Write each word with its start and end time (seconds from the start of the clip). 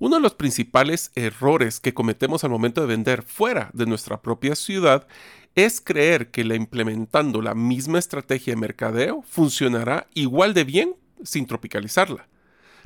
Uno 0.00 0.16
de 0.16 0.22
los 0.22 0.32
principales 0.32 1.12
errores 1.14 1.78
que 1.78 1.92
cometemos 1.92 2.42
al 2.42 2.48
momento 2.48 2.80
de 2.80 2.86
vender 2.86 3.22
fuera 3.22 3.68
de 3.74 3.84
nuestra 3.84 4.22
propia 4.22 4.54
ciudad 4.54 5.06
es 5.54 5.82
creer 5.82 6.30
que 6.30 6.42
la 6.42 6.54
implementando 6.54 7.42
la 7.42 7.54
misma 7.54 7.98
estrategia 7.98 8.54
de 8.54 8.60
mercadeo 8.60 9.22
funcionará 9.28 10.06
igual 10.14 10.54
de 10.54 10.64
bien 10.64 10.96
sin 11.22 11.44
tropicalizarla. 11.44 12.28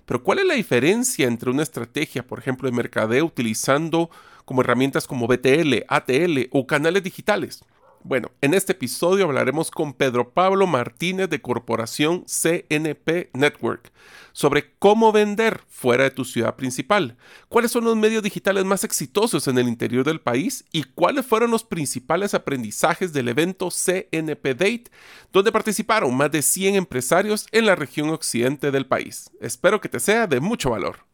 Pero 0.05 0.25
¿cuál 0.25 0.41
es 0.41 0.45
la 0.45 0.55
diferencia 0.55 1.29
entre 1.29 1.51
una 1.51 1.63
estrategia, 1.63 2.27
por 2.27 2.41
ejemplo, 2.41 2.69
de 2.69 2.77
mercadeo 2.77 3.25
utilizando 3.25 4.11
como 4.45 4.63
herramientas 4.63 5.07
como 5.07 5.29
BTL, 5.29 5.85
ATL 5.87 6.49
o 6.51 6.67
canales 6.67 7.05
digitales? 7.05 7.63
Bueno, 8.07 8.31
en 8.43 8.53
este 8.53 8.73
episodio 8.73 9.25
hablaremos 9.25 9.71
con 9.71 9.95
Pedro 9.95 10.29
Pablo 10.29 10.67
Martínez 10.67 11.31
de 11.31 11.41
Corporación 11.41 12.27
CNP 12.27 13.31
Network 13.33 13.91
sobre 14.33 14.75
cómo 14.79 15.11
vender 15.11 15.63
fuera 15.71 16.05
de 16.05 16.11
tu 16.11 16.27
ciudad 16.27 16.55
principal, 16.55 17.17
cuáles 17.49 17.71
son 17.71 17.85
los 17.85 17.97
medios 17.97 18.23
digitales 18.23 18.67
más 18.67 18.85
exitosos 18.85 19.49
en 19.49 19.57
el 19.57 19.69
interior 19.69 20.05
del 20.05 20.21
país 20.21 20.67
y 20.71 20.83
cuáles 20.83 21.25
fueron 21.25 21.51
los 21.51 21.65
principales 21.65 22.35
aprendizajes 22.35 23.15
del 23.15 23.29
evento 23.29 23.71
CNP 23.71 24.55
Date, 24.55 24.85
donde 25.33 25.51
participaron 25.51 26.15
más 26.15 26.31
de 26.31 26.43
100 26.43 26.75
empresarios 26.75 27.47
en 27.53 27.65
la 27.65 27.75
región 27.75 28.11
occidente 28.11 28.71
del 28.71 28.85
país. 28.85 29.31
Espero 29.41 29.81
que 29.81 29.89
te 29.89 29.99
sea 29.99 30.27
de 30.27 30.41
mucho 30.41 30.69
valor. 30.69 31.14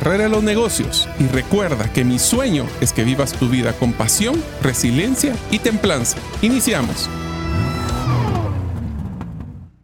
carrera 0.01 0.27
los 0.27 0.41
negocios 0.41 1.07
y 1.19 1.27
recuerda 1.27 1.93
que 1.93 2.03
mi 2.03 2.17
sueño 2.17 2.65
es 2.81 2.91
que 2.91 3.03
vivas 3.03 3.33
tu 3.33 3.47
vida 3.47 3.71
con 3.73 3.93
pasión, 3.93 4.43
resiliencia 4.63 5.35
y 5.51 5.59
templanza. 5.59 6.17
Iniciamos. 6.41 7.07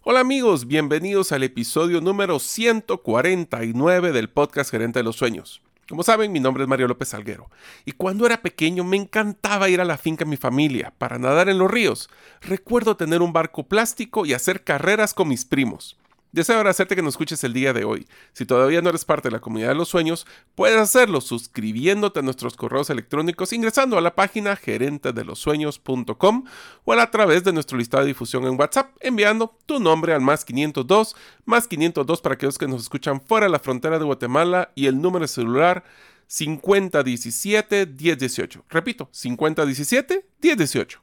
Hola 0.02 0.22
amigos, 0.22 0.66
bienvenidos 0.66 1.32
al 1.34 1.44
episodio 1.44 2.02
número 2.02 2.40
149 2.40 4.12
del 4.12 4.28
podcast 4.28 4.72
Gerente 4.72 4.98
de 4.98 5.04
los 5.04 5.18
Sueños. 5.18 5.62
Como 5.88 6.02
saben, 6.02 6.32
mi 6.32 6.40
nombre 6.40 6.64
es 6.64 6.68
Mario 6.68 6.88
López 6.88 7.10
Salguero, 7.10 7.52
y 7.86 7.92
cuando 7.92 8.26
era 8.26 8.42
pequeño 8.42 8.84
me 8.84 8.98
encantaba 8.98 9.70
ir 9.70 9.82
a 9.82 9.86
la 9.86 10.00
finca 10.00 10.26
de 10.26 10.32
mi 10.32 10.38
familia 10.38 10.94
para 10.98 11.20
nadar 11.20 11.48
en 11.48 11.60
los 11.60 11.70
ríos. 11.70 12.10
Recuerdo 12.42 12.98
tener 12.98 13.22
un 13.22 13.34
barco 13.34 13.68
plástico 13.68 14.26
y 14.26 14.34
hacer 14.34 14.64
carreras 14.64 15.14
con 15.14 15.28
mis 15.28 15.46
primos. 15.46 15.96
Deseo 16.32 16.58
agradecerte 16.58 16.96
que 16.96 17.02
nos 17.02 17.14
escuches 17.14 17.44
el 17.44 17.54
día 17.54 17.74
de 17.74 17.86
hoy. 17.86 18.08
Si 18.34 18.46
todavía 18.46 18.82
no 18.82 18.90
eres 18.90 19.06
parte 19.06 19.30
de 19.30 19.34
la 19.34 19.40
comunidad 19.40 19.70
de 19.70 19.76
los 19.76 19.88
sueños, 19.88 20.28
puedes 20.56 20.78
hacerlo 20.78 21.22
suscribiéndote 21.22 22.20
a 22.20 22.24
nuestros 22.24 22.58
correos 22.58 22.90
electrónicos 22.90 23.54
ingresando 23.54 23.98
a 23.98 24.02
la 24.02 24.14
página 24.14 24.56
gerentedelosueños.com 24.56 26.44
o 26.84 26.94
a, 26.94 27.12
través 27.12 27.44
de 27.44 27.54
nuestro 27.54 27.78
listado 27.78 28.04
de 28.04 28.10
difusión 28.10 28.46
en 28.46 28.60
WhatsApp 28.60 28.96
enviando 29.00 29.56
tu 29.66 29.80
nombre 29.80 30.14
al 30.14 30.22
más 30.22 30.44
502, 30.44 31.16
más 31.46 31.68
502 31.68 32.22
para 32.22 32.36
aquellos 32.36 32.58
que 32.58 32.68
nos 32.68 32.82
escuchan 32.82 33.22
fuera 33.22 33.46
de 33.46 33.52
la 33.52 33.60
frontera 33.60 33.98
de 33.98 34.06
Guatemala 34.06 34.72
y 34.76 34.88
el 34.88 35.02
número 35.02 35.28
celular 35.28 35.86
5017-1018. 36.30 38.64
Repito, 38.70 39.10
5017-1018. 39.14 40.98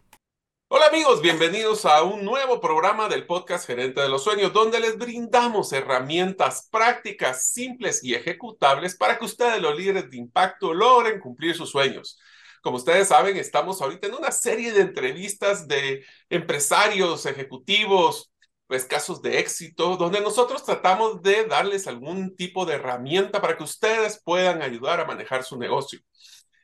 Hola 0.77 0.87
amigos, 0.87 1.23
bienvenidos 1.23 1.85
a 1.87 2.03
un 2.03 2.25
nuevo 2.25 2.61
programa 2.61 3.09
del 3.09 3.27
podcast 3.27 3.65
Gerente 3.65 4.01
de 4.01 4.09
los 4.09 4.25
Sueños, 4.25 4.53
donde 4.53 4.81
les 4.81 4.99
brindamos 4.99 5.73
herramientas 5.73 6.69
prácticas, 6.69 7.47
simples 7.53 8.03
y 8.03 8.15
ejecutables 8.15 8.97
para 8.97 9.17
que 9.17 9.25
ustedes, 9.25 9.63
los 9.63 9.79
líderes 9.79 10.11
de 10.11 10.17
impacto, 10.17 10.75
logren 10.75 11.21
cumplir 11.21 11.55
sus 11.55 11.71
sueños. 11.71 12.19
Como 12.61 12.79
ustedes 12.79 13.07
saben, 13.07 13.37
estamos 13.37 13.81
ahorita 13.81 14.09
en 14.09 14.15
una 14.15 14.33
serie 14.33 14.73
de 14.73 14.81
entrevistas 14.81 15.69
de 15.69 16.05
empresarios, 16.29 17.25
ejecutivos, 17.25 18.33
pues 18.67 18.85
casos 18.85 19.23
de 19.23 19.39
éxito, 19.39 19.97
donde 19.97 20.21
nosotros 20.21 20.65
tratamos 20.65 21.23
de 21.23 21.45
darles 21.45 21.87
algún 21.87 22.35
tipo 22.35 22.67
de 22.67 22.75
herramienta 22.75 23.41
para 23.41 23.57
que 23.57 23.63
ustedes 23.63 24.21
puedan 24.25 24.61
ayudar 24.61 24.99
a 24.99 25.05
manejar 25.05 25.45
su 25.45 25.57
negocio. 25.57 26.01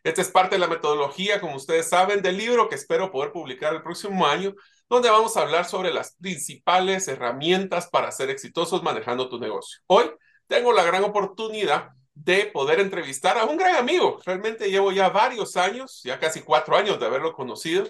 Esta 0.03 0.22
es 0.22 0.31
parte 0.31 0.55
de 0.55 0.61
la 0.61 0.66
metodología, 0.66 1.41
como 1.41 1.56
ustedes 1.56 1.88
saben, 1.88 2.22
del 2.22 2.38
libro 2.38 2.69
que 2.69 2.75
espero 2.75 3.11
poder 3.11 3.33
publicar 3.33 3.75
el 3.75 3.83
próximo 3.83 4.27
año, 4.27 4.55
donde 4.88 5.11
vamos 5.11 5.37
a 5.37 5.43
hablar 5.43 5.66
sobre 5.66 5.93
las 5.93 6.16
principales 6.16 7.06
herramientas 7.09 7.88
para 7.88 8.10
ser 8.10 8.31
exitosos 8.31 8.83
manejando 8.83 9.28
tu 9.28 9.39
negocio. 9.39 9.81
Hoy 9.87 10.10
tengo 10.47 10.72
la 10.72 10.84
gran 10.84 11.05
oportunidad 11.05 11.91
de 12.15 12.47
poder 12.47 12.81
entrevistar 12.81 13.39
a 13.39 13.44
un 13.44 13.56
gran 13.56 13.77
amigo. 13.77 14.19
Realmente 14.25 14.71
llevo 14.71 14.91
ya 14.93 15.09
varios 15.10 15.56
años, 15.56 16.00
ya 16.03 16.19
casi 16.19 16.41
cuatro 16.41 16.77
años 16.77 16.99
de 16.99 17.06
haberlo 17.06 17.33
conocido. 17.33 17.84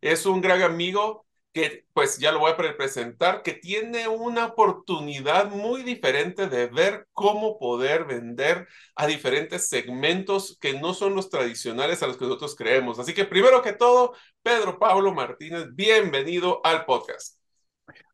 Es 0.00 0.26
un 0.26 0.40
gran 0.40 0.62
amigo 0.62 1.26
que 1.52 1.84
pues 1.92 2.18
ya 2.18 2.32
lo 2.32 2.40
voy 2.40 2.52
a 2.52 2.56
presentar, 2.56 3.42
que 3.42 3.52
tiene 3.52 4.08
una 4.08 4.46
oportunidad 4.46 5.50
muy 5.50 5.82
diferente 5.82 6.48
de 6.48 6.66
ver 6.66 7.06
cómo 7.12 7.58
poder 7.58 8.04
vender 8.04 8.68
a 8.96 9.06
diferentes 9.06 9.68
segmentos 9.68 10.58
que 10.60 10.74
no 10.80 10.94
son 10.94 11.14
los 11.14 11.28
tradicionales 11.30 12.02
a 12.02 12.06
los 12.06 12.16
que 12.16 12.24
nosotros 12.24 12.56
creemos. 12.56 12.98
Así 12.98 13.14
que 13.14 13.24
primero 13.26 13.62
que 13.62 13.72
todo, 13.74 14.14
Pedro 14.42 14.78
Pablo 14.78 15.12
Martínez, 15.12 15.66
bienvenido 15.74 16.60
al 16.64 16.86
podcast. 16.86 17.41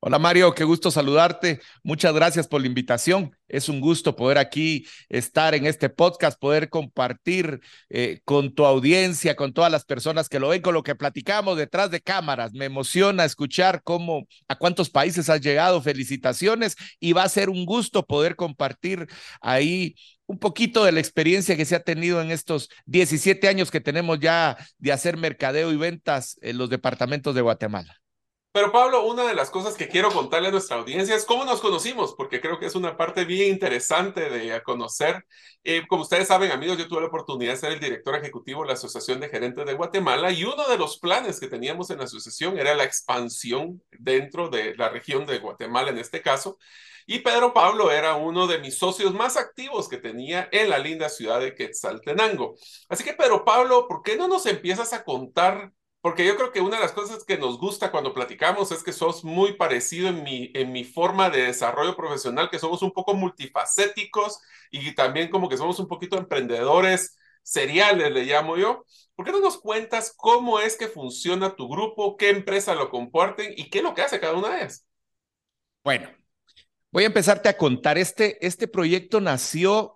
Hola 0.00 0.18
Mario, 0.18 0.54
qué 0.54 0.64
gusto 0.64 0.90
saludarte. 0.90 1.60
Muchas 1.82 2.14
gracias 2.14 2.46
por 2.46 2.60
la 2.60 2.66
invitación. 2.68 3.36
Es 3.48 3.68
un 3.68 3.80
gusto 3.80 4.14
poder 4.14 4.38
aquí 4.38 4.86
estar 5.08 5.54
en 5.54 5.66
este 5.66 5.88
podcast, 5.88 6.38
poder 6.38 6.68
compartir 6.68 7.60
eh, 7.88 8.20
con 8.24 8.54
tu 8.54 8.64
audiencia, 8.64 9.34
con 9.34 9.52
todas 9.52 9.72
las 9.72 9.84
personas 9.84 10.28
que 10.28 10.38
lo 10.38 10.48
ven, 10.50 10.62
con 10.62 10.74
lo 10.74 10.82
que 10.82 10.94
platicamos 10.94 11.56
detrás 11.56 11.90
de 11.90 12.00
cámaras. 12.00 12.52
Me 12.52 12.66
emociona 12.66 13.24
escuchar 13.24 13.82
cómo, 13.82 14.26
a 14.46 14.56
cuántos 14.56 14.88
países 14.90 15.28
has 15.30 15.40
llegado. 15.40 15.82
Felicitaciones 15.82 16.76
y 17.00 17.12
va 17.12 17.24
a 17.24 17.28
ser 17.28 17.50
un 17.50 17.64
gusto 17.64 18.06
poder 18.06 18.36
compartir 18.36 19.06
ahí 19.40 19.96
un 20.26 20.38
poquito 20.38 20.84
de 20.84 20.92
la 20.92 21.00
experiencia 21.00 21.56
que 21.56 21.64
se 21.64 21.74
ha 21.74 21.80
tenido 21.80 22.20
en 22.20 22.30
estos 22.30 22.68
17 22.86 23.48
años 23.48 23.70
que 23.70 23.80
tenemos 23.80 24.20
ya 24.20 24.56
de 24.78 24.92
hacer 24.92 25.16
mercadeo 25.16 25.72
y 25.72 25.76
ventas 25.76 26.38
en 26.42 26.58
los 26.58 26.70
departamentos 26.70 27.34
de 27.34 27.40
Guatemala. 27.40 27.98
Pero 28.58 28.72
Pablo, 28.72 29.04
una 29.04 29.24
de 29.24 29.36
las 29.36 29.50
cosas 29.50 29.76
que 29.76 29.86
quiero 29.88 30.10
contarle 30.10 30.48
a 30.48 30.50
nuestra 30.50 30.78
audiencia 30.78 31.14
es 31.14 31.24
cómo 31.24 31.44
nos 31.44 31.60
conocimos, 31.60 32.16
porque 32.16 32.40
creo 32.40 32.58
que 32.58 32.66
es 32.66 32.74
una 32.74 32.96
parte 32.96 33.24
bien 33.24 33.52
interesante 33.52 34.28
de 34.28 34.60
conocer. 34.64 35.24
Eh, 35.62 35.84
como 35.86 36.02
ustedes 36.02 36.26
saben, 36.26 36.50
amigos, 36.50 36.76
yo 36.76 36.88
tuve 36.88 37.02
la 37.02 37.06
oportunidad 37.06 37.52
de 37.52 37.58
ser 37.58 37.70
el 37.70 37.78
director 37.78 38.16
ejecutivo 38.16 38.62
de 38.62 38.66
la 38.66 38.72
Asociación 38.72 39.20
de 39.20 39.28
Gerentes 39.28 39.64
de 39.64 39.74
Guatemala 39.74 40.32
y 40.32 40.42
uno 40.42 40.66
de 40.66 40.76
los 40.76 40.98
planes 40.98 41.38
que 41.38 41.46
teníamos 41.46 41.90
en 41.90 41.98
la 41.98 42.04
asociación 42.06 42.58
era 42.58 42.74
la 42.74 42.82
expansión 42.82 43.80
dentro 43.92 44.48
de 44.48 44.74
la 44.74 44.88
región 44.88 45.24
de 45.24 45.38
Guatemala 45.38 45.90
en 45.90 45.98
este 45.98 46.20
caso. 46.20 46.58
Y 47.06 47.20
Pedro 47.20 47.54
Pablo 47.54 47.92
era 47.92 48.16
uno 48.16 48.48
de 48.48 48.58
mis 48.58 48.76
socios 48.76 49.14
más 49.14 49.36
activos 49.36 49.88
que 49.88 49.98
tenía 49.98 50.48
en 50.50 50.68
la 50.68 50.78
linda 50.78 51.08
ciudad 51.08 51.38
de 51.38 51.54
Quetzaltenango. 51.54 52.56
Así 52.88 53.04
que, 53.04 53.14
Pedro 53.14 53.44
Pablo, 53.44 53.86
¿por 53.86 54.02
qué 54.02 54.16
no 54.16 54.26
nos 54.26 54.46
empiezas 54.46 54.92
a 54.92 55.04
contar 55.04 55.70
porque 56.00 56.24
yo 56.24 56.36
creo 56.36 56.52
que 56.52 56.60
una 56.60 56.76
de 56.76 56.82
las 56.82 56.92
cosas 56.92 57.24
que 57.24 57.38
nos 57.38 57.58
gusta 57.58 57.90
cuando 57.90 58.14
platicamos 58.14 58.70
es 58.70 58.84
que 58.84 58.92
sos 58.92 59.24
muy 59.24 59.54
parecido 59.54 60.08
en 60.08 60.22
mi, 60.22 60.50
en 60.54 60.72
mi 60.72 60.84
forma 60.84 61.28
de 61.28 61.42
desarrollo 61.42 61.96
profesional, 61.96 62.50
que 62.50 62.58
somos 62.58 62.82
un 62.82 62.92
poco 62.92 63.14
multifacéticos 63.14 64.40
y 64.70 64.94
también 64.94 65.28
como 65.28 65.48
que 65.48 65.56
somos 65.56 65.78
un 65.80 65.88
poquito 65.88 66.16
emprendedores 66.16 67.16
seriales, 67.42 68.12
le 68.12 68.24
llamo 68.24 68.56
yo. 68.56 68.84
¿Por 69.16 69.26
qué 69.26 69.32
no 69.32 69.40
nos 69.40 69.58
cuentas 69.58 70.14
cómo 70.16 70.60
es 70.60 70.76
que 70.76 70.86
funciona 70.86 71.56
tu 71.56 71.68
grupo, 71.68 72.16
qué 72.16 72.30
empresa 72.30 72.74
lo 72.74 72.90
comparten 72.90 73.52
y 73.56 73.68
qué 73.68 73.78
es 73.78 73.84
lo 73.84 73.94
que 73.94 74.02
hace 74.02 74.20
cada 74.20 74.34
una 74.34 74.50
de 74.50 74.58
ellas? 74.58 74.86
Bueno, 75.82 76.10
voy 76.92 77.02
a 77.04 77.08
empezarte 77.08 77.48
a 77.48 77.56
contar. 77.56 77.98
Este, 77.98 78.44
este 78.46 78.68
proyecto 78.68 79.20
nació 79.20 79.94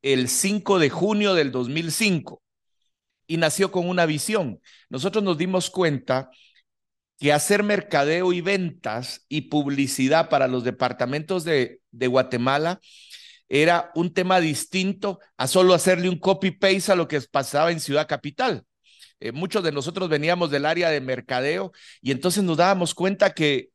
el 0.00 0.28
5 0.28 0.78
de 0.78 0.88
junio 0.88 1.34
del 1.34 1.52
2005 1.52 2.42
y 3.32 3.38
nació 3.38 3.72
con 3.72 3.88
una 3.88 4.04
visión. 4.04 4.60
Nosotros 4.90 5.24
nos 5.24 5.38
dimos 5.38 5.70
cuenta 5.70 6.30
que 7.18 7.32
hacer 7.32 7.62
mercadeo 7.62 8.34
y 8.34 8.42
ventas 8.42 9.24
y 9.26 9.42
publicidad 9.42 10.28
para 10.28 10.48
los 10.48 10.64
departamentos 10.64 11.42
de, 11.42 11.80
de 11.92 12.06
Guatemala 12.08 12.78
era 13.48 13.90
un 13.94 14.12
tema 14.12 14.38
distinto 14.38 15.18
a 15.38 15.46
solo 15.46 15.72
hacerle 15.72 16.10
un 16.10 16.18
copy-paste 16.18 16.92
a 16.92 16.94
lo 16.94 17.08
que 17.08 17.22
pasaba 17.22 17.72
en 17.72 17.80
Ciudad 17.80 18.06
Capital. 18.06 18.66
Eh, 19.18 19.32
muchos 19.32 19.64
de 19.64 19.72
nosotros 19.72 20.10
veníamos 20.10 20.50
del 20.50 20.66
área 20.66 20.90
de 20.90 21.00
mercadeo 21.00 21.72
y 22.02 22.10
entonces 22.10 22.44
nos 22.44 22.58
dábamos 22.58 22.94
cuenta 22.94 23.32
que 23.32 23.70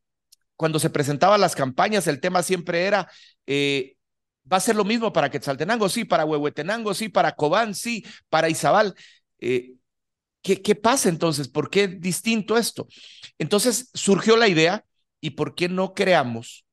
cuando 0.54 0.78
se 0.78 0.90
presentaban 0.90 1.40
las 1.40 1.56
campañas, 1.56 2.06
el 2.06 2.20
tema 2.20 2.44
siempre 2.44 2.84
era, 2.86 3.10
eh, 3.48 3.96
va 4.50 4.58
a 4.58 4.60
ser 4.60 4.76
lo 4.76 4.84
mismo 4.84 5.12
para 5.12 5.30
Quetzaltenango, 5.30 5.88
sí, 5.88 6.04
para 6.04 6.24
Huehuetenango, 6.24 6.94
sí, 6.94 7.08
para 7.08 7.32
Cobán, 7.32 7.74
sí, 7.74 8.04
para 8.28 8.48
Izabal. 8.48 8.94
Eh, 9.40 9.76
¿qué, 10.42 10.62
¿Qué 10.62 10.74
pasa 10.74 11.08
entonces? 11.08 11.48
¿Por 11.48 11.70
qué 11.70 11.88
distinto 11.88 12.56
esto? 12.56 12.88
Entonces 13.38 13.90
surgió 13.94 14.36
la 14.36 14.48
idea 14.48 14.84
y 15.20 15.30
¿por 15.30 15.54
qué 15.54 15.68
no 15.68 15.94
creamos 15.94 16.64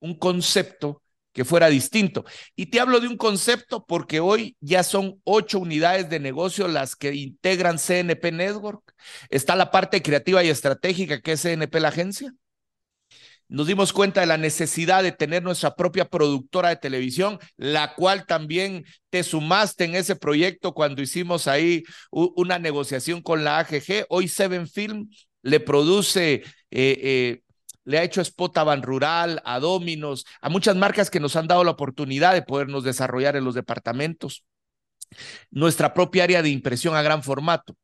un 0.00 0.18
concepto 0.18 1.02
que 1.32 1.44
fuera 1.44 1.68
distinto? 1.68 2.24
Y 2.56 2.66
te 2.66 2.80
hablo 2.80 3.00
de 3.00 3.08
un 3.08 3.16
concepto 3.16 3.84
porque 3.86 4.20
hoy 4.20 4.56
ya 4.60 4.82
son 4.82 5.20
ocho 5.24 5.58
unidades 5.60 6.10
de 6.10 6.20
negocio 6.20 6.68
las 6.68 6.96
que 6.96 7.14
integran 7.14 7.78
CNP 7.78 8.32
Network. 8.32 8.94
Está 9.30 9.56
la 9.56 9.70
parte 9.70 10.02
creativa 10.02 10.44
y 10.44 10.48
estratégica 10.50 11.20
que 11.22 11.32
es 11.32 11.42
CNP 11.42 11.80
la 11.80 11.88
agencia 11.88 12.34
nos 13.52 13.66
dimos 13.66 13.92
cuenta 13.92 14.22
de 14.22 14.26
la 14.26 14.38
necesidad 14.38 15.02
de 15.02 15.12
tener 15.12 15.42
nuestra 15.42 15.76
propia 15.76 16.06
productora 16.06 16.70
de 16.70 16.76
televisión, 16.76 17.38
la 17.58 17.94
cual 17.94 18.24
también 18.24 18.86
te 19.10 19.22
sumaste 19.22 19.84
en 19.84 19.94
ese 19.94 20.16
proyecto 20.16 20.72
cuando 20.72 21.02
hicimos 21.02 21.46
ahí 21.46 21.82
una 22.10 22.58
negociación 22.58 23.20
con 23.20 23.44
la 23.44 23.58
AGG. 23.58 24.06
Hoy 24.08 24.28
Seven 24.28 24.66
Film 24.66 25.10
le 25.42 25.60
produce, 25.60 26.32
eh, 26.32 26.42
eh, 26.70 27.42
le 27.84 27.98
ha 27.98 28.04
hecho 28.04 28.22
spot 28.22 28.56
a 28.56 28.64
Ban 28.64 28.82
Rural, 28.82 29.42
a 29.44 29.60
Dominos, 29.60 30.24
a 30.40 30.48
muchas 30.48 30.74
marcas 30.74 31.10
que 31.10 31.20
nos 31.20 31.36
han 31.36 31.46
dado 31.46 31.62
la 31.62 31.72
oportunidad 31.72 32.32
de 32.32 32.40
podernos 32.40 32.84
desarrollar 32.84 33.36
en 33.36 33.44
los 33.44 33.54
departamentos. 33.54 34.46
Nuestra 35.50 35.92
propia 35.92 36.24
área 36.24 36.40
de 36.40 36.48
impresión 36.48 36.96
a 36.96 37.02
gran 37.02 37.22
formato 37.22 37.76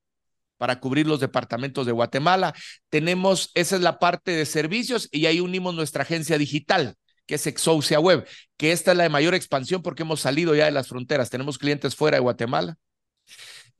para 0.58 0.80
cubrir 0.80 1.06
los 1.06 1.20
departamentos 1.20 1.86
de 1.86 1.92
Guatemala. 1.92 2.54
Tenemos, 2.90 3.50
esa 3.54 3.76
es 3.76 3.82
la 3.82 3.98
parte 3.98 4.32
de 4.32 4.44
servicios 4.44 5.08
y 5.10 5.26
ahí 5.26 5.40
unimos 5.40 5.74
nuestra 5.74 6.02
agencia 6.02 6.36
digital 6.36 6.94
que 7.28 7.34
es 7.34 7.46
Exousia 7.46 8.00
Web, 8.00 8.26
que 8.56 8.72
esta 8.72 8.92
es 8.92 8.96
la 8.96 9.02
de 9.04 9.10
mayor 9.10 9.34
expansión 9.34 9.82
porque 9.82 10.02
hemos 10.02 10.20
salido 10.20 10.54
ya 10.54 10.64
de 10.64 10.70
las 10.70 10.88
fronteras, 10.88 11.28
tenemos 11.30 11.58
clientes 11.58 11.94
fuera 11.94 12.16
de 12.16 12.22
Guatemala. 12.22 12.76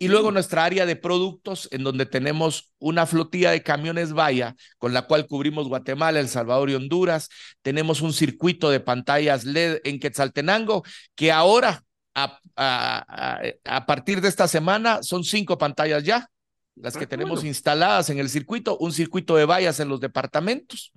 Y 0.01 0.07
luego 0.07 0.31
nuestra 0.31 0.65
área 0.65 0.87
de 0.87 0.95
productos, 0.95 1.69
en 1.73 1.83
donde 1.83 2.07
tenemos 2.07 2.73
una 2.79 3.05
flotilla 3.05 3.51
de 3.51 3.65
camiones 3.65 4.13
Vaya, 4.13 4.55
con 4.77 4.93
la 4.95 5.03
cual 5.03 5.27
cubrimos 5.27 5.67
Guatemala, 5.67 6.21
El 6.21 6.29
Salvador 6.29 6.71
y 6.71 6.77
Honduras. 6.77 7.29
Tenemos 7.63 8.01
un 8.01 8.13
circuito 8.13 8.71
de 8.71 8.79
pantallas 8.79 9.45
LED 9.45 9.81
en 9.83 9.99
Quetzaltenango, 9.99 10.85
que 11.17 11.33
ahora, 11.33 11.83
a, 12.15 12.39
a, 12.55 13.43
a 13.65 13.87
partir 13.87 14.21
de 14.21 14.29
esta 14.29 14.47
semana, 14.47 15.03
son 15.03 15.25
cinco 15.25 15.59
pantallas 15.59 16.05
ya 16.05 16.31
las 16.83 16.97
que 16.97 17.07
tenemos 17.07 17.45
instaladas 17.45 18.11
en 18.11 18.19
el 18.19 18.29
circuito, 18.29 18.77
un 18.79 18.93
circuito 18.93 19.37
de 19.37 19.45
vallas 19.45 19.81
en 19.81 19.89
los 19.89 20.01
departamentos. 20.01 20.93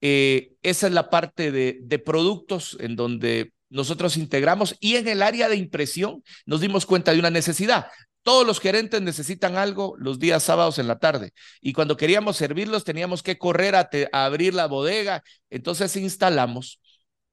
Eh, 0.00 0.52
esa 0.62 0.88
es 0.88 0.92
la 0.92 1.10
parte 1.10 1.52
de, 1.52 1.78
de 1.82 1.98
productos 1.98 2.76
en 2.80 2.96
donde 2.96 3.52
nosotros 3.70 4.16
integramos 4.16 4.76
y 4.80 4.96
en 4.96 5.08
el 5.08 5.22
área 5.22 5.48
de 5.48 5.56
impresión 5.56 6.22
nos 6.44 6.60
dimos 6.60 6.86
cuenta 6.86 7.12
de 7.12 7.20
una 7.20 7.30
necesidad. 7.30 7.86
Todos 8.22 8.46
los 8.46 8.60
gerentes 8.60 9.00
necesitan 9.00 9.56
algo 9.56 9.94
los 9.98 10.18
días 10.18 10.42
sábados 10.42 10.78
en 10.78 10.86
la 10.88 10.98
tarde 10.98 11.32
y 11.60 11.72
cuando 11.72 11.96
queríamos 11.96 12.36
servirlos 12.36 12.84
teníamos 12.84 13.22
que 13.22 13.38
correr 13.38 13.74
a, 13.74 13.88
a 14.12 14.24
abrir 14.24 14.54
la 14.54 14.66
bodega. 14.66 15.22
Entonces 15.50 15.96
instalamos 15.96 16.80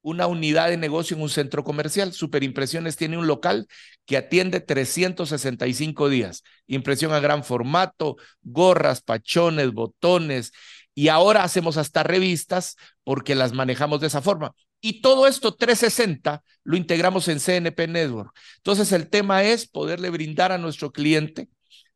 una 0.01 0.28
unidad 0.28 0.69
de 0.69 0.78
negocio 0.78 1.16
en 1.16 1.24
un 1.24 1.30
centro 1.30 1.63
comercial. 1.63 2.13
Superimpresiones 2.13 2.96
tiene 2.96 3.18
un 3.18 3.28
local 3.28 3.68
que 4.06 4.18
atiende 4.18 4.60
365 4.60 6.10
días. 6.10 6.44
Impresión 6.68 7.13
a 7.13 7.19
gran 7.19 7.44
formato, 7.44 8.18
gorras, 8.42 9.01
pachones, 9.01 9.72
botones. 9.72 10.51
Y 10.96 11.07
ahora 11.07 11.44
hacemos 11.44 11.78
hasta 11.78 12.04
revistas 12.04 12.75
porque 13.04 13.36
las 13.36 13.54
manejamos 13.54 14.01
de 14.01 14.07
esa 14.07 14.22
forma. 14.22 14.51
Y 14.81 15.01
todo 15.01 15.28
esto 15.28 15.56
360 15.56 16.42
lo 16.63 16.78
integramos 16.78 17.28
en 17.28 17.40
CNP 17.40 17.88
Network. 17.88 18.34
Entonces 18.57 18.92
el 18.92 19.10
tema 19.10 19.44
es 19.44 19.68
poderle 19.68 20.10
brindar 20.10 20.51
a 20.51 20.57
nuestro 20.57 20.92
cliente 20.92 21.50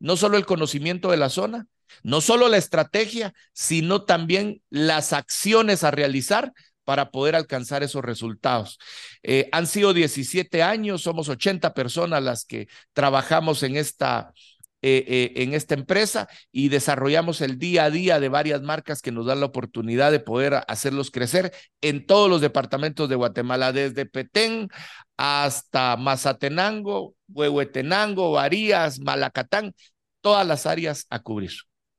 no 0.04 0.18
solo 0.18 0.38
el 0.38 0.46
conocimiento 0.46 1.12
de 1.12 1.18
la 1.18 1.30
zona, 1.30 1.68
no 2.04 2.20
solo 2.20 2.50
la 2.50 2.58
estrategia, 2.58 3.34
sino 3.54 4.04
también 4.04 4.62
las 4.70 5.14
acciones 5.14 5.86
a 5.86 5.92
realizar 5.92 6.52
para 6.84 7.12
poder 7.12 7.36
alcanzar 7.36 7.84
esos 7.84 8.04
resultados. 8.04 8.80
Eh, 9.24 9.50
han 9.52 9.68
sido 9.68 9.94
17 9.94 10.64
años, 10.64 11.02
somos 11.02 11.30
80 11.30 11.74
personas 11.74 12.24
las 12.24 12.46
que 12.46 12.68
trabajamos 12.94 13.64
en 13.64 13.78
esta, 13.78 14.34
eh, 14.82 15.06
eh, 15.08 15.44
en 15.44 15.54
esta 15.54 15.76
empresa 15.76 16.28
y 16.52 16.70
desarrollamos 16.70 17.42
el 17.42 17.58
día 17.58 17.86
a 17.86 17.90
día 17.90 18.20
de 18.20 18.30
varias 18.30 18.62
marcas 18.62 19.02
que 19.02 19.12
nos 19.12 19.26
dan 19.26 19.40
la 19.40 19.46
oportunidad 19.46 20.12
de 20.12 20.20
poder 20.20 20.62
hacerlos 20.68 21.10
crecer 21.10 21.54
en 21.82 22.06
todos 22.06 22.30
los 22.30 22.42
departamentos 22.42 23.08
de 23.10 23.16
Guatemala, 23.16 23.72
desde 23.72 24.06
Petén 24.06 24.70
hasta 25.18 25.96
Mazatenango, 25.98 27.16
Huehuetenango, 27.30 28.32
Varías, 28.34 29.00
Malacatán, 29.00 29.74
todas 30.22 30.46
las 30.46 30.66
áreas 30.66 31.06
a 31.10 31.20
cubrir. 31.20 31.52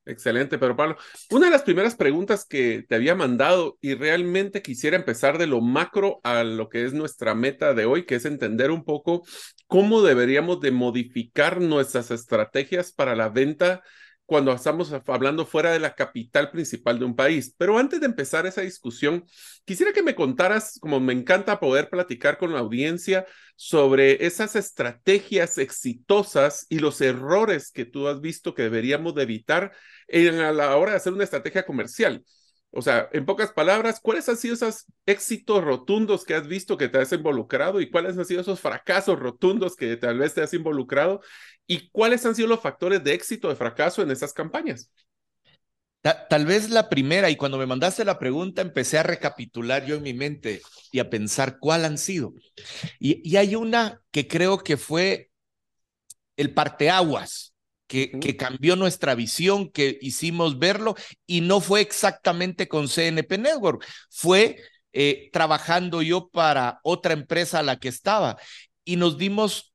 Excelente, 0.06 0.58
pero 0.58 0.76
Pablo, 0.76 0.96
una 1.30 1.46
de 1.46 1.52
las 1.52 1.62
primeras 1.62 1.96
preguntas 1.96 2.44
que 2.44 2.84
te 2.86 2.94
había 2.94 3.14
mandado 3.14 3.78
y 3.80 3.94
realmente 3.94 4.60
quisiera 4.60 4.98
empezar 4.98 5.38
de 5.38 5.46
lo 5.46 5.62
macro 5.62 6.20
a 6.24 6.44
lo 6.44 6.68
que 6.68 6.84
es 6.84 6.92
nuestra 6.92 7.34
meta 7.34 7.72
de 7.72 7.86
hoy, 7.86 8.04
que 8.04 8.16
es 8.16 8.26
entender 8.26 8.70
un 8.70 8.84
poco 8.84 9.22
cómo 9.66 10.02
deberíamos 10.02 10.60
de 10.60 10.72
modificar 10.72 11.62
nuestras 11.62 12.10
estrategias 12.10 12.92
para 12.92 13.16
la 13.16 13.30
venta 13.30 13.82
cuando 14.26 14.52
estamos 14.52 14.92
hablando 15.06 15.44
fuera 15.46 15.72
de 15.72 15.80
la 15.80 15.94
capital 15.94 16.50
principal 16.50 16.98
de 16.98 17.04
un 17.04 17.14
país. 17.14 17.54
Pero 17.58 17.78
antes 17.78 18.00
de 18.00 18.06
empezar 18.06 18.46
esa 18.46 18.62
discusión, 18.62 19.24
quisiera 19.64 19.92
que 19.92 20.02
me 20.02 20.14
contaras, 20.14 20.78
como 20.80 21.00
me 21.00 21.12
encanta 21.12 21.60
poder 21.60 21.90
platicar 21.90 22.38
con 22.38 22.52
la 22.52 22.60
audiencia, 22.60 23.26
sobre 23.56 24.26
esas 24.26 24.56
estrategias 24.56 25.58
exitosas 25.58 26.66
y 26.68 26.78
los 26.78 27.00
errores 27.00 27.70
que 27.70 27.84
tú 27.84 28.08
has 28.08 28.20
visto 28.20 28.54
que 28.54 28.62
deberíamos 28.62 29.14
de 29.14 29.22
evitar 29.22 29.72
en, 30.08 30.40
a 30.40 30.52
la 30.52 30.76
hora 30.76 30.92
de 30.92 30.96
hacer 30.96 31.12
una 31.12 31.24
estrategia 31.24 31.64
comercial. 31.64 32.24
O 32.76 32.82
sea, 32.82 33.08
en 33.12 33.24
pocas 33.24 33.52
palabras, 33.52 34.00
¿cuáles 34.00 34.28
han 34.28 34.36
sido 34.36 34.54
esos 34.54 34.86
éxitos 35.06 35.62
rotundos 35.62 36.24
que 36.24 36.34
has 36.34 36.48
visto 36.48 36.76
que 36.76 36.88
te 36.88 36.98
has 36.98 37.12
involucrado 37.12 37.80
y 37.80 37.88
cuáles 37.88 38.18
han 38.18 38.24
sido 38.24 38.40
esos 38.40 38.60
fracasos 38.60 39.18
rotundos 39.18 39.76
que 39.76 39.96
tal 39.96 40.18
vez 40.18 40.34
te 40.34 40.42
has 40.42 40.52
involucrado 40.54 41.20
y 41.68 41.88
cuáles 41.90 42.26
han 42.26 42.34
sido 42.34 42.48
los 42.48 42.60
factores 42.60 43.04
de 43.04 43.14
éxito 43.14 43.48
de 43.48 43.54
fracaso 43.54 44.02
en 44.02 44.10
esas 44.10 44.32
campañas? 44.32 44.90
Tal 46.28 46.44
vez 46.44 46.68
la 46.68 46.90
primera, 46.90 47.30
y 47.30 47.36
cuando 47.36 47.56
me 47.56 47.64
mandaste 47.64 48.04
la 48.04 48.18
pregunta 48.18 48.60
empecé 48.60 48.98
a 48.98 49.04
recapitular 49.04 49.86
yo 49.86 49.94
en 49.94 50.02
mi 50.02 50.12
mente 50.12 50.60
y 50.92 50.98
a 50.98 51.08
pensar 51.08 51.58
cuál 51.58 51.86
han 51.86 51.96
sido. 51.96 52.34
Y, 52.98 53.26
y 53.26 53.36
hay 53.36 53.54
una 53.54 54.02
que 54.10 54.28
creo 54.28 54.58
que 54.58 54.76
fue 54.76 55.30
el 56.36 56.52
parteaguas 56.52 57.53
que, 57.86 58.36
cambió 58.36 58.76
nuestra 58.76 59.14
visión, 59.14 59.70
que 59.70 59.98
hicimos 60.00 60.58
verlo 60.58 60.94
y 61.26 61.40
no 61.40 61.60
fue 61.60 61.80
exactamente 61.80 62.68
con 62.68 62.88
CNP 62.88 63.38
Network, 63.38 63.84
fue 64.10 64.56
eh, 64.92 65.30
trabajando 65.32 66.02
yo 66.02 66.28
para 66.28 66.80
otra 66.82 67.12
empresa 67.12 67.60
a 67.60 67.62
la 67.62 67.78
que 67.78 67.88
estaba 67.88 68.36
y 68.84 68.96
nos 68.96 69.18
dimos 69.18 69.74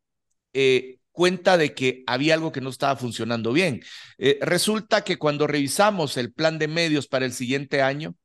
eh, 0.53 0.97
cuenta 1.11 1.57
de 1.57 1.73
que 1.73 2.03
había 2.07 2.33
algo 2.33 2.51
que 2.51 2.61
no 2.61 2.69
estaba 2.69 2.95
funcionando 2.95 3.53
bien. 3.53 3.81
Eh, 4.17 4.39
resulta 4.41 5.03
que 5.03 5.17
cuando 5.17 5.47
revisamos 5.47 6.17
el 6.17 6.31
plan 6.33 6.59
de 6.59 6.67
medios 6.67 7.07
para 7.07 7.25
el 7.25 7.33
siguiente 7.33 7.81
año, 7.81 8.15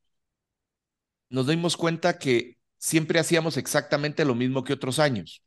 nos 1.28 1.46
dimos 1.48 1.76
cuenta 1.76 2.18
que 2.18 2.58
siempre 2.78 3.18
hacíamos 3.18 3.56
exactamente 3.56 4.24
lo 4.24 4.34
mismo 4.34 4.62
que 4.62 4.72
otros 4.72 4.98
años. 4.98 5.42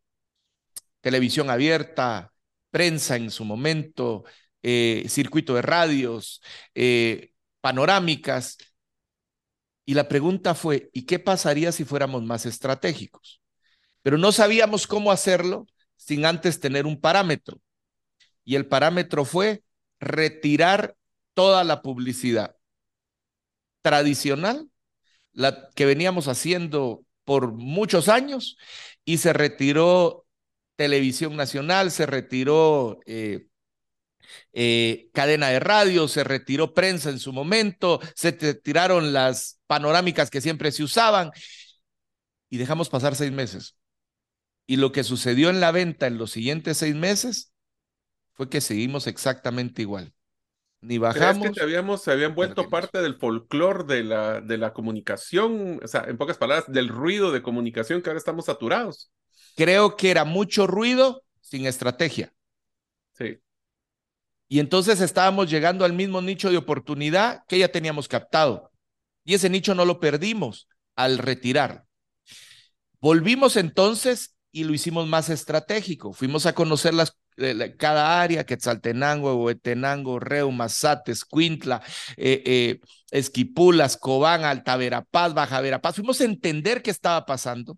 Televisión 1.01 1.49
abierta, 1.49 2.33
prensa 2.71 3.15
en 3.15 3.31
su 3.31 3.45
momento, 3.45 4.23
eh, 4.61 5.05
circuito 5.07 5.55
de 5.55 5.61
radios, 5.61 6.41
eh, 6.75 7.31
panorámicas. 7.61 8.57
Y 9.85 9.93
la 9.93 10.07
pregunta 10.07 10.53
fue, 10.55 10.89
¿y 10.93 11.05
qué 11.05 11.19
pasaría 11.19 11.71
si 11.71 11.85
fuéramos 11.85 12.23
más 12.23 12.45
estratégicos? 12.45 13.41
Pero 14.01 14.17
no 14.17 14.31
sabíamos 14.31 14.87
cómo 14.87 15.11
hacerlo 15.11 15.67
sin 15.95 16.25
antes 16.25 16.59
tener 16.59 16.85
un 16.85 16.99
parámetro. 16.99 17.59
Y 18.43 18.55
el 18.55 18.67
parámetro 18.67 19.25
fue 19.25 19.63
retirar 19.99 20.95
toda 21.33 21.63
la 21.63 21.81
publicidad 21.81 22.55
tradicional, 23.81 24.69
la 25.31 25.69
que 25.75 25.85
veníamos 25.85 26.27
haciendo 26.27 27.05
por 27.23 27.51
muchos 27.53 28.09
años, 28.09 28.57
y 29.05 29.19
se 29.19 29.33
retiró 29.33 30.26
televisión 30.77 31.35
nacional, 31.35 31.91
se 31.91 32.05
retiró 32.05 32.99
eh, 33.05 33.47
eh, 34.53 35.09
cadena 35.13 35.49
de 35.49 35.59
radio, 35.59 36.07
se 36.07 36.23
retiró 36.23 36.73
prensa 36.73 37.09
en 37.09 37.19
su 37.19 37.33
momento, 37.33 37.99
se 38.15 38.31
retiraron 38.31 39.11
las 39.11 39.59
panorámicas 39.67 40.29
que 40.29 40.39
siempre 40.39 40.71
se 40.71 40.83
usaban 40.83 41.31
y 42.49 42.57
dejamos 42.57 42.89
pasar 42.89 43.15
seis 43.15 43.31
meses. 43.31 43.75
Y 44.65 44.77
lo 44.77 44.91
que 44.91 45.03
sucedió 45.03 45.49
en 45.49 45.59
la 45.59 45.71
venta 45.71 46.07
en 46.07 46.17
los 46.17 46.31
siguientes 46.31 46.77
seis 46.77 46.95
meses 46.95 47.53
fue 48.33 48.49
que 48.49 48.61
seguimos 48.61 49.07
exactamente 49.07 49.81
igual. 49.81 50.13
Ni 50.81 50.99
bajamos. 50.99 51.41
¿Crees 51.41 51.55
que 51.57 51.63
habíamos, 51.63 52.03
se 52.03 52.11
habían 52.11 52.35
vuelto 52.35 52.69
parte 52.69 53.01
del 53.01 53.15
folclore 53.15 53.83
de 53.85 54.03
la, 54.03 54.41
de 54.41 54.57
la 54.57 54.73
comunicación? 54.73 55.79
O 55.83 55.87
sea, 55.87 56.05
en 56.07 56.17
pocas 56.17 56.37
palabras, 56.37 56.71
del 56.71 56.89
ruido 56.89 57.31
de 57.31 57.41
comunicación 57.41 58.01
que 58.01 58.09
ahora 58.09 58.19
estamos 58.19 58.45
saturados. 58.45 59.11
Creo 59.57 59.97
que 59.97 60.11
era 60.11 60.23
mucho 60.23 60.67
ruido 60.67 61.23
sin 61.41 61.65
estrategia. 61.65 62.31
Sí. 63.13 63.39
Y 64.47 64.59
entonces 64.59 65.01
estábamos 65.01 65.49
llegando 65.49 65.83
al 65.83 65.93
mismo 65.93 66.21
nicho 66.21 66.51
de 66.51 66.57
oportunidad 66.57 67.43
que 67.47 67.57
ya 67.57 67.69
teníamos 67.69 68.07
captado. 68.07 68.71
Y 69.25 69.33
ese 69.33 69.49
nicho 69.49 69.73
no 69.73 69.83
lo 69.83 69.99
perdimos 69.99 70.69
al 70.95 71.17
retirar. 71.17 71.85
Volvimos 73.01 73.57
entonces 73.57 74.35
y 74.51 74.63
lo 74.63 74.75
hicimos 74.75 75.07
más 75.07 75.29
estratégico. 75.29 76.13
Fuimos 76.13 76.45
a 76.45 76.53
conocer 76.53 76.93
las, 76.93 77.17
eh, 77.37 77.75
cada 77.79 78.21
área, 78.21 78.45
Quetzaltenango, 78.45 79.43
Huetenango, 79.43 80.19
Reuma, 80.19 80.69
Sates, 80.69 81.25
Cuintla, 81.25 81.81
eh, 82.15 82.43
eh, 82.45 82.79
Esquipulas, 83.09 83.97
Cobán, 83.97 84.43
Alta 84.43 84.77
Verapaz, 84.77 85.33
Baja 85.33 85.61
Verapaz. 85.61 85.95
Fuimos 85.95 86.21
a 86.21 86.25
entender 86.25 86.83
qué 86.83 86.91
estaba 86.91 87.25
pasando 87.25 87.75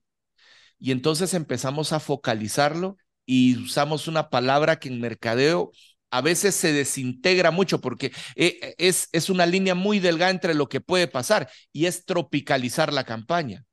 y 0.79 0.91
entonces 0.91 1.33
empezamos 1.33 1.93
a 1.93 2.00
focalizarlo 2.00 2.98
y 3.25 3.57
usamos 3.57 4.07
una 4.07 4.29
palabra 4.29 4.79
que 4.79 4.89
en 4.89 5.01
mercadeo 5.01 5.71
a 6.12 6.21
veces 6.21 6.55
se 6.55 6.74
desintegra 6.74 7.51
mucho 7.51 7.81
porque 7.81 8.12
es, 8.36 9.09
es 9.12 9.29
una 9.29 9.45
línea 9.45 9.75
muy 9.75 10.00
delgada 10.00 10.31
entre 10.31 10.55
lo 10.55 10.67
que 10.69 10.81
puede 10.81 11.07
pasar 11.07 11.50
y 11.71 11.86
es 11.86 12.05
tropicalizar 12.05 12.91
la 12.93 13.03
campaña. 13.03 13.65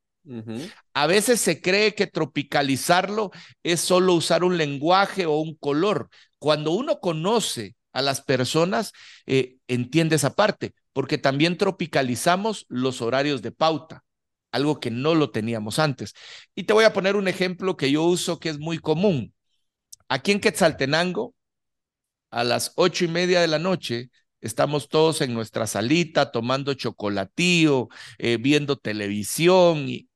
A 0.94 1.06
veces 1.06 1.40
se 1.40 1.60
cree 1.60 1.94
que 1.94 2.06
tropicalizarlo 2.06 3.30
es 3.62 3.80
solo 3.80 4.14
usar 4.14 4.44
un 4.44 4.56
lenguaje 4.56 5.26
o 5.26 5.38
un 5.40 5.54
color. 5.56 6.08
Cuando 6.38 6.72
uno 6.72 7.00
conoce 7.00 7.76
a 7.92 8.02
las 8.02 8.20
personas, 8.22 8.92
eh, 9.26 9.56
entiende 9.68 10.16
esa 10.16 10.34
parte, 10.34 10.74
porque 10.92 11.18
también 11.18 11.56
tropicalizamos 11.58 12.66
los 12.68 13.02
horarios 13.02 13.42
de 13.42 13.52
pauta, 13.52 14.04
algo 14.52 14.80
que 14.80 14.90
no 14.90 15.14
lo 15.14 15.30
teníamos 15.30 15.78
antes. 15.78 16.14
Y 16.54 16.64
te 16.64 16.72
voy 16.72 16.84
a 16.84 16.92
poner 16.92 17.16
un 17.16 17.28
ejemplo 17.28 17.76
que 17.76 17.90
yo 17.90 18.04
uso 18.04 18.38
que 18.38 18.48
es 18.50 18.58
muy 18.58 18.78
común. 18.78 19.34
Aquí 20.08 20.32
en 20.32 20.40
Quetzaltenango, 20.40 21.34
a 22.30 22.44
las 22.44 22.72
ocho 22.76 23.04
y 23.04 23.08
media 23.08 23.40
de 23.40 23.48
la 23.48 23.58
noche, 23.58 24.10
estamos 24.40 24.88
todos 24.88 25.20
en 25.20 25.34
nuestra 25.34 25.66
salita 25.66 26.30
tomando 26.30 26.74
chocolatío, 26.74 27.88
eh, 28.18 28.38
viendo 28.40 28.76
televisión 28.76 29.88
y, 29.88 30.08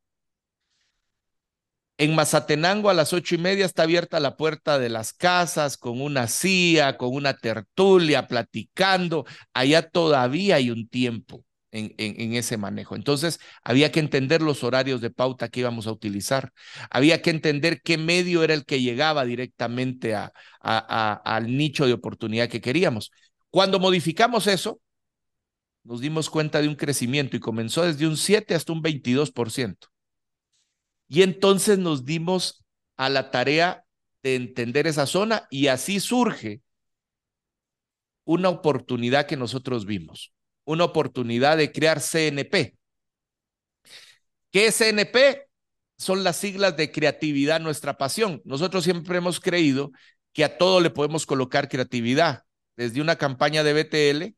en 1.98 2.14
Mazatenango 2.14 2.88
a 2.88 2.94
las 2.94 3.12
ocho 3.12 3.34
y 3.34 3.38
media 3.38 3.66
está 3.66 3.82
abierta 3.82 4.20
la 4.20 4.36
puerta 4.38 4.78
de 4.78 4.88
las 4.88 5.12
casas 5.12 5.76
con 5.76 6.00
una 6.00 6.28
silla, 6.28 6.96
con 6.96 7.14
una 7.14 7.34
tertulia, 7.36 8.26
platicando. 8.26 9.26
Allá 9.52 9.86
todavía 9.90 10.56
hay 10.56 10.70
un 10.70 10.88
tiempo 10.88 11.44
en, 11.72 12.34
ese 12.34 12.56
manejo. 12.56 12.96
Entonces, 12.96 13.40
había 13.62 13.92
que 13.92 14.00
entender 14.00 14.42
los 14.42 14.64
horarios 14.64 15.00
de 15.00 15.10
pauta 15.10 15.48
que 15.48 15.60
íbamos 15.60 15.86
a 15.86 15.92
utilizar. 15.92 16.52
Había 16.90 17.22
que 17.22 17.30
entender 17.30 17.80
qué 17.82 17.98
medio 17.98 18.42
era 18.42 18.54
el 18.54 18.64
que 18.64 18.80
llegaba 18.80 19.24
directamente 19.24 20.16
al 20.60 21.56
nicho 21.56 21.86
de 21.86 21.92
oportunidad 21.92 22.48
que 22.48 22.60
queríamos. 22.60 23.10
Cuando 23.50 23.78
modificamos 23.78 24.46
eso, 24.46 24.80
nos 25.84 26.00
dimos 26.00 26.30
cuenta 26.30 26.60
de 26.60 26.68
un 26.68 26.76
crecimiento 26.76 27.36
y 27.36 27.40
comenzó 27.40 27.84
desde 27.84 28.06
un 28.06 28.16
7 28.16 28.54
hasta 28.54 28.72
un 28.72 28.82
22%. 28.82 29.88
Y 31.08 31.22
entonces 31.22 31.78
nos 31.78 32.04
dimos 32.04 32.64
a 32.96 33.08
la 33.08 33.30
tarea 33.30 33.84
de 34.22 34.36
entender 34.36 34.86
esa 34.86 35.06
zona 35.06 35.46
y 35.50 35.68
así 35.68 35.98
surge 35.98 36.62
una 38.24 38.48
oportunidad 38.48 39.26
que 39.26 39.36
nosotros 39.36 39.86
vimos, 39.86 40.32
una 40.70 40.84
oportunidad 40.84 41.56
de 41.56 41.72
crear 41.72 42.00
CNP. 42.00 42.76
¿Qué 44.50 44.66
es 44.66 44.76
CNP? 44.76 45.46
Son 45.98 46.24
las 46.24 46.36
siglas 46.36 46.76
de 46.76 46.90
creatividad, 46.90 47.60
nuestra 47.60 47.98
pasión. 47.98 48.40
Nosotros 48.44 48.84
siempre 48.84 49.18
hemos 49.18 49.40
creído 49.40 49.90
que 50.32 50.44
a 50.44 50.58
todo 50.58 50.80
le 50.80 50.90
podemos 50.90 51.26
colocar 51.26 51.68
creatividad, 51.68 52.44
desde 52.76 53.00
una 53.00 53.16
campaña 53.16 53.62
de 53.62 53.74
BTL 53.74 54.34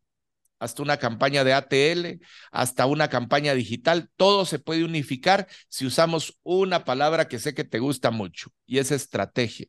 hasta 0.63 0.83
una 0.83 0.97
campaña 0.97 1.43
de 1.43 1.55
ATL, 1.55 2.25
hasta 2.53 2.87
una 2.87 3.09
campaña 3.09 3.53
digital. 3.53 4.11
Todo 4.17 4.47
se 4.47 4.61
puede 4.61 4.85
unificar 4.85 5.49
si 5.69 5.87
usamos 5.87 6.39
una 6.45 6.85
palabra 6.85 7.27
que 7.27 7.41
sé 7.41 7.53
que 7.53 7.65
te 7.65 7.81
gusta 7.81 8.13
mucho 8.13 8.51
y 8.65 8.79
es 8.79 8.93
estrategia. 8.93 9.67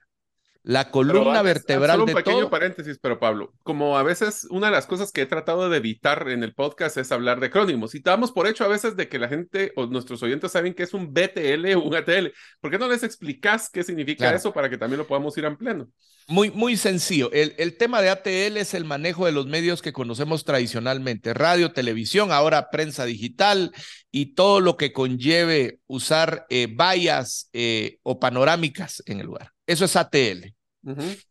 La 0.65 0.91
columna 0.91 1.41
vertebral 1.41 1.99
solo 1.99 2.05
un 2.05 2.13
pequeño 2.13 2.49
paréntesis, 2.49 2.97
pero 2.97 3.19
Pablo, 3.19 3.53
como 3.63 3.97
a 3.97 4.03
veces 4.03 4.47
una 4.49 4.67
de 4.67 4.71
las 4.71 4.87
cosas 4.87 5.11
que 5.11 5.23
he 5.23 5.25
tratado 5.25 5.69
de 5.69 5.75
evitar 5.75 6.29
en 6.29 6.41
el 6.41 6.53
podcast 6.53 6.95
es 6.95 7.11
hablar 7.11 7.41
de 7.41 7.47
acrónimos 7.47 7.95
y 7.95 7.99
damos 7.99 8.31
por 8.31 8.47
hecho 8.47 8.63
a 8.63 8.69
veces 8.69 8.95
de 8.95 9.09
que 9.09 9.19
la 9.19 9.27
gente 9.27 9.73
o 9.75 9.87
nuestros 9.87 10.23
oyentes 10.23 10.53
saben 10.53 10.73
que 10.73 10.83
es 10.83 10.93
un 10.93 11.13
BTL 11.13 11.73
o 11.75 11.81
un 11.81 11.95
ATL. 11.95 12.27
¿Por 12.61 12.71
qué 12.71 12.79
no 12.79 12.87
les 12.87 13.03
explicas 13.03 13.69
qué 13.69 13.83
significa 13.83 14.33
eso 14.33 14.53
para 14.53 14.69
que 14.69 14.77
también 14.77 14.99
lo 14.99 15.07
podamos 15.07 15.37
ir 15.37 15.45
ampliando? 15.45 15.89
Muy, 16.27 16.49
muy 16.49 16.77
sencillo. 16.77 17.29
El, 17.33 17.53
el 17.57 17.75
tema 17.75 18.01
de 18.01 18.09
ATL 18.09 18.55
es 18.55 18.73
el 18.73 18.85
manejo 18.85 19.25
de 19.25 19.33
los 19.33 19.47
medios 19.47 19.81
que 19.81 19.91
conocemos 19.91 20.45
tradicionalmente, 20.45 21.33
radio, 21.33 21.73
televisión, 21.73 22.31
ahora 22.31 22.69
prensa 22.69 23.03
digital 23.03 23.73
y 24.11 24.27
todo 24.27 24.61
lo 24.61 24.77
que 24.77 24.93
conlleve 24.93 25.79
usar 25.87 26.45
eh, 26.49 26.67
vallas 26.73 27.49
eh, 27.51 27.97
o 28.03 28.19
panorámicas 28.19 29.03
en 29.07 29.19
el 29.19 29.25
lugar. 29.25 29.51
Eso 29.73 29.85
es 29.85 29.95
ATL. 29.95 30.53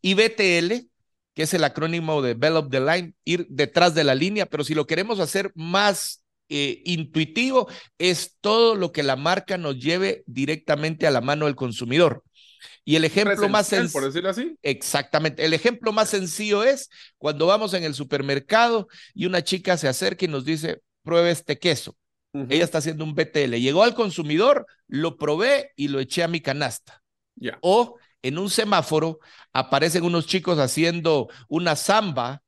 Y 0.00 0.14
BTL, 0.14 0.88
que 1.34 1.42
es 1.42 1.54
el 1.54 1.62
acrónimo 1.62 2.22
de 2.22 2.34
Develop 2.34 2.70
the 2.70 2.80
Line, 2.80 3.14
ir 3.24 3.46
detrás 3.48 3.94
de 3.94 4.02
la 4.02 4.16
línea, 4.16 4.46
pero 4.46 4.64
si 4.64 4.74
lo 4.74 4.86
queremos 4.86 5.20
hacer 5.20 5.52
más 5.54 6.24
eh, 6.48 6.82
intuitivo, 6.84 7.68
es 7.98 8.36
todo 8.40 8.74
lo 8.74 8.90
que 8.90 9.04
la 9.04 9.14
marca 9.14 9.58
nos 9.58 9.78
lleve 9.78 10.24
directamente 10.26 11.06
a 11.06 11.12
la 11.12 11.20
mano 11.20 11.46
del 11.46 11.54
consumidor. 11.54 12.24
Y 12.84 12.96
el 12.96 13.04
ejemplo 13.04 13.48
más 13.48 13.68
sencillo, 13.68 13.92
por 13.92 14.04
decirlo 14.04 14.30
así. 14.30 14.56
Exactamente. 14.62 15.44
El 15.44 15.52
ejemplo 15.52 15.92
más 15.92 16.08
sencillo 16.08 16.64
es 16.64 16.90
cuando 17.16 17.46
vamos 17.46 17.74
en 17.74 17.84
el 17.84 17.94
supermercado 17.94 18.88
y 19.14 19.26
una 19.26 19.44
chica 19.44 19.76
se 19.76 19.86
acerca 19.86 20.24
y 20.24 20.28
nos 20.28 20.44
dice, 20.44 20.82
pruebe 21.04 21.30
este 21.30 21.58
queso. 21.60 21.96
Ella 22.48 22.64
está 22.64 22.78
haciendo 22.78 23.04
un 23.04 23.14
BTL. 23.14 23.54
Llegó 23.54 23.84
al 23.84 23.94
consumidor, 23.94 24.66
lo 24.88 25.16
probé 25.16 25.70
y 25.76 25.88
lo 25.88 26.00
eché 26.00 26.24
a 26.24 26.28
mi 26.28 26.40
canasta. 26.40 27.02
O 27.60 27.98
en 28.22 28.38
un 28.38 28.50
semáforo 28.50 29.18
aparecen 29.52 30.04
unos 30.04 30.26
chicos 30.26 30.58
haciendo 30.58 31.28
una 31.48 31.76
samba 31.76 32.42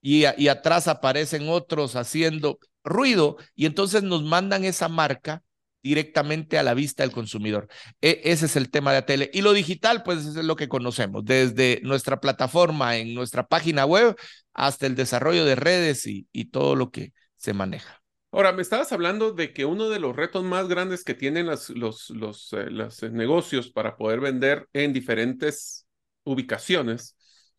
y, 0.00 0.24
atrás 0.26 0.88
aparecen 0.88 1.48
otros 1.48 1.96
haciendo 1.96 2.58
ruido 2.84 3.38
y 3.54 3.66
entonces 3.66 4.02
nos 4.02 4.22
mandan 4.22 4.64
esa 4.64 4.88
marca 4.88 5.42
directamente 5.82 6.58
a 6.58 6.62
la 6.62 6.74
vista 6.74 7.02
del 7.02 7.12
consumidor. 7.12 7.68
E, 8.00 8.20
ese 8.24 8.46
es 8.46 8.56
el 8.56 8.70
tema 8.70 8.92
de 8.92 9.00
la 9.00 9.06
tele. 9.06 9.30
Y 9.32 9.42
lo 9.42 9.52
digital, 9.52 10.02
pues 10.02 10.24
es 10.26 10.36
lo 10.36 10.56
que 10.56 10.68
conocemos, 10.68 11.24
desde 11.24 11.80
nuestra 11.84 12.20
plataforma 12.20 12.96
en 12.96 13.14
nuestra 13.14 13.46
página 13.46 13.86
web 13.86 14.16
hasta 14.52 14.86
el 14.86 14.94
desarrollo 14.94 15.44
de 15.44 15.56
redes 15.56 16.06
y 16.06 16.44
todo 16.46 16.76
lo 16.76 16.90
que 16.90 17.12
se 17.36 17.54
maneja. 17.54 18.03
Ahora, 18.34 18.50
me 18.50 18.62
estabas 18.62 18.90
hablando 18.90 19.30
de 19.30 19.52
que 19.52 19.64
uno 19.64 19.88
de 19.88 20.00
los 20.00 20.16
retos 20.16 20.42
más 20.42 20.66
grandes 20.66 21.04
que 21.04 21.14
tienen 21.14 21.46
los, 21.46 21.70
los, 21.70 22.10
los, 22.10 22.52
eh, 22.52 22.68
los 22.68 23.00
eh, 23.04 23.10
negocios 23.10 23.70
para 23.70 23.96
poder 23.96 24.18
vender 24.18 24.68
en 24.72 24.92
diferentes 24.92 25.86
ubicaciones 26.24 27.16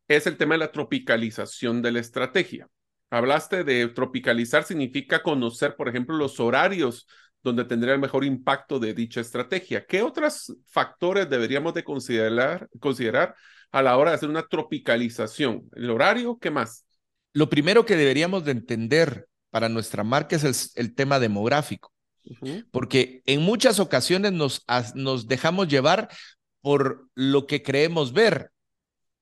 es 0.09 0.27
el 0.27 0.35
tema 0.35 0.55
de 0.55 0.57
la 0.57 0.73
tropicalización 0.73 1.81
de 1.81 1.93
la 1.93 2.01
estrategia. 2.01 2.67
Hablaste 3.09 3.63
de 3.63 3.87
tropicalizar, 3.87 4.65
significa 4.65 5.23
conocer, 5.23 5.77
por 5.77 5.87
ejemplo, 5.87 6.17
los 6.17 6.41
horarios 6.41 7.07
donde 7.41 7.63
tendría 7.63 7.93
el 7.93 8.01
mejor 8.01 8.25
impacto 8.25 8.77
de 8.77 8.93
dicha 8.93 9.21
estrategia. 9.21 9.85
¿Qué 9.85 10.01
otros 10.01 10.57
factores 10.65 11.29
deberíamos 11.29 11.73
de 11.73 11.85
considerar, 11.85 12.67
considerar 12.81 13.33
a 13.71 13.81
la 13.81 13.95
hora 13.95 14.11
de 14.11 14.15
hacer 14.17 14.27
una 14.27 14.45
tropicalización? 14.45 15.69
¿El 15.73 15.89
horario? 15.89 16.37
¿Qué 16.37 16.51
más? 16.51 16.85
Lo 17.31 17.47
primero 17.47 17.85
que 17.85 17.95
deberíamos 17.95 18.43
de 18.43 18.51
entender 18.51 19.29
para 19.55 19.69
nuestra 19.69 20.03
marca 20.03 20.35
es 20.35 20.73
el, 20.75 20.93
tema 20.95 21.17
demográfico, 21.17 21.93
porque 22.71 23.23
en 23.25 23.41
muchas 23.41 23.79
ocasiones 23.79 24.33
nos, 24.33 24.65
nos 24.95 25.29
dejamos 25.29 25.69
llevar 25.69 26.09
por 26.59 27.07
lo 27.15 27.47
que 27.47 27.63
creemos 27.63 28.11
ver. 28.11 28.51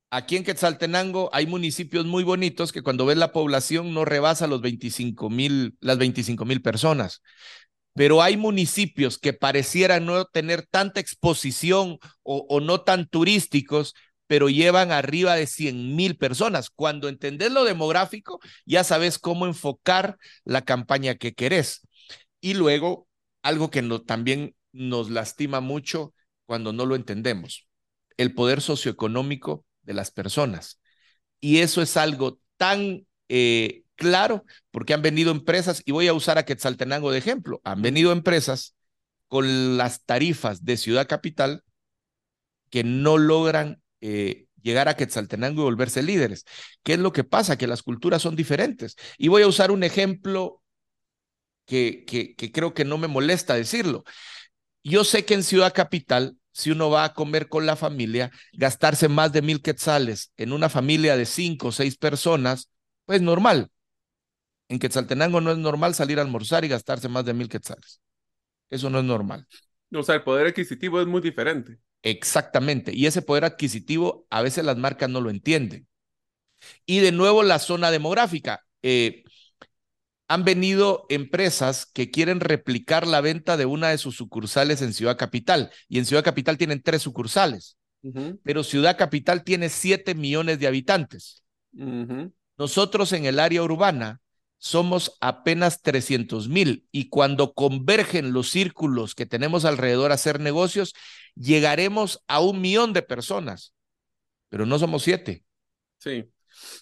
Aquí 0.09 0.35
en 0.35 0.43
Quetzaltenango 0.43 1.29
hay 1.33 1.45
municipios 1.45 2.07
muy 2.07 2.23
bonitos 2.23 2.71
que 2.71 2.81
cuando 2.81 3.05
ves 3.05 3.17
la 3.17 3.31
población 3.31 3.93
no 3.93 4.05
rebasa 4.05 4.47
los 4.47 4.61
25 4.61 5.29
mil, 5.29 5.77
las 5.81 5.99
25 5.99 6.45
mil 6.45 6.63
personas 6.63 7.21
pero 7.95 8.23
hay 8.23 8.37
municipios 8.37 9.19
que 9.19 9.33
parecieran 9.33 10.07
no 10.07 10.25
tener 10.25 10.65
tanta 10.65 10.99
exposición 10.99 11.99
o, 12.23 12.59
no 12.59 12.81
tan 12.81 13.07
turísticos, 13.07 13.93
pero 14.27 14.49
llevan 14.49 14.91
arriba 14.91 15.35
de 15.35 15.47
100 15.47 15.95
mil 15.95 16.17
personas. 16.17 16.69
Cuando 16.69 17.09
entendés 17.09 17.51
lo 17.51 17.63
demográfico, 17.63 18.39
ya 18.65 18.83
sabes 18.83 19.19
cómo 19.19 19.45
enfocar 19.45 20.17
la 20.43 20.63
campaña 20.63 21.15
que 21.15 21.33
querés. 21.33 21.81
Y 22.41 22.53
luego, 22.55 23.07
algo 23.41 23.69
que 23.69 23.81
también 24.05 24.55
nos 24.71 25.09
lastima 25.09 25.61
mucho 25.61 26.13
cuando 26.45 26.73
no 26.73 26.85
lo 26.85 26.95
entendemos, 26.95 27.67
el 28.17 28.33
poder 28.33 28.61
socioeconómico 28.61 29.65
de 29.83 29.93
las 29.93 30.11
personas. 30.11 30.79
Y 31.39 31.59
eso 31.59 31.81
es 31.81 31.97
algo 31.97 32.39
tan 32.57 33.05
eh, 33.29 33.83
claro, 33.95 34.45
porque 34.71 34.93
han 34.93 35.01
venido 35.01 35.31
empresas, 35.31 35.81
y 35.85 35.91
voy 35.91 36.07
a 36.07 36.13
usar 36.13 36.37
a 36.37 36.45
Quetzaltenango 36.45 37.11
de 37.11 37.19
ejemplo, 37.19 37.61
han 37.63 37.81
venido 37.81 38.11
empresas 38.11 38.75
con 39.27 39.77
las 39.77 40.03
tarifas 40.05 40.63
de 40.65 40.77
Ciudad 40.77 41.07
Capital 41.07 41.63
que 42.69 42.83
no 42.83 43.17
logran 43.17 43.82
eh, 44.05 44.47
llegar 44.61 44.89
a 44.89 44.95
Quetzaltenango 44.97 45.61
y 45.61 45.63
volverse 45.63 46.03
líderes. 46.03 46.43
¿Qué 46.83 46.93
es 46.93 46.99
lo 46.99 47.13
que 47.13 47.23
pasa? 47.23 47.57
Que 47.57 47.67
las 47.67 47.83
culturas 47.83 48.21
son 48.21 48.35
diferentes. 48.35 48.97
Y 49.17 49.29
voy 49.29 49.43
a 49.43 49.47
usar 49.47 49.71
un 49.71 49.83
ejemplo 49.83 50.61
que, 51.65 52.03
que, 52.05 52.51
creo 52.51 52.73
que 52.73 52.83
no 52.83 52.97
me 52.97 53.07
molesta 53.07 53.55
decirlo. 53.55 54.03
Yo 54.83 55.05
sé 55.05 55.23
que 55.23 55.35
en 55.35 55.43
Ciudad 55.43 55.73
Capital 55.73 56.37
si 56.51 56.69
uno 56.69 56.89
va 56.91 57.05
a 57.05 57.13
comer 57.13 57.47
con 57.49 57.65
la 57.65 57.75
familia, 57.75 58.29
gastarse 58.51 59.07
más 59.07 59.31
de 59.31 59.41
mil 59.41 59.61
quetzales 59.63 60.31
en 60.37 60.53
una 60.53 60.69
familia 60.69 61.17
de 61.17 61.25
cinco 61.25 61.69
o 61.69 61.71
seis 61.71 61.97
personas, 61.97 62.69
pues 63.05 63.21
normal. 63.21 63.71
En 64.67 64.77
Quetzaltenango 64.77 65.41
no 65.41 65.51
es 65.51 65.57
normal 65.57 65.95
salir 65.95 66.19
a 66.19 66.21
almorzar 66.21 66.63
y 66.63 66.67
gastarse 66.67 67.09
más 67.09 67.25
de 67.25 67.33
mil 67.33 67.49
quetzales. 67.49 68.01
Eso 68.69 68.89
no 68.91 68.99
es 68.99 69.05
normal. 69.05 69.47
O 69.91 70.03
sea, 70.03 70.13
el 70.15 70.23
poder 70.23 70.45
adquisitivo 70.45 71.01
es 71.01 71.07
muy 71.07 71.21
diferente. 71.21 71.79
Exactamente. 72.03 72.93
Y 72.93 73.05
ese 73.07 73.21
poder 73.21 73.45
adquisitivo 73.45 74.27
a 74.29 74.41
veces 74.41 74.63
las 74.65 74.77
marcas 74.77 75.09
no 75.09 75.21
lo 75.21 75.29
entienden. 75.29 75.87
Y 76.85 76.99
de 76.99 77.11
nuevo 77.11 77.43
la 77.43 77.59
zona 77.59 77.91
demográfica. 77.91 78.63
Eh, 78.81 79.23
han 80.27 80.43
venido 80.43 81.05
empresas 81.09 81.85
que 81.85 82.11
quieren 82.11 82.39
replicar 82.39 83.07
la 83.07 83.21
venta 83.21 83.57
de 83.57 83.65
una 83.65 83.89
de 83.89 83.97
sus 83.97 84.15
sucursales 84.15 84.81
en 84.81 84.93
Ciudad 84.93 85.17
Capital. 85.17 85.71
Y 85.87 85.99
en 85.99 86.05
Ciudad 86.05 86.23
Capital 86.23 86.57
tienen 86.57 86.81
tres 86.81 87.01
sucursales. 87.01 87.77
Pero 88.43 88.63
Ciudad 88.63 88.97
Capital 88.97 89.43
tiene 89.45 89.69
siete 89.69 90.13
millones 90.13 90.59
de 90.59 90.67
habitantes. 90.67 91.43
Nosotros 92.57 93.13
en 93.13 93.25
el 93.25 93.39
área 93.39 93.63
urbana 93.63 94.19
somos 94.57 95.17
apenas 95.19 95.81
300 95.81 96.47
mil 96.47 96.87
y 96.91 97.09
cuando 97.09 97.53
convergen 97.53 98.31
los 98.31 98.49
círculos 98.49 99.13
que 99.13 99.25
tenemos 99.25 99.65
alrededor 99.65 100.11
a 100.11 100.15
hacer 100.15 100.39
negocios, 100.39 100.93
llegaremos 101.35 102.23
a 102.27 102.39
un 102.39 102.61
millón 102.61 102.93
de 102.93 103.01
personas, 103.01 103.73
pero 104.49 104.65
no 104.65 104.79
somos 104.79 105.03
siete. 105.03 105.43
Sí. 105.97 106.29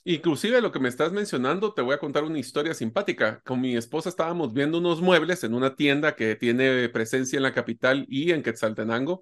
Inclusive 0.03 0.61
lo 0.61 0.71
que 0.71 0.79
me 0.79 0.89
estás 0.89 1.11
mencionando, 1.13 1.73
te 1.73 1.81
voy 1.81 1.95
a 1.95 1.99
contar 1.99 2.23
una 2.23 2.39
historia 2.39 2.73
simpática. 2.73 3.41
Con 3.45 3.61
mi 3.61 3.75
esposa 3.75 4.09
estábamos 4.09 4.53
viendo 4.53 4.79
unos 4.79 5.01
muebles 5.01 5.43
en 5.43 5.53
una 5.53 5.75
tienda 5.75 6.15
que 6.15 6.35
tiene 6.35 6.89
presencia 6.89 7.37
en 7.37 7.43
la 7.43 7.53
capital 7.53 8.05
y 8.09 8.31
en 8.31 8.43
Quetzaltenango. 8.43 9.21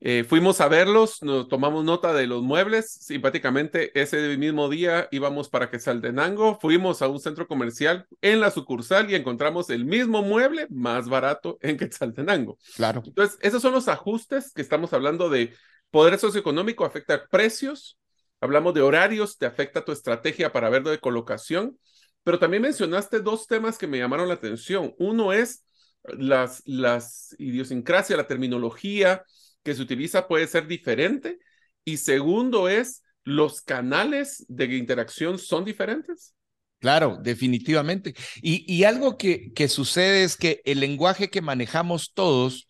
Eh, 0.00 0.24
fuimos 0.28 0.60
a 0.60 0.68
verlos, 0.68 1.22
nos 1.22 1.48
tomamos 1.48 1.84
nota 1.84 2.12
de 2.12 2.26
los 2.26 2.42
muebles. 2.42 2.90
Simpáticamente, 2.90 3.98
ese 3.98 4.36
mismo 4.36 4.68
día 4.68 5.08
íbamos 5.10 5.48
para 5.48 5.70
Quetzaltenango, 5.70 6.58
fuimos 6.60 7.00
a 7.00 7.08
un 7.08 7.18
centro 7.18 7.46
comercial 7.46 8.06
en 8.20 8.40
la 8.40 8.50
sucursal 8.50 9.10
y 9.10 9.14
encontramos 9.14 9.70
el 9.70 9.86
mismo 9.86 10.22
mueble 10.22 10.66
más 10.70 11.08
barato 11.08 11.58
en 11.62 11.78
Quetzaltenango. 11.78 12.58
Claro. 12.76 13.02
Entonces, 13.06 13.38
esos 13.40 13.62
son 13.62 13.72
los 13.72 13.88
ajustes 13.88 14.52
que 14.52 14.62
estamos 14.62 14.92
hablando 14.92 15.30
de 15.30 15.54
poder 15.90 16.18
socioeconómico, 16.18 16.84
afecta 16.84 17.26
precios, 17.28 17.98
hablamos 18.40 18.74
de 18.74 18.82
horarios, 18.82 19.38
te 19.38 19.46
afecta 19.46 19.84
tu 19.84 19.92
estrategia 19.92 20.52
para 20.52 20.68
ver 20.68 20.82
de 20.82 20.98
colocación, 20.98 21.78
pero 22.22 22.38
también 22.38 22.62
mencionaste 22.62 23.20
dos 23.20 23.46
temas 23.46 23.78
que 23.78 23.86
me 23.86 23.98
llamaron 23.98 24.28
la 24.28 24.34
atención. 24.34 24.94
Uno 24.98 25.32
es 25.32 25.64
las, 26.04 26.62
las 26.66 27.34
idiosincrasia, 27.38 28.16
la 28.16 28.26
terminología, 28.26 29.24
que 29.66 29.74
se 29.74 29.82
utiliza 29.82 30.28
puede 30.28 30.46
ser 30.46 30.68
diferente. 30.68 31.40
Y 31.84 31.96
segundo 31.96 32.68
es, 32.68 33.02
los 33.24 33.62
canales 33.62 34.46
de 34.48 34.76
interacción 34.76 35.40
son 35.40 35.64
diferentes. 35.64 36.34
Claro, 36.78 37.18
definitivamente. 37.20 38.14
Y, 38.40 38.84
algo 38.84 39.18
que, 39.18 39.52
que, 39.54 39.66
sucede 39.66 40.22
es 40.22 40.36
que 40.36 40.62
el 40.64 40.78
lenguaje 40.78 41.30
que 41.30 41.40
manejamos 41.40 42.12
todos 42.14 42.68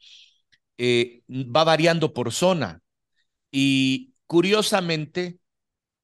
eh, 0.78 1.22
va 1.28 1.64
variando 1.64 2.14
por 2.14 2.32
zona. 2.32 2.80
Y 3.50 4.14
curiosamente, 4.26 5.38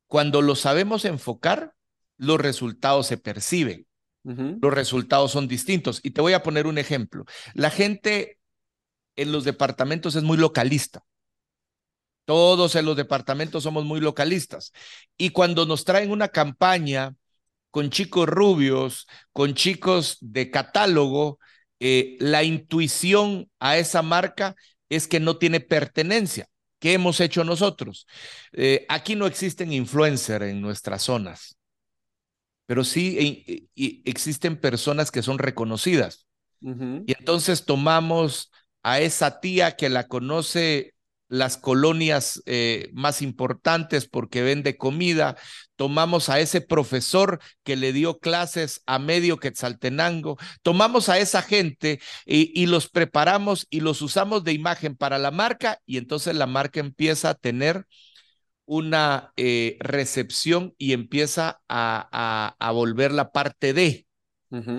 cuando 0.09 0.43
lo 0.43 0.57
sabemos 0.57 1.07
enfocar, 1.07 1.73
los 2.19 2.39
resultados 2.39 3.07
se 3.07 3.17
perciben. 3.17 3.87
Los 4.25 4.75
resultados 4.75 5.33
son 5.33 5.49
distintos. 5.49 6.01
Y 6.03 6.11
te 6.11 6.21
voy 6.21 6.35
a 6.35 6.43
poner 6.43 6.67
un 6.67 6.77
ejemplo. 6.77 7.25
La 7.55 7.71
gente 7.71 8.39
en 9.17 9.33
los 9.33 9.45
departamentos 9.45 10.17
es 10.17 10.23
muy 10.23 10.37
localista. 10.37 11.05
Todos 12.25 12.77
en 12.77 12.85
los 12.85 12.97
departamentos 12.97 13.65
somos 13.65 13.85
muy 13.85 14.01
localistas. 14.01 14.73
Y 15.17 15.31
cuando 15.31 15.67
nos 15.67 15.85
traen 15.85 16.11
una 16.11 16.29
campaña 16.29 17.15
con 17.71 17.91
chicos 17.91 18.29
rubios, 18.29 19.07
con 19.33 19.55
chicos 19.55 20.19
de 20.21 20.51
catálogo, 20.51 21.39
eh, 21.81 22.17
la 22.21 22.45
intuición 22.45 23.51
a 23.59 23.77
esa 23.77 24.03
marca 24.03 24.55
es 24.89 25.09
que 25.09 25.19
no 25.21 25.39
tiene 25.39 25.61
pertenencia. 25.61 26.49
¿Qué 26.79 26.95
hemos 26.95 27.21
hecho 27.21 27.45
nosotros? 27.45 28.07
Eh, 28.53 28.87
aquí 28.89 29.15
no 29.17 29.27
existen 29.27 29.73
influencers 29.73 30.47
en 30.47 30.61
nuestras 30.61 31.03
zonas, 31.03 31.57
pero 32.67 32.85
sí 32.85 33.69
existen 34.05 34.61
personas 34.61 35.11
que 35.11 35.23
son 35.23 35.39
reconocidas. 35.39 36.27
Y 36.61 37.15
entonces 37.19 37.65
tomamos 37.65 38.53
a 38.83 39.01
esa 39.01 39.41
tía 39.41 39.77
que 39.77 39.89
la 39.89 40.09
conoce 40.09 40.95
las 41.33 41.57
colonias 41.57 42.43
eh, 42.45 42.91
más 42.93 43.23
importantes 43.23 44.07
porque 44.07 44.43
vende 44.43 44.77
comida, 44.77 45.39
tomamos 45.77 46.29
a 46.29 46.41
ese 46.41 46.61
profesor 46.61 47.41
que 47.63 47.75
le 47.75 47.95
dio 47.95 48.19
clases 48.19 48.83
a 48.85 48.99
medio 48.99 49.39
Quetzaltenango, 49.39 50.37
tomamos 50.61 51.09
a 51.09 51.19
esa 51.19 51.41
gente 51.41 52.01
y, 52.27 52.67
los 52.67 52.91
preparamos 52.91 53.67
y 53.71 53.81
los 53.81 54.03
usamos 54.03 54.45
de 54.45 54.53
imagen 54.53 54.95
para 54.95 55.19
la 55.19 55.31
marca 55.31 55.81
y 55.87 55.97
entonces 55.97 56.37
la 56.37 56.47
marca 56.47 56.81
empieza 56.81 57.31
a 57.31 57.35
tener 57.35 57.87
una 58.67 59.33
eh, 59.39 59.79
recepción 59.81 60.75
y 60.77 60.93
empieza 60.93 61.63
a, 61.67 62.55
a, 62.59 62.71
volver 62.73 63.11
la 63.11 63.33
parte 63.33 63.73
de, 63.73 64.07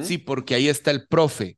sí, 0.03 0.19
porque 0.19 0.53
ahí 0.53 0.69
está 0.69 0.91
el 0.91 1.07
profe, 1.07 1.57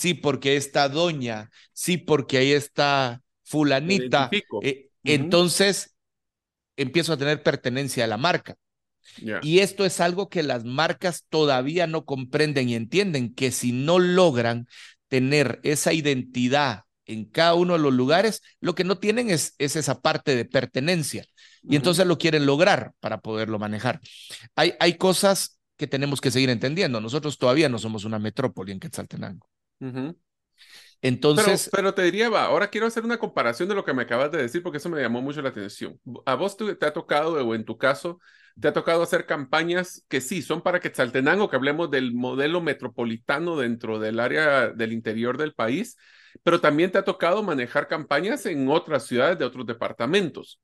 sí, 0.00 0.14
porque 0.14 0.56
está 0.56 0.88
doña, 0.88 1.50
sí, 1.74 1.98
porque 1.98 2.38
ahí 2.38 2.52
está 2.52 3.20
fulanita. 3.44 4.30
Eh, 4.62 4.88
entonces 5.04 5.94
empiezo 6.76 7.12
a 7.12 7.18
tener 7.18 7.42
pertenencia 7.42 8.04
a 8.04 8.06
la 8.06 8.16
marca. 8.16 8.56
Y 9.42 9.58
esto 9.58 9.84
es 9.84 10.00
algo 10.00 10.30
que 10.30 10.42
las 10.42 10.64
marcas 10.64 11.26
todavía 11.28 11.86
no 11.86 12.06
comprenden 12.06 12.70
y 12.70 12.76
entienden, 12.76 13.34
que 13.34 13.50
si 13.50 13.72
no 13.72 13.98
logran 13.98 14.68
tener 15.08 15.60
esa 15.64 15.92
identidad 15.92 16.84
en 17.04 17.26
cada 17.26 17.54
uno 17.54 17.74
de 17.74 17.80
los 17.80 17.92
lugares, 17.92 18.40
lo 18.60 18.74
que 18.74 18.84
no 18.84 18.98
tienen 18.98 19.28
es, 19.28 19.54
es 19.58 19.76
esa 19.76 20.00
parte 20.00 20.34
de 20.34 20.46
pertenencia. 20.46 21.26
Y 21.68 21.76
entonces 21.76 22.06
lo 22.06 22.16
quieren 22.16 22.46
lograr 22.46 22.92
para 23.00 23.20
poderlo 23.20 23.58
manejar. 23.58 24.00
Hay, 24.54 24.74
hay 24.80 24.94
cosas 24.94 25.58
que 25.76 25.86
tenemos 25.86 26.22
que 26.22 26.30
seguir 26.30 26.48
entendiendo. 26.48 27.00
Nosotros 27.02 27.36
todavía 27.36 27.68
no 27.68 27.78
somos 27.78 28.04
una 28.04 28.18
metrópoli 28.18 28.72
en 28.72 28.80
Quetzaltenango. 28.80 29.46
Entonces. 31.02 31.70
Pero, 31.72 31.94
te 31.94 32.02
diría, 32.02 32.28
va, 32.28 32.44
ahora 32.44 32.68
quiero 32.68 32.86
hacer 32.86 33.04
una 33.04 33.18
comparación 33.18 33.68
de 33.68 33.74
lo 33.74 33.84
que 33.84 33.94
me 33.94 34.02
acabas 34.02 34.30
de 34.30 34.38
decir 34.38 34.62
porque 34.62 34.78
eso 34.78 34.88
me 34.88 35.00
llamó 35.00 35.22
mucho 35.22 35.40
la 35.42 35.48
atención. 35.48 35.98
¿A 36.26 36.34
vos 36.34 36.56
te, 36.56 36.76
ha 36.84 36.92
tocado, 36.92 37.32
o 37.46 37.54
en 37.54 37.64
tu 37.64 37.78
caso, 37.78 38.20
te 38.60 38.68
ha 38.68 38.72
tocado 38.72 39.02
hacer 39.02 39.26
campañas 39.26 40.04
que 40.08 40.20
sí 40.20 40.42
son 40.42 40.62
para 40.62 40.80
Quetzaltenango, 40.80 41.48
que 41.48 41.56
hablemos 41.56 41.90
del 41.90 42.12
modelo 42.12 42.60
metropolitano 42.60 43.56
dentro 43.56 43.98
del 43.98 44.20
área 44.20 44.68
del 44.68 44.92
interior 44.92 45.38
del 45.38 45.54
país, 45.54 45.96
pero 46.42 46.60
también 46.60 46.92
te 46.92 46.98
ha 46.98 47.04
tocado 47.04 47.42
manejar 47.42 47.88
campañas 47.88 48.44
en 48.46 48.68
otras 48.68 49.06
ciudades 49.06 49.38
de 49.38 49.44
otros 49.46 49.66
departamentos. 49.66 50.60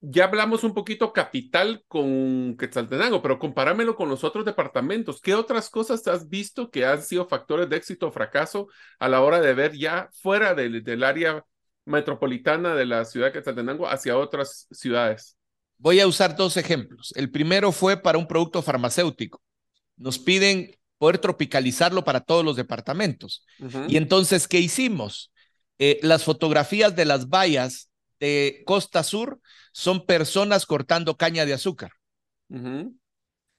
Ya 0.00 0.24
hablamos 0.24 0.62
un 0.62 0.74
poquito 0.74 1.12
capital 1.12 1.84
con 1.88 2.56
Quetzaltenango, 2.56 3.20
pero 3.20 3.38
compáramelo 3.38 3.96
con 3.96 4.08
los 4.08 4.22
otros 4.22 4.44
departamentos. 4.44 5.20
¿Qué 5.20 5.34
otras 5.34 5.70
cosas 5.70 6.06
has 6.06 6.28
visto 6.28 6.70
que 6.70 6.86
han 6.86 7.02
sido 7.02 7.26
factores 7.26 7.68
de 7.68 7.76
éxito 7.76 8.08
o 8.08 8.12
fracaso 8.12 8.68
a 8.98 9.08
la 9.08 9.22
hora 9.22 9.40
de 9.40 9.54
ver 9.54 9.76
ya 9.76 10.08
fuera 10.12 10.54
del, 10.54 10.84
del 10.84 11.02
área 11.02 11.44
metropolitana 11.84 12.74
de 12.74 12.86
la 12.86 13.04
ciudad 13.04 13.28
de 13.28 13.32
Quetzaltenango 13.32 13.88
hacia 13.88 14.16
otras 14.16 14.68
ciudades? 14.70 15.36
Voy 15.78 16.00
a 16.00 16.06
usar 16.06 16.36
dos 16.36 16.56
ejemplos. 16.56 17.12
El 17.16 17.30
primero 17.30 17.72
fue 17.72 17.96
para 17.96 18.18
un 18.18 18.26
producto 18.26 18.62
farmacéutico. 18.62 19.42
Nos 19.96 20.18
piden 20.18 20.76
poder 20.98 21.18
tropicalizarlo 21.18 22.04
para 22.04 22.20
todos 22.20 22.44
los 22.44 22.56
departamentos. 22.56 23.44
Y 23.88 23.96
entonces, 23.96 24.48
¿qué 24.48 24.58
hicimos? 24.58 25.32
Eh, 25.78 26.00
las 26.02 26.24
fotografías 26.24 26.96
de 26.96 27.04
las 27.04 27.28
vallas 27.28 27.87
de 28.20 28.62
Costa 28.66 29.02
Sur 29.02 29.40
son 29.72 30.06
personas 30.06 30.66
cortando 30.66 31.16
caña 31.16 31.46
de 31.46 31.54
azúcar. 31.54 31.92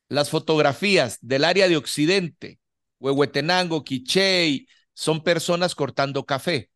Las 0.09 0.29
fotografías 0.29 1.19
del 1.21 1.43
área 1.45 1.67
de 1.67 1.77
Occidente, 1.77 2.59
Huehuetenango, 2.99 3.83
Quichey, 3.83 4.67
son 4.93 5.23
personas 5.23 5.75
cortando 5.75 6.25
café. 6.25 6.69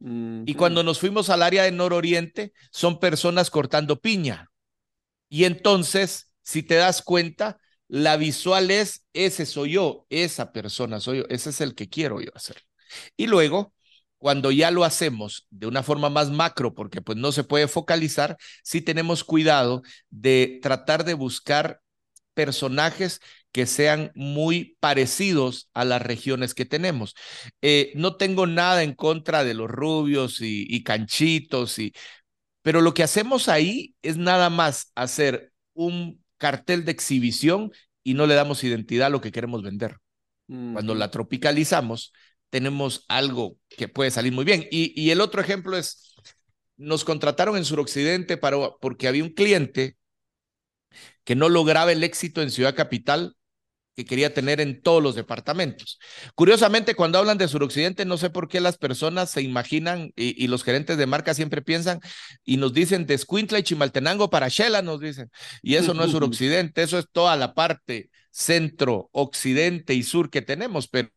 Y 0.00 0.54
cuando 0.54 0.82
nos 0.82 1.00
fuimos 1.00 1.28
al 1.28 1.42
área 1.42 1.64
de 1.64 1.72
nororiente, 1.72 2.52
son 2.70 3.00
personas 3.00 3.50
cortando 3.50 4.00
piña. 4.00 4.50
Y 5.28 5.44
entonces, 5.44 6.32
si 6.42 6.62
te 6.62 6.76
das 6.76 7.02
cuenta, 7.02 7.58
la 7.88 8.16
visual 8.16 8.70
es, 8.70 9.04
ese 9.12 9.46
soy 9.46 9.72
yo, 9.72 10.06
esa 10.10 10.52
persona 10.52 11.00
soy 11.00 11.18
yo, 11.18 11.24
ese 11.28 11.50
es 11.50 11.60
el 11.60 11.74
que 11.74 11.88
quiero 11.88 12.20
yo 12.20 12.30
hacer. 12.34 12.62
Y 13.16 13.26
luego, 13.26 13.74
cuando 14.18 14.50
ya 14.50 14.70
lo 14.70 14.84
hacemos 14.84 15.46
de 15.50 15.66
una 15.66 15.82
forma 15.82 16.10
más 16.10 16.30
macro, 16.30 16.74
porque 16.74 17.02
pues 17.02 17.18
no 17.18 17.32
se 17.32 17.44
puede 17.44 17.68
focalizar, 17.68 18.36
sí 18.62 18.80
tenemos 18.80 19.24
cuidado 19.24 19.82
de 20.10 20.58
tratar 20.62 21.04
de 21.04 21.14
buscar 21.14 21.80
personajes 22.34 23.20
que 23.52 23.66
sean 23.66 24.12
muy 24.14 24.76
parecidos 24.80 25.70
a 25.74 25.84
las 25.84 26.02
regiones 26.02 26.54
que 26.54 26.64
tenemos. 26.66 27.14
Eh, 27.62 27.92
no 27.94 28.16
tengo 28.16 28.46
nada 28.46 28.82
en 28.82 28.94
contra 28.94 29.44
de 29.44 29.54
los 29.54 29.68
rubios 29.70 30.40
y, 30.40 30.66
y 30.68 30.82
canchitos, 30.84 31.78
y, 31.78 31.92
pero 32.62 32.80
lo 32.80 32.94
que 32.94 33.02
hacemos 33.02 33.48
ahí 33.48 33.94
es 34.02 34.16
nada 34.16 34.50
más 34.50 34.92
hacer 34.94 35.52
un 35.74 36.22
cartel 36.36 36.84
de 36.84 36.92
exhibición 36.92 37.72
y 38.02 38.14
no 38.14 38.26
le 38.26 38.34
damos 38.34 38.62
identidad 38.64 39.08
a 39.08 39.10
lo 39.10 39.20
que 39.20 39.32
queremos 39.32 39.62
vender. 39.62 39.96
Cuando 40.72 40.94
la 40.94 41.10
tropicalizamos, 41.10 42.12
tenemos 42.50 43.04
algo 43.08 43.58
que 43.68 43.88
puede 43.88 44.10
salir 44.10 44.32
muy 44.32 44.44
bien. 44.44 44.66
Y, 44.70 44.98
y 45.00 45.10
el 45.10 45.20
otro 45.20 45.40
ejemplo 45.40 45.76
es, 45.76 46.14
nos 46.76 47.04
contrataron 47.04 47.56
en 47.56 47.64
Suroccidente 47.64 48.36
para, 48.36 48.56
porque 48.80 49.08
había 49.08 49.24
un 49.24 49.34
cliente 49.34 49.96
que 51.24 51.34
no 51.36 51.48
lograba 51.48 51.92
el 51.92 52.04
éxito 52.04 52.40
en 52.40 52.50
Ciudad 52.50 52.74
Capital 52.74 53.36
que 53.98 54.04
quería 54.04 54.32
tener 54.32 54.60
en 54.60 54.80
todos 54.80 55.02
los 55.02 55.16
departamentos. 55.16 55.98
Curiosamente, 56.36 56.94
cuando 56.94 57.18
hablan 57.18 57.36
de 57.36 57.48
suroccidente, 57.48 58.04
no 58.04 58.16
sé 58.16 58.30
por 58.30 58.46
qué 58.46 58.60
las 58.60 58.78
personas 58.78 59.28
se 59.28 59.42
imaginan 59.42 60.12
y, 60.14 60.46
los 60.46 60.62
gerentes 60.62 60.98
de 60.98 61.06
marca 61.06 61.34
siempre 61.34 61.62
piensan 61.62 61.98
y 62.44 62.58
nos 62.58 62.72
dicen 62.72 63.06
de 63.06 63.14
Escuintla 63.14 63.58
y 63.58 63.64
Chimaltenango 63.64 64.30
para 64.30 64.46
Shela, 64.46 64.82
nos 64.82 65.00
dicen. 65.00 65.32
Y 65.62 65.74
eso 65.74 65.94
no 65.94 66.04
es 66.04 66.12
suroccidente, 66.12 66.84
eso 66.84 66.96
es 66.96 67.06
toda 67.10 67.34
la 67.34 67.54
parte 67.54 68.08
centro, 68.30 69.08
occidente 69.10 69.94
y 69.94 70.04
sur 70.04 70.30
que 70.30 70.42
tenemos, 70.42 70.86
pero 70.86 71.08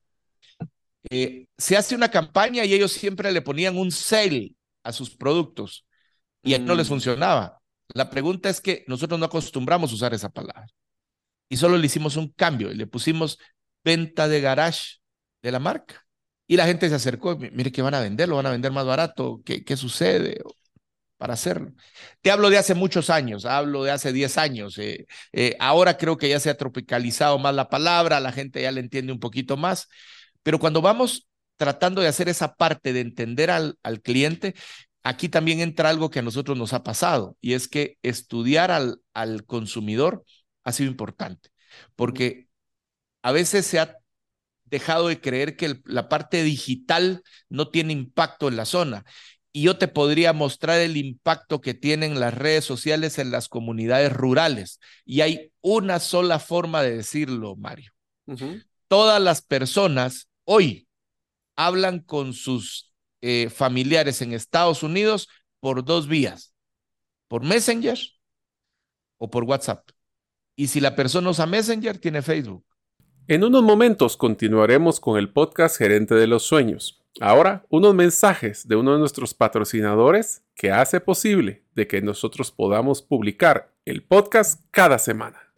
eh, 1.10 1.48
se 1.58 1.78
hace 1.78 1.96
una 1.96 2.10
campaña 2.10 2.66
y 2.66 2.74
ellos 2.74 2.92
siempre 2.92 3.32
le 3.32 3.42
ponían 3.42 3.78
un 3.78 3.92
sale 3.92 4.56
a 4.84 4.92
sus 4.94 5.16
productos 5.16 5.86
y 6.44 6.58
no 6.60 6.76
les 6.76 6.88
mm. 6.88 6.90
funcionaba. 6.90 7.62
La 7.94 8.10
pregunta 8.10 8.50
es 8.50 8.62
que 8.62 8.86
nosotros 8.88 9.20
no 9.20 9.26
acostumbramos 9.26 9.92
a 9.92 9.96
usar 9.96 10.14
esa 10.14 10.30
palabra 10.30 10.68
y 11.50 11.58
solo 11.58 11.78
le 11.78 11.86
hicimos 11.86 12.16
un 12.16 12.30
cambio 12.30 12.72
y 12.72 12.76
le 12.76 12.88
pusimos 12.88 13.38
venta 13.84 14.28
de 14.28 14.42
garage 14.42 15.00
de 15.42 15.52
la 15.52 15.60
marca. 15.60 16.06
Y 16.48 16.58
la 16.58 16.66
gente 16.66 16.90
se 16.90 16.96
acercó, 16.96 17.38
mire 17.38 17.72
que 17.72 17.82
van 17.82 17.94
a 17.94 18.02
venderlo, 18.02 18.36
van 18.36 18.46
a 18.46 18.52
vender 18.52 18.72
más 18.72 18.86
barato, 18.86 19.42
¿qué, 19.46 19.64
qué 19.64 19.78
sucede? 19.78 20.42
para 21.22 21.36
hacerlo. 21.36 21.72
Te 22.22 22.32
hablo 22.32 22.50
de 22.50 22.58
hace 22.58 22.74
muchos 22.74 23.12
años, 23.12 23.46
hablo 23.46 23.84
de 23.84 23.92
hace 23.92 24.12
10 24.12 24.40
años. 24.40 24.80
Eh, 24.80 25.06
eh, 25.34 25.56
ahora 25.60 25.96
creo 25.96 26.18
que 26.18 26.28
ya 26.28 26.40
se 26.40 26.50
ha 26.50 26.58
tropicalizado 26.58 27.38
más 27.38 27.54
la 27.54 27.70
palabra, 27.70 28.20
la 28.20 28.32
gente 28.32 28.60
ya 28.64 28.72
le 28.72 28.80
entiende 28.80 29.14
un 29.14 29.20
poquito 29.20 29.56
más, 29.56 29.88
pero 30.44 30.60
cuando 30.60 30.82
vamos 30.82 31.28
tratando 31.58 32.02
de 32.02 32.08
hacer 32.08 32.30
esa 32.30 32.56
parte 32.56 32.94
de 32.94 33.02
entender 33.02 33.52
al, 33.52 33.78
al 33.84 34.02
cliente, 34.02 34.56
aquí 35.04 35.30
también 35.30 35.60
entra 35.60 35.90
algo 35.90 36.10
que 36.10 36.20
a 36.20 36.24
nosotros 36.24 36.58
nos 36.58 36.74
ha 36.74 36.84
pasado, 36.84 37.38
y 37.42 37.54
es 37.54 37.68
que 37.68 37.98
estudiar 38.02 38.72
al, 38.72 39.02
al 39.14 39.46
consumidor 39.46 40.24
ha 40.64 40.72
sido 40.72 40.90
importante, 40.90 41.50
porque 41.96 42.48
a 43.22 43.32
veces 43.32 43.66
se 43.66 43.80
ha 43.80 43.98
dejado 44.66 45.10
de 45.10 45.20
creer 45.20 45.56
que 45.58 45.80
la 45.86 46.10
parte 46.10 46.44
digital 46.44 47.24
no 47.50 47.70
tiene 47.70 47.94
impacto 47.94 48.48
en 48.48 48.56
la 48.56 48.66
zona. 48.66 49.06
Y 49.54 49.64
yo 49.64 49.78
te 49.78 49.90
podría 49.90 50.32
mostrar 50.32 50.80
el 50.80 50.96
impacto 50.96 51.60
que 51.60 51.74
tienen 51.74 52.22
las 52.22 52.34
redes 52.34 52.64
sociales 52.64 53.20
en 53.20 53.32
las 53.32 53.50
comunidades 53.50 54.14
rurales. 54.14 54.80
Y 55.04 55.22
hay 55.22 55.52
una 55.60 56.00
sola 56.00 56.40
forma 56.40 56.82
de 56.82 56.96
decirlo, 56.96 57.58
Mario. 57.58 57.92
Todas 58.88 59.22
las 59.22 59.42
personas 59.42 60.30
hoy 60.46 60.88
hablan 61.56 62.00
con 62.00 62.34
sus 62.34 62.94
eh, 63.22 63.50
familiares 63.50 64.22
en 64.22 64.34
Estados 64.34 64.84
Unidos 64.84 65.30
por 65.60 65.86
dos 65.86 66.08
vías, 66.08 66.54
por 67.28 67.44
Messenger 67.44 67.98
o 69.18 69.30
por 69.30 69.44
WhatsApp. 69.44 69.90
Y 70.56 70.68
si 70.68 70.80
la 70.80 70.96
persona 70.96 71.30
usa 71.30 71.46
Messenger, 71.46 71.98
tiene 71.98 72.22
Facebook. 72.22 72.66
En 73.28 73.44
unos 73.44 73.64
momentos 73.64 74.18
continuaremos 74.18 75.00
con 75.00 75.18
el 75.18 75.32
podcast 75.32 75.78
Gerente 75.78 76.16
de 76.16 76.28
los 76.28 76.44
Sueños. 76.44 77.02
Ahora, 77.20 77.66
unos 77.70 77.94
mensajes 77.94 78.68
de 78.68 78.76
uno 78.76 78.94
de 78.94 79.00
nuestros 79.00 79.34
patrocinadores 79.34 80.44
que 80.56 80.72
hace 80.72 81.00
posible 81.00 81.64
de 81.76 81.88
que 81.88 82.02
nosotros 82.02 82.52
podamos 82.52 83.02
publicar 83.02 83.72
el 83.86 84.04
podcast 84.04 84.62
cada 84.72 84.98
semana. 84.98 85.51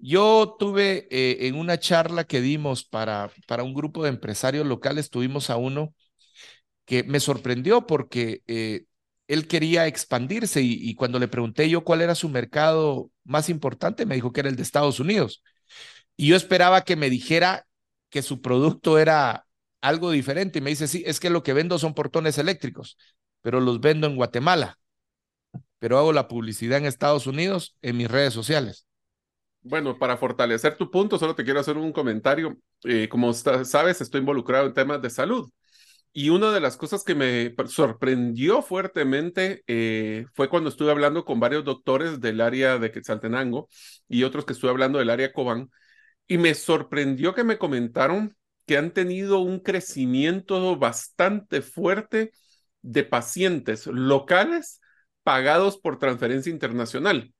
Yo 0.00 0.56
tuve 0.58 1.08
eh, 1.10 1.48
en 1.48 1.56
una 1.56 1.78
charla 1.78 2.24
que 2.24 2.40
dimos 2.40 2.84
para, 2.84 3.30
para 3.46 3.64
un 3.64 3.74
grupo 3.74 4.04
de 4.04 4.10
empresarios 4.10 4.66
locales, 4.66 5.10
tuvimos 5.10 5.50
a 5.50 5.56
uno 5.56 5.94
que 6.84 7.04
me 7.04 7.20
sorprendió 7.20 7.86
porque 7.86 8.42
eh, 8.46 8.84
él 9.28 9.46
quería 9.48 9.86
expandirse 9.86 10.62
y, 10.62 10.94
cuando 10.94 11.18
le 11.18 11.28
pregunté 11.28 11.68
yo 11.70 11.84
cuál 11.84 12.00
era 12.02 12.14
su 12.14 12.30
mercado 12.30 13.10
más 13.24 13.50
importante, 13.50 14.06
me 14.06 14.14
dijo 14.14 14.32
que 14.32 14.40
era 14.40 14.48
el 14.48 14.56
de 14.56 14.62
Estados 14.62 15.00
Unidos. 15.00 15.42
Y 16.16 16.28
yo 16.28 16.36
esperaba 16.36 16.82
que 16.84 16.96
me 16.96 17.10
dijera 17.10 17.66
que 18.10 18.22
su 18.22 18.40
producto 18.42 18.98
era 18.98 19.46
algo 19.82 20.10
diferente 20.10 20.60
y 20.60 20.62
me 20.62 20.70
dice, 20.70 20.88
sí, 20.88 21.04
es 21.06 21.20
que 21.20 21.30
lo 21.30 21.42
que 21.42 21.52
vendo 21.52 21.78
son 21.78 21.94
portones 21.94 22.38
eléctricos, 22.38 22.98
pero 23.42 23.60
los 23.60 23.80
vendo 23.80 24.06
en 24.06 24.16
Guatemala, 24.16 24.78
pero 25.78 25.98
hago 25.98 26.12
la 26.12 26.28
publicidad 26.28 26.78
en 26.78 26.86
Estados 26.86 27.26
Unidos 27.26 27.76
en 27.82 27.98
mis 27.98 28.10
redes 28.10 28.34
sociales. 28.34 28.87
Bueno, 29.68 29.98
para 29.98 30.16
fortalecer 30.16 30.76
tu 30.76 30.90
punto, 30.90 31.18
solo 31.18 31.34
te 31.34 31.44
quiero 31.44 31.60
hacer 31.60 31.76
un 31.76 31.92
comentario. 31.92 32.56
Eh, 32.84 33.06
como 33.08 33.32
sabes, 33.34 34.00
estoy 34.00 34.20
involucrado 34.20 34.66
en 34.66 34.72
temas 34.74 35.02
de 35.02 35.10
salud. 35.10 35.50
Y 36.12 36.30
una 36.30 36.52
de 36.52 36.60
las 36.60 36.76
cosas 36.78 37.04
que 37.04 37.14
me 37.14 37.54
sorprendió 37.68 38.62
fuertemente 38.62 39.64
eh, 39.66 40.26
fue 40.34 40.48
cuando 40.48 40.70
estuve 40.70 40.90
hablando 40.90 41.24
con 41.24 41.40
varios 41.40 41.64
doctores 41.64 42.20
del 42.20 42.40
área 42.40 42.78
de 42.78 42.92
Quetzaltenango 42.92 43.68
y 44.08 44.24
otros 44.24 44.46
que 44.46 44.54
estuve 44.54 44.70
hablando 44.70 44.98
del 44.98 45.10
área 45.10 45.32
Cobán. 45.32 45.70
Y 46.28 46.38
me 46.38 46.54
sorprendió 46.54 47.34
que 47.34 47.44
me 47.44 47.58
comentaron 47.58 48.36
que 48.66 48.78
han 48.78 48.92
tenido 48.92 49.40
un 49.40 49.60
crecimiento 49.60 50.76
bastante 50.78 51.62
fuerte 51.62 52.32
de 52.82 53.04
pacientes 53.04 53.86
locales 53.86 54.80
pagados 55.24 55.78
por 55.78 55.98
transferencia 55.98 56.50
internacional. 56.52 57.32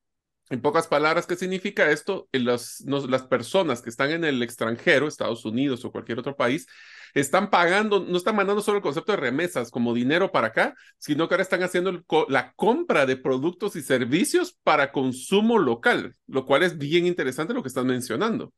En 0.51 0.63
pocas 0.63 0.87
palabras, 0.87 1.27
¿qué 1.27 1.37
significa 1.37 1.91
esto? 1.91 2.29
Las, 2.33 2.81
las 2.81 3.23
personas 3.25 3.83
que 3.83 3.91
están 3.91 4.11
en 4.11 4.25
el 4.25 4.43
extranjero, 4.43 5.07
Estados 5.07 5.45
Unidos 5.45 5.85
o 5.85 5.93
cualquier 5.93 6.19
otro 6.19 6.37
país, 6.37 6.67
están 7.15 7.51
pagando, 7.51 8.01
no 8.01 8.17
están 8.17 8.37
mandando 8.37 8.63
solo 8.63 8.79
el 8.79 8.83
concepto 8.83 9.13
de 9.13 9.17
remesas 9.17 9.71
como 9.71 9.95
dinero 9.95 10.33
para 10.33 10.49
acá, 10.49 10.75
sino 10.99 11.29
que 11.29 11.35
ahora 11.35 11.43
están 11.43 11.63
haciendo 11.63 12.03
la 12.29 12.53
compra 12.55 13.07
de 13.07 13.17
productos 13.17 13.77
y 13.77 13.83
servicios 13.83 14.57
para 14.63 14.93
consumo 14.93 15.59
local, 15.59 16.15
lo 16.27 16.47
cual 16.47 16.63
es 16.63 16.79
bien 16.79 17.07
interesante 17.07 17.55
lo 17.55 17.63
que 17.63 17.69
estás 17.69 17.85
mencionando. 17.85 18.53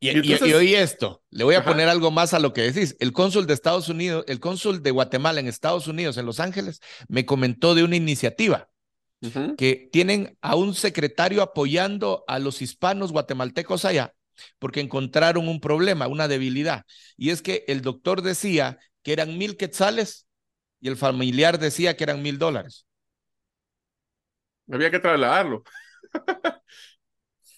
Y, 0.00 0.10
y, 0.10 0.32
esto, 0.76 1.22
le 1.30 1.42
voy 1.42 1.56
a 1.56 1.64
poner 1.64 1.88
algo 1.88 2.12
más 2.12 2.32
a 2.32 2.38
lo 2.38 2.52
que 2.52 2.62
decís. 2.62 2.96
El 3.00 3.12
cónsul 3.12 3.48
de 3.48 3.54
Estados 3.54 3.88
Unidos, 3.88 4.24
el 4.28 4.38
cónsul 4.38 4.80
de 4.80 4.92
Guatemala 4.92 5.40
en 5.40 5.48
Estados 5.48 5.88
Unidos, 5.88 6.16
en 6.18 6.26
Los 6.26 6.38
Ángeles, 6.38 6.80
me 7.08 7.26
comentó 7.26 7.74
de 7.74 7.82
una 7.82 7.96
iniciativa 7.96 8.68
que 9.56 9.88
tienen 9.92 10.36
a 10.40 10.54
un 10.54 10.74
secretario 10.74 11.42
apoyando 11.42 12.24
a 12.28 12.38
los 12.38 12.62
hispanos 12.62 13.12
guatemaltecos 13.12 13.84
allá, 13.84 14.14
porque 14.58 14.80
encontraron 14.80 15.48
un 15.48 15.60
problema, 15.60 16.06
una 16.06 16.28
debilidad. 16.28 16.84
Y 17.16 17.30
es 17.30 17.42
que 17.42 17.64
el 17.68 17.82
doctor 17.82 18.22
decía 18.22 18.78
que 19.02 19.12
eran 19.12 19.36
mil 19.36 19.56
quetzales 19.56 20.26
y 20.80 20.88
el 20.88 20.96
familiar 20.96 21.58
decía 21.58 21.96
que 21.96 22.04
eran 22.04 22.22
mil 22.22 22.38
dólares. 22.38 22.86
Había 24.70 24.90
que 24.90 24.98
trasladarlo. 24.98 25.64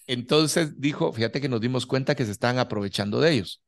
Entonces 0.07 0.79
dijo, 0.79 1.13
fíjate 1.13 1.39
que 1.41 1.49
nos 1.49 1.61
dimos 1.61 1.85
cuenta 1.85 2.15
que 2.15 2.25
se 2.25 2.31
estaban 2.31 2.59
aprovechando 2.59 3.21
de 3.21 3.31
ellos. 3.33 3.61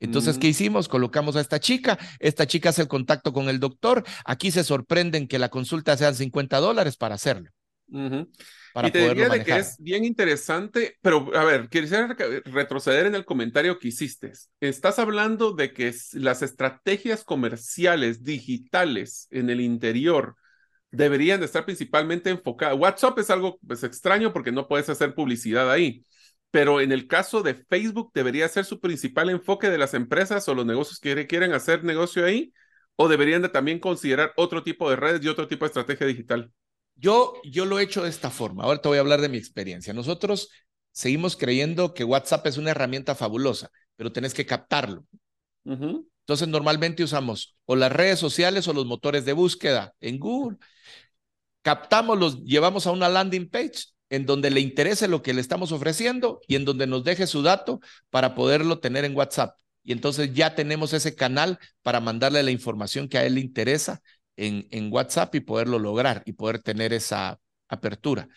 Entonces, 0.00 0.38
¿qué 0.38 0.48
hicimos? 0.48 0.88
Colocamos 0.88 1.36
a 1.36 1.40
esta 1.40 1.58
chica, 1.60 1.98
esta 2.20 2.46
chica 2.46 2.70
hace 2.70 2.82
el 2.82 2.88
contacto 2.88 3.32
con 3.32 3.48
el 3.48 3.58
doctor, 3.58 4.04
aquí 4.24 4.50
se 4.50 4.64
sorprenden 4.64 5.26
que 5.26 5.38
la 5.38 5.48
consulta 5.48 5.96
sean 5.96 6.14
50 6.14 6.58
dólares 6.58 6.96
para 6.96 7.16
hacerlo. 7.16 7.50
y 7.90 8.90
te 8.90 9.08
diría 9.08 9.28
de 9.28 9.42
que 9.42 9.56
es 9.56 9.76
bien 9.78 10.04
interesante, 10.04 10.96
pero 11.02 11.34
a 11.34 11.44
ver, 11.44 11.68
quisiera 11.68 12.14
retroceder 12.44 13.06
en 13.06 13.14
el 13.14 13.24
comentario 13.24 13.78
que 13.78 13.88
hiciste. 13.88 14.32
Estás 14.60 14.98
hablando 14.98 15.52
de 15.52 15.72
que 15.72 15.92
las 16.12 16.42
estrategias 16.42 17.24
comerciales 17.24 18.22
digitales 18.22 19.26
en 19.30 19.50
el 19.50 19.60
interior 19.60 20.36
deberían 20.90 21.40
de 21.40 21.46
estar 21.46 21.64
principalmente 21.64 22.30
enfocadas. 22.30 22.78
WhatsApp 22.78 23.18
es 23.18 23.30
algo 23.30 23.58
pues, 23.66 23.82
extraño 23.84 24.32
porque 24.32 24.52
no 24.52 24.68
puedes 24.68 24.88
hacer 24.88 25.14
publicidad 25.14 25.70
ahí, 25.70 26.04
pero 26.50 26.80
en 26.80 26.92
el 26.92 27.06
caso 27.06 27.42
de 27.42 27.54
Facebook 27.54 28.10
debería 28.14 28.48
ser 28.48 28.64
su 28.64 28.80
principal 28.80 29.30
enfoque 29.30 29.70
de 29.70 29.78
las 29.78 29.94
empresas 29.94 30.48
o 30.48 30.54
los 30.54 30.66
negocios 30.66 30.98
que 30.98 31.26
quieren 31.26 31.52
hacer 31.52 31.84
negocio 31.84 32.24
ahí, 32.24 32.52
o 32.96 33.08
deberían 33.08 33.42
de 33.42 33.48
también 33.48 33.78
considerar 33.78 34.32
otro 34.36 34.62
tipo 34.62 34.90
de 34.90 34.96
redes 34.96 35.22
y 35.22 35.28
otro 35.28 35.46
tipo 35.46 35.64
de 35.64 35.68
estrategia 35.68 36.06
digital. 36.06 36.50
Yo, 36.96 37.34
yo 37.44 37.64
lo 37.64 37.78
he 37.78 37.84
hecho 37.84 38.02
de 38.02 38.08
esta 38.08 38.30
forma. 38.30 38.64
Ahora 38.64 38.80
te 38.80 38.88
voy 38.88 38.98
a 38.98 39.02
hablar 39.02 39.20
de 39.20 39.28
mi 39.28 39.36
experiencia. 39.36 39.92
Nosotros 39.94 40.50
seguimos 40.90 41.36
creyendo 41.36 41.94
que 41.94 42.02
WhatsApp 42.02 42.46
es 42.48 42.56
una 42.56 42.72
herramienta 42.72 43.14
fabulosa, 43.14 43.70
pero 43.94 44.10
tenés 44.10 44.34
que 44.34 44.46
captarlo. 44.46 45.04
Entonces, 45.64 46.48
normalmente 46.48 47.04
usamos 47.04 47.56
o 47.66 47.76
las 47.76 47.92
redes 47.92 48.18
sociales 48.18 48.66
o 48.66 48.72
los 48.72 48.86
motores 48.86 49.24
de 49.24 49.32
búsqueda 49.32 49.94
en 50.00 50.18
Google 50.18 50.56
captamos, 51.62 52.18
los 52.18 52.44
llevamos 52.44 52.86
a 52.86 52.92
una 52.92 53.08
landing 53.08 53.50
page 53.50 53.88
en 54.10 54.26
donde 54.26 54.50
le 54.50 54.60
interese 54.60 55.08
lo 55.08 55.22
que 55.22 55.34
le 55.34 55.40
estamos 55.40 55.72
ofreciendo 55.72 56.40
y 56.46 56.56
en 56.56 56.64
donde 56.64 56.86
nos 56.86 57.04
deje 57.04 57.26
su 57.26 57.42
dato 57.42 57.80
para 58.10 58.34
poderlo 58.34 58.80
tener 58.80 59.04
en 59.04 59.16
WhatsApp. 59.16 59.56
Y 59.84 59.92
entonces 59.92 60.32
ya 60.34 60.54
tenemos 60.54 60.92
ese 60.92 61.14
canal 61.14 61.58
para 61.82 62.00
mandarle 62.00 62.42
la 62.42 62.50
información 62.50 63.08
que 63.08 63.18
a 63.18 63.24
él 63.24 63.34
le 63.34 63.40
interesa 63.40 64.02
en, 64.36 64.66
en 64.70 64.92
WhatsApp 64.92 65.34
y 65.34 65.40
poderlo 65.40 65.78
lograr 65.78 66.22
y 66.26 66.32
poder 66.32 66.62
tener 66.62 66.92
esa 66.92 67.38
apertura. 67.68 68.28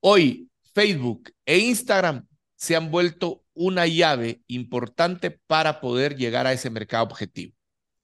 Hoy 0.00 0.48
Facebook 0.74 1.32
e 1.44 1.58
Instagram 1.58 2.26
se 2.56 2.76
han 2.76 2.90
vuelto 2.90 3.42
una 3.54 3.86
llave 3.86 4.42
importante 4.46 5.30
para 5.30 5.80
poder 5.80 6.16
llegar 6.16 6.46
a 6.46 6.52
ese 6.52 6.70
mercado 6.70 7.04
objetivo. 7.04 7.54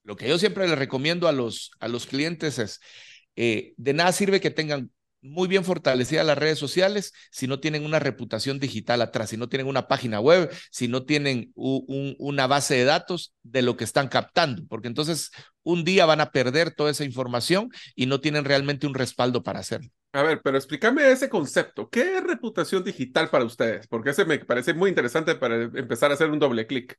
Lo 0.03 0.17
que 0.17 0.29
yo 0.29 0.39
siempre 0.39 0.69
le 0.69 0.77
recomiendo 0.77 1.29
a 1.29 1.33
los, 1.33 1.73
a 1.81 1.89
los 1.89 2.07
clientes 2.07 2.59
es, 2.59 2.81
eh, 3.35 3.75
de 3.77 3.93
nada 3.93 4.13
sirve 4.13 4.41
que 4.41 4.51
tengan 4.51 4.91
muy 5.23 5.49
bien 5.49 5.65
fortalecidas 5.65 6.27
las 6.27 6.39
redes 6.39 6.59
sociales 6.59 7.13
si 7.31 7.47
no 7.47 7.61
tienen 7.61 7.85
una 7.85 7.99
reputación 7.99 8.59
digital 8.59 9.03
atrás, 9.03 9.31
si 9.31 9.37
no 9.37 9.49
tienen 9.49 9.67
una 9.67 9.89
página 9.89 10.21
web, 10.21 10.51
si 10.71 10.89
no 10.89 11.05
tienen 11.05 11.53
una 11.55 12.47
base 12.47 12.75
de 12.75 12.85
datos 12.85 13.35
de 13.43 13.63
lo 13.63 13.77
que 13.77 13.85
están 13.85 14.09
captando, 14.09 14.67
porque 14.69 14.89
entonces 14.89 15.31
un 15.63 15.85
día 15.85 16.07
van 16.07 16.21
a 16.21 16.31
perder 16.31 16.75
toda 16.75 16.91
esa 16.91 17.05
información 17.05 17.71
y 17.95 18.07
no 18.07 18.21
tienen 18.21 18.45
realmente 18.45 18.87
un 18.87 18.95
respaldo 18.95 19.43
para 19.43 19.61
hacerlo. 19.61 19.91
A 20.13 20.23
ver, 20.23 20.41
pero 20.43 20.57
explícame 20.57 21.11
ese 21.11 21.29
concepto. 21.29 21.91
¿Qué 21.91 22.17
es 22.17 22.25
reputación 22.25 22.83
digital 22.85 23.29
para 23.29 23.45
ustedes? 23.45 23.87
Porque 23.87 24.11
ese 24.11 24.25
me 24.25 24.39
parece 24.39 24.73
muy 24.73 24.89
interesante 24.89 25.35
para 25.35 25.65
empezar 25.65 26.11
a 26.11 26.15
hacer 26.15 26.31
un 26.31 26.39
doble 26.39 26.67
clic. 26.67 26.99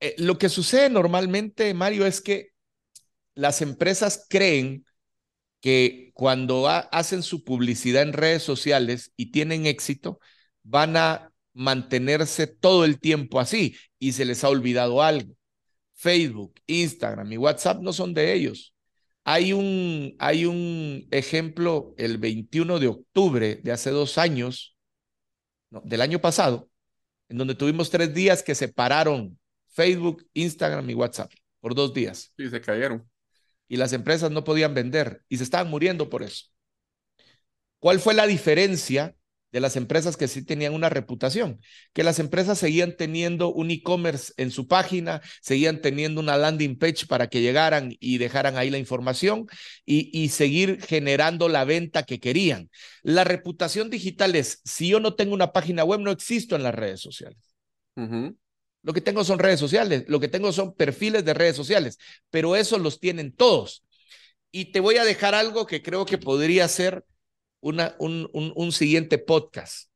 Eh, 0.00 0.14
lo 0.18 0.38
que 0.38 0.48
sucede 0.48 0.88
normalmente, 0.88 1.72
Mario, 1.74 2.06
es 2.06 2.20
que 2.20 2.48
las 3.34 3.62
empresas 3.62 4.26
creen 4.28 4.84
que 5.60 6.10
cuando 6.14 6.68
hacen 6.68 7.22
su 7.22 7.44
publicidad 7.44 8.02
en 8.02 8.12
redes 8.12 8.42
sociales 8.42 9.12
y 9.16 9.30
tienen 9.30 9.66
éxito, 9.66 10.18
van 10.62 10.96
a 10.96 11.32
mantenerse 11.52 12.46
todo 12.46 12.84
el 12.84 12.98
tiempo 13.00 13.40
así 13.40 13.76
y 13.98 14.12
se 14.12 14.24
les 14.24 14.44
ha 14.44 14.48
olvidado 14.48 15.02
algo. 15.02 15.34
Facebook, 15.94 16.54
Instagram 16.66 17.32
y 17.32 17.36
WhatsApp 17.36 17.82
no 17.82 17.92
son 17.92 18.14
de 18.14 18.32
ellos. 18.32 18.74
Hay 19.24 19.52
un, 19.52 20.16
hay 20.18 20.46
un 20.46 21.06
ejemplo 21.10 21.94
el 21.98 22.16
21 22.16 22.78
de 22.78 22.88
octubre 22.88 23.56
de 23.56 23.72
hace 23.72 23.90
dos 23.90 24.16
años, 24.16 24.76
del 25.68 26.00
año 26.00 26.20
pasado, 26.20 26.70
en 27.28 27.36
donde 27.36 27.54
tuvimos 27.54 27.90
tres 27.90 28.14
días 28.14 28.42
que 28.42 28.54
separaron 28.54 29.38
Facebook, 29.68 30.26
Instagram 30.32 30.88
y 30.88 30.94
WhatsApp 30.94 31.30
por 31.60 31.74
dos 31.74 31.92
días. 31.92 32.32
Sí, 32.36 32.48
se 32.48 32.60
cayeron 32.60 33.09
y 33.70 33.76
las 33.76 33.92
empresas 33.92 34.32
no 34.32 34.42
podían 34.42 34.74
vender 34.74 35.22
y 35.28 35.36
se 35.36 35.44
estaban 35.44 35.70
muriendo 35.70 36.10
por 36.10 36.24
eso. 36.24 36.46
¿Cuál 37.78 38.00
fue 38.00 38.14
la 38.14 38.26
diferencia 38.26 39.14
de 39.52 39.60
las 39.60 39.76
empresas 39.76 40.16
que 40.16 40.26
sí 40.26 40.44
tenían 40.44 40.74
una 40.74 40.88
reputación? 40.88 41.60
Que 41.92 42.02
las 42.02 42.18
empresas 42.18 42.58
seguían 42.58 42.96
teniendo 42.96 43.52
un 43.52 43.70
e-commerce 43.70 44.32
en 44.38 44.50
su 44.50 44.66
página, 44.66 45.22
seguían 45.40 45.80
teniendo 45.80 46.20
una 46.20 46.36
landing 46.36 46.76
page 46.78 47.06
para 47.06 47.28
que 47.28 47.42
llegaran 47.42 47.96
y 48.00 48.18
dejaran 48.18 48.56
ahí 48.58 48.70
la 48.70 48.78
información 48.78 49.46
y, 49.86 50.28
seguir 50.30 50.82
generando 50.82 51.48
la 51.48 51.64
venta 51.64 52.02
que 52.02 52.18
querían. 52.18 52.70
La 53.04 53.22
reputación 53.22 53.88
digital 53.88 54.34
es, 54.34 54.62
si 54.64 54.88
yo 54.88 54.98
no 54.98 55.14
tengo 55.14 55.32
una 55.32 55.52
página 55.52 55.84
web, 55.84 56.00
no 56.00 56.10
existo 56.10 56.56
en 56.56 56.64
las 56.64 56.74
redes 56.74 57.00
sociales. 57.00 57.38
Lo 58.82 58.92
que 58.92 59.00
tengo 59.00 59.24
son 59.24 59.38
redes 59.38 59.60
sociales, 59.60 60.04
lo 60.08 60.20
que 60.20 60.28
tengo 60.28 60.52
son 60.52 60.74
perfiles 60.74 61.24
de 61.24 61.34
redes 61.34 61.56
sociales, 61.56 61.98
pero 62.30 62.56
eso 62.56 62.78
los 62.78 62.98
tienen 62.98 63.32
todos. 63.32 63.84
Y 64.50 64.72
te 64.72 64.80
voy 64.80 64.96
a 64.96 65.04
dejar 65.04 65.34
algo 65.34 65.66
que 65.66 65.82
creo 65.82 66.06
que 66.06 66.18
podría 66.18 66.66
ser 66.68 67.04
una, 67.60 67.94
un, 67.98 68.28
un, 68.32 68.72
siguiente 68.72 69.18
podcast. 69.18 69.90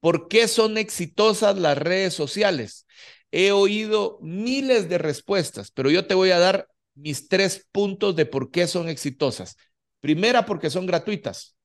¿Por 0.00 0.28
qué 0.28 0.48
son 0.48 0.78
exitosas 0.78 1.58
las 1.58 1.76
redes 1.76 2.14
sociales? 2.14 2.86
He 3.32 3.50
oído 3.50 4.18
miles 4.22 4.88
de 4.88 4.98
respuestas, 4.98 5.72
pero 5.72 5.90
yo 5.90 6.06
te 6.06 6.14
voy 6.14 6.30
a 6.30 6.38
dar 6.38 6.68
mis 6.94 7.28
tres 7.28 7.66
puntos 7.72 8.14
de 8.14 8.26
por 8.26 8.52
qué 8.52 8.68
son 8.68 8.88
exitosas. 8.88 9.56
Primera, 10.00 10.46
porque 10.46 10.70
son 10.70 10.86
gratuitas. 10.86 11.56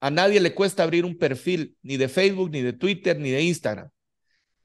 A 0.00 0.10
nadie 0.10 0.40
le 0.40 0.54
cuesta 0.54 0.82
abrir 0.82 1.04
un 1.04 1.18
perfil, 1.18 1.76
ni 1.82 1.96
de 1.98 2.08
Facebook, 2.08 2.50
ni 2.50 2.62
de 2.62 2.72
Twitter, 2.72 3.18
ni 3.18 3.30
de 3.30 3.42
Instagram 3.42 3.90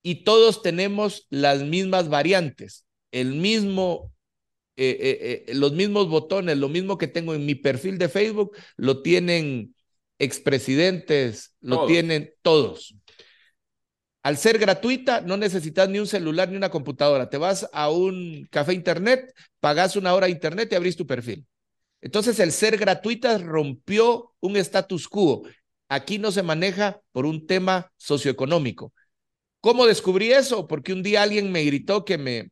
y 0.04 0.24
todos 0.24 0.62
tenemos 0.62 1.28
las 1.30 1.64
mismas 1.64 2.10
variantes, 2.10 2.86
el 3.12 3.36
mismo, 3.36 4.12
eh, 4.76 4.98
eh, 5.00 5.46
eh, 5.48 5.54
los 5.54 5.74
mismos 5.74 6.10
botones, 6.10 6.58
lo 6.58 6.70
mismo 6.70 6.98
que 6.98 7.08
tengo 7.08 7.34
en 7.34 7.46
mi 7.46 7.56
perfil 7.56 7.98
de 7.98 8.10
Facebook, 8.10 8.56
lo 8.78 9.02
tienen 9.02 9.76
expresidentes, 10.18 11.56
lo 11.62 11.86
tienen 11.86 12.34
todos. 12.42 12.96
Al 14.24 14.38
ser 14.38 14.60
gratuita, 14.60 15.22
no 15.22 15.36
necesitas 15.36 15.90
ni 15.90 15.98
un 15.98 16.06
celular 16.06 16.50
ni 16.50 16.56
una 16.56 16.70
computadora. 16.70 17.30
Te 17.30 17.38
vas 17.38 17.68
a 17.74 17.90
un 17.90 18.48
café 18.52 18.74
internet, 18.74 19.34
pagas 19.60 19.96
una 19.96 20.14
hora 20.14 20.28
de 20.28 20.34
internet 20.34 20.70
y 20.72 20.76
abrís 20.76 20.96
tu 20.96 21.08
perfil. 21.08 21.46
Entonces, 22.02 22.40
el 22.40 22.52
ser 22.52 22.78
gratuita 22.78 23.38
rompió 23.40 24.34
un 24.40 24.58
status 24.58 25.08
quo. 25.08 25.44
Aquí 25.90 26.20
no 26.20 26.32
se 26.32 26.44
maneja 26.44 27.02
por 27.12 27.26
un 27.26 27.48
tema 27.48 27.92
socioeconómico. 27.98 28.94
¿Cómo 29.62 29.86
descubrí 29.86 30.32
eso? 30.32 30.68
Porque 30.68 30.94
un 30.94 31.04
día 31.04 31.24
alguien 31.24 31.52
me 31.52 31.64
gritó 31.64 32.04
que 32.04 32.18
me, 32.18 32.50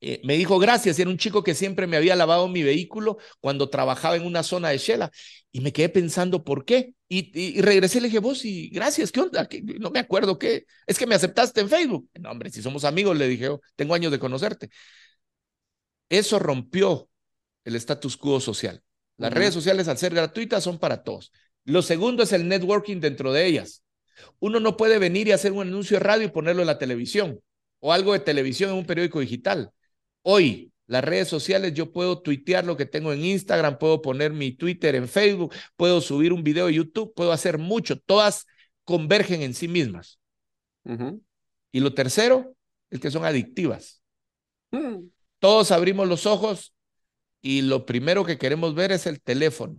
eh, 0.00 0.20
me 0.24 0.36
dijo 0.36 0.58
gracias. 0.58 0.98
Era 0.98 1.08
un 1.08 1.16
chico 1.16 1.44
que 1.44 1.54
siempre 1.54 1.86
me 1.86 1.96
había 1.96 2.16
lavado 2.16 2.48
mi 2.48 2.62
vehículo 2.62 3.18
cuando 3.40 3.70
trabajaba 3.70 4.16
en 4.16 4.26
una 4.26 4.42
zona 4.42 4.70
de 4.70 4.78
Shela. 4.78 5.10
Y 5.52 5.60
me 5.60 5.72
quedé 5.72 5.88
pensando, 5.88 6.44
¿por 6.44 6.64
qué? 6.64 6.94
Y, 7.08 7.60
regresé 7.60 7.98
y 7.98 8.00
le 8.00 8.08
dije, 8.08 8.18
vos, 8.18 8.44
y 8.44 8.68
gracias, 8.70 9.12
¿qué 9.12 9.20
onda? 9.20 9.48
No 9.78 9.90
me 9.90 10.00
acuerdo 10.00 10.38
qué. 10.38 10.66
Es 10.86 10.98
que 10.98 11.06
me 11.06 11.14
aceptaste 11.14 11.60
en 11.60 11.68
Facebook. 11.68 12.08
No, 12.18 12.30
hombre, 12.30 12.50
si 12.50 12.62
somos 12.62 12.84
amigos, 12.84 13.16
le 13.16 13.28
dije, 13.28 13.48
oh, 13.48 13.60
tengo 13.76 13.94
años 13.94 14.10
de 14.10 14.18
conocerte. 14.18 14.70
Eso 16.08 16.38
rompió 16.38 17.08
el 17.64 17.76
status 17.76 18.16
quo 18.16 18.40
social. 18.40 18.82
Las 19.18 19.32
redes 19.32 19.54
sociales, 19.54 19.86
al 19.88 19.98
ser 19.98 20.14
gratuitas, 20.14 20.64
son 20.64 20.78
para 20.78 21.04
todos. 21.04 21.32
Lo 21.64 21.80
segundo 21.82 22.24
es 22.24 22.32
el 22.32 22.48
networking 22.48 22.98
dentro 22.98 23.32
de 23.32 23.46
ellas. 23.46 23.82
Uno 24.40 24.60
no 24.60 24.76
puede 24.76 24.98
venir 24.98 25.28
y 25.28 25.32
hacer 25.32 25.52
un 25.52 25.66
anuncio 25.66 25.96
de 25.98 26.04
radio 26.04 26.26
y 26.26 26.30
ponerlo 26.30 26.62
en 26.62 26.66
la 26.66 26.78
televisión 26.78 27.40
o 27.80 27.92
algo 27.92 28.12
de 28.12 28.20
televisión 28.20 28.70
en 28.70 28.76
un 28.76 28.86
periódico 28.86 29.20
digital. 29.20 29.70
Hoy, 30.22 30.72
las 30.86 31.02
redes 31.02 31.28
sociales, 31.28 31.74
yo 31.74 31.90
puedo 31.90 32.20
tuitear 32.20 32.64
lo 32.64 32.76
que 32.76 32.86
tengo 32.86 33.12
en 33.12 33.24
Instagram, 33.24 33.78
puedo 33.78 34.02
poner 34.02 34.32
mi 34.32 34.52
Twitter 34.52 34.94
en 34.94 35.08
Facebook, 35.08 35.54
puedo 35.76 36.00
subir 36.00 36.32
un 36.32 36.44
video 36.44 36.66
de 36.66 36.74
YouTube, 36.74 37.12
puedo 37.14 37.32
hacer 37.32 37.58
mucho. 37.58 37.98
Todas 37.98 38.46
convergen 38.84 39.42
en 39.42 39.54
sí 39.54 39.68
mismas. 39.68 40.18
Y 41.72 41.80
lo 41.80 41.94
tercero 41.94 42.54
es 42.90 43.00
que 43.00 43.10
son 43.10 43.24
adictivas. 43.24 44.02
Mm. 44.70 45.06
Todos 45.38 45.70
abrimos 45.70 46.06
los 46.06 46.26
ojos 46.26 46.72
y 47.40 47.62
lo 47.62 47.84
primero 47.84 48.24
que 48.24 48.38
queremos 48.38 48.74
ver 48.74 48.92
es 48.92 49.06
el 49.06 49.20
teléfono. 49.20 49.76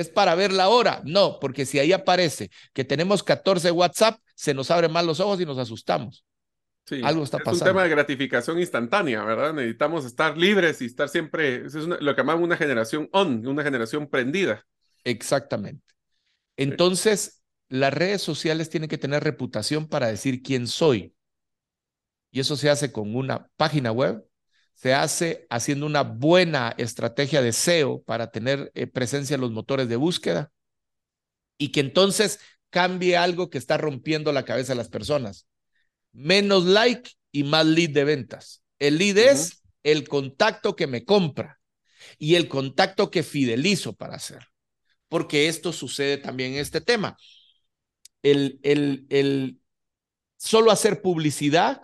¿Es 0.00 0.08
para 0.08 0.34
ver 0.34 0.52
la 0.52 0.68
hora? 0.68 1.02
No, 1.04 1.38
porque 1.40 1.66
si 1.66 1.78
ahí 1.78 1.92
aparece 1.92 2.50
que 2.72 2.84
tenemos 2.84 3.22
14 3.22 3.70
WhatsApp, 3.70 4.18
se 4.34 4.54
nos 4.54 4.70
abren 4.70 4.92
más 4.92 5.04
los 5.04 5.20
ojos 5.20 5.40
y 5.40 5.44
nos 5.46 5.58
asustamos. 5.58 6.24
Sí, 6.86 7.00
Algo 7.04 7.22
está 7.22 7.36
es 7.36 7.44
pasando. 7.44 7.64
un 7.64 7.68
tema 7.70 7.82
de 7.84 7.90
gratificación 7.90 8.58
instantánea, 8.58 9.22
¿verdad? 9.24 9.52
Necesitamos 9.54 10.04
estar 10.04 10.36
libres 10.36 10.80
y 10.82 10.86
estar 10.86 11.08
siempre, 11.08 11.66
eso 11.66 11.78
es 11.78 11.84
una- 11.84 11.98
lo 12.00 12.14
que 12.14 12.20
llamamos 12.22 12.44
una 12.44 12.56
generación 12.56 13.08
on, 13.12 13.46
una 13.46 13.62
generación 13.62 14.08
prendida. 14.08 14.64
Exactamente. 15.04 15.82
Entonces, 16.56 17.42
las 17.68 17.94
redes 17.94 18.22
sociales 18.22 18.70
tienen 18.70 18.88
que 18.90 18.98
tener 18.98 19.24
reputación 19.24 19.88
para 19.88 20.08
decir 20.08 20.42
quién 20.42 20.66
soy. 20.68 21.14
Y 22.30 22.40
eso 22.40 22.56
se 22.56 22.70
hace 22.70 22.92
con 22.92 23.14
una 23.16 23.48
página 23.56 23.92
web, 23.92 24.24
se 24.80 24.94
hace 24.94 25.46
haciendo 25.50 25.84
una 25.84 26.02
buena 26.04 26.74
estrategia 26.78 27.42
de 27.42 27.50
SEO 27.50 28.02
para 28.02 28.30
tener 28.30 28.72
eh, 28.74 28.86
presencia 28.86 29.34
en 29.34 29.42
los 29.42 29.50
motores 29.50 29.90
de 29.90 29.96
búsqueda 29.96 30.52
y 31.58 31.68
que 31.68 31.80
entonces 31.80 32.40
cambie 32.70 33.18
algo 33.18 33.50
que 33.50 33.58
está 33.58 33.76
rompiendo 33.76 34.32
la 34.32 34.46
cabeza 34.46 34.72
de 34.72 34.78
las 34.78 34.88
personas. 34.88 35.46
Menos 36.12 36.64
like 36.64 37.10
y 37.30 37.44
más 37.44 37.66
lead 37.66 37.90
de 37.90 38.04
ventas. 38.04 38.62
El 38.78 38.96
lead 38.96 39.18
es 39.18 39.62
el 39.82 40.08
contacto 40.08 40.74
que 40.76 40.86
me 40.86 41.04
compra 41.04 41.60
y 42.16 42.36
el 42.36 42.48
contacto 42.48 43.10
que 43.10 43.22
fidelizo 43.22 43.92
para 43.92 44.14
hacer. 44.16 44.46
Porque 45.08 45.48
esto 45.48 45.74
sucede 45.74 46.16
también 46.16 46.54
en 46.54 46.60
este 46.60 46.80
tema. 46.80 47.18
El, 48.22 48.58
el, 48.62 49.04
el 49.10 49.60
solo 50.38 50.70
hacer 50.70 51.02
publicidad 51.02 51.82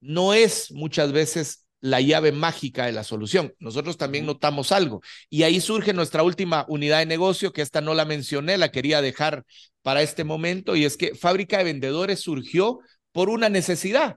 no 0.00 0.34
es 0.34 0.72
muchas 0.72 1.12
veces 1.12 1.65
la 1.80 2.00
llave 2.00 2.32
mágica 2.32 2.86
de 2.86 2.92
la 2.92 3.04
solución. 3.04 3.54
Nosotros 3.58 3.96
también 3.96 4.26
notamos 4.26 4.72
algo. 4.72 5.02
Y 5.30 5.42
ahí 5.42 5.60
surge 5.60 5.92
nuestra 5.92 6.22
última 6.22 6.64
unidad 6.68 6.98
de 6.98 7.06
negocio, 7.06 7.52
que 7.52 7.62
esta 7.62 7.80
no 7.80 7.94
la 7.94 8.04
mencioné, 8.04 8.58
la 8.58 8.70
quería 8.70 9.02
dejar 9.02 9.44
para 9.82 10.02
este 10.02 10.24
momento, 10.24 10.74
y 10.74 10.84
es 10.84 10.96
que 10.96 11.14
Fábrica 11.14 11.58
de 11.58 11.64
Vendedores 11.64 12.20
surgió 12.20 12.80
por 13.12 13.28
una 13.30 13.48
necesidad. 13.48 14.16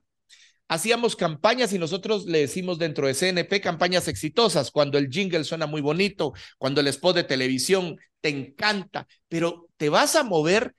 Hacíamos 0.68 1.16
campañas 1.16 1.74
y 1.74 1.80
nosotros 1.80 2.26
le 2.26 2.40
decimos 2.40 2.78
dentro 2.78 3.08
de 3.08 3.14
CNP 3.14 3.62
campañas 3.62 4.08
exitosas, 4.08 4.72
cuando 4.72 4.98
el 4.98 5.10
jingle 5.10 5.44
suena 5.44 5.68
muy 5.68 5.82
bonito, 5.82 6.34
cuando 6.58 6.82
el 6.82 6.88
spot 6.88 7.16
de 7.16 7.24
televisión 7.24 7.98
te 8.22 8.30
encanta, 8.30 9.08
pero 9.28 9.68
te 9.78 9.90
vas 9.90 10.16
a 10.16 10.24
mover 10.24 10.76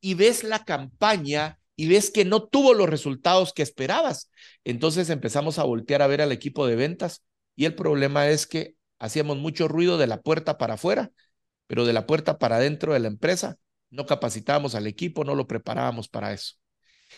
y 0.00 0.14
ves 0.14 0.44
la 0.44 0.64
campaña 0.64 1.58
y 1.82 1.88
ves 1.88 2.12
que 2.12 2.24
no 2.24 2.44
tuvo 2.44 2.74
los 2.74 2.88
resultados 2.88 3.52
que 3.52 3.62
esperabas. 3.62 4.30
Entonces 4.62 5.10
empezamos 5.10 5.58
a 5.58 5.64
voltear 5.64 6.00
a 6.00 6.06
ver 6.06 6.20
al 6.22 6.30
equipo 6.30 6.64
de 6.68 6.76
ventas 6.76 7.24
y 7.56 7.64
el 7.64 7.74
problema 7.74 8.28
es 8.28 8.46
que 8.46 8.76
hacíamos 9.00 9.38
mucho 9.38 9.66
ruido 9.66 9.98
de 9.98 10.06
la 10.06 10.20
puerta 10.20 10.58
para 10.58 10.74
afuera, 10.74 11.10
pero 11.66 11.84
de 11.84 11.92
la 11.92 12.06
puerta 12.06 12.38
para 12.38 12.58
adentro 12.58 12.92
de 12.92 13.00
la 13.00 13.08
empresa 13.08 13.56
no 13.90 14.06
capacitábamos 14.06 14.76
al 14.76 14.86
equipo, 14.86 15.24
no 15.24 15.34
lo 15.34 15.48
preparábamos 15.48 16.08
para 16.08 16.32
eso. 16.32 16.54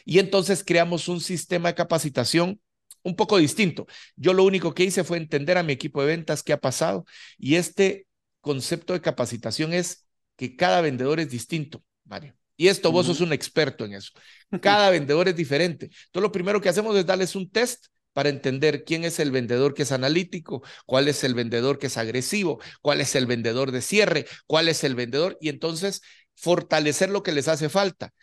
Y 0.07 0.18
entonces 0.18 0.64
creamos 0.64 1.09
un 1.09 1.20
sistema 1.20 1.68
de 1.68 1.74
capacitación 1.74 2.59
un 3.03 3.16
poco 3.16 3.37
distinto. 3.37 3.87
Yo 4.16 4.33
lo 4.33 4.44
único 4.44 4.72
que 4.72 4.85
hice 4.85 5.05
fue 5.05 5.18
entender 5.18 5.59
a 5.59 5.62
mi 5.62 5.74
equipo 5.74 6.00
de 6.00 6.07
ventas 6.07 6.42
qué 6.42 6.55
ha 6.55 6.59
pasado 6.59 7.05
y 7.37 7.57
este 7.57 8.07
concepto 8.40 8.94
de 8.94 9.03
capacitación 9.03 9.74
es 9.74 10.07
que 10.37 10.57
cada 10.57 10.81
vendedor 10.81 11.20
es 11.20 11.29
distinto, 11.29 11.85
Mario. 12.07 12.35
Y 12.57 12.69
esto 12.69 12.93
vos 12.93 13.07
sos 13.07 13.21
un 13.21 13.33
experto 13.33 13.85
en 13.85 13.95
eso. 13.95 14.12
Cada 14.62 14.90
vendedor 14.90 15.29
es 15.29 15.37
diferente. 15.37 15.87
Entonces 15.87 16.23
lo 16.23 16.33
primero 16.33 16.61
que 16.61 16.69
hacemos 16.69 16.97
es 16.97 17.07
darles 17.07 17.35
un 17.35 17.51
test 17.51 17.87
para 18.12 18.29
entender 18.29 18.85
quién 18.85 19.05
es 19.05 19.19
el 19.19 19.33
vendedor 19.33 19.75
que 19.75 19.83
es 19.83 19.93
analítico, 19.93 20.62
cuál 20.87 21.09
es 21.09 21.25
el 21.25 21.35
vendedor 21.35 21.79
que 21.79 21.88
es 21.88 21.97
agresivo, 21.99 22.61
cuál 22.81 23.01
es 23.01 23.14
el 23.17 23.27
vendedor 23.27 23.73
de 23.73 23.83
cierre, 23.83 24.27
cuál 24.47 24.69
es 24.69 24.85
el 24.85 24.95
vendedor 24.95 25.37
y 25.40 25.49
entonces 25.49 26.01
fortalecer 26.37 27.11
lo 27.11 27.23
que 27.23 27.33
les 27.33 27.49
hace 27.49 27.69
falta. 27.69 28.14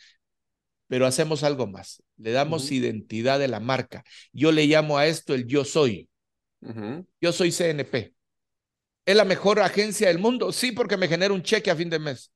Pero 0.87 1.05
hacemos 1.05 1.43
algo 1.43 1.67
más. 1.67 2.01
Le 2.17 2.31
damos 2.31 2.71
identidad 2.71 3.39
de 3.39 3.47
la 3.47 3.59
marca. 3.59 4.03
Yo 4.33 4.51
le 4.51 4.65
llamo 4.65 4.97
a 4.97 5.07
esto 5.07 5.33
el 5.33 5.45
yo 5.47 5.65
soy. 5.65 6.09
Yo 7.19 7.31
soy 7.31 7.51
CNP. 7.51 8.13
¿Es 9.05 9.15
la 9.15 9.25
mejor 9.25 9.59
agencia 9.59 10.07
del 10.07 10.19
mundo? 10.19 10.51
Sí, 10.51 10.71
porque 10.71 10.97
me 10.97 11.07
genera 11.07 11.33
un 11.33 11.43
cheque 11.43 11.71
a 11.71 11.75
fin 11.75 11.89
de 11.89 11.99
mes. 11.99 12.31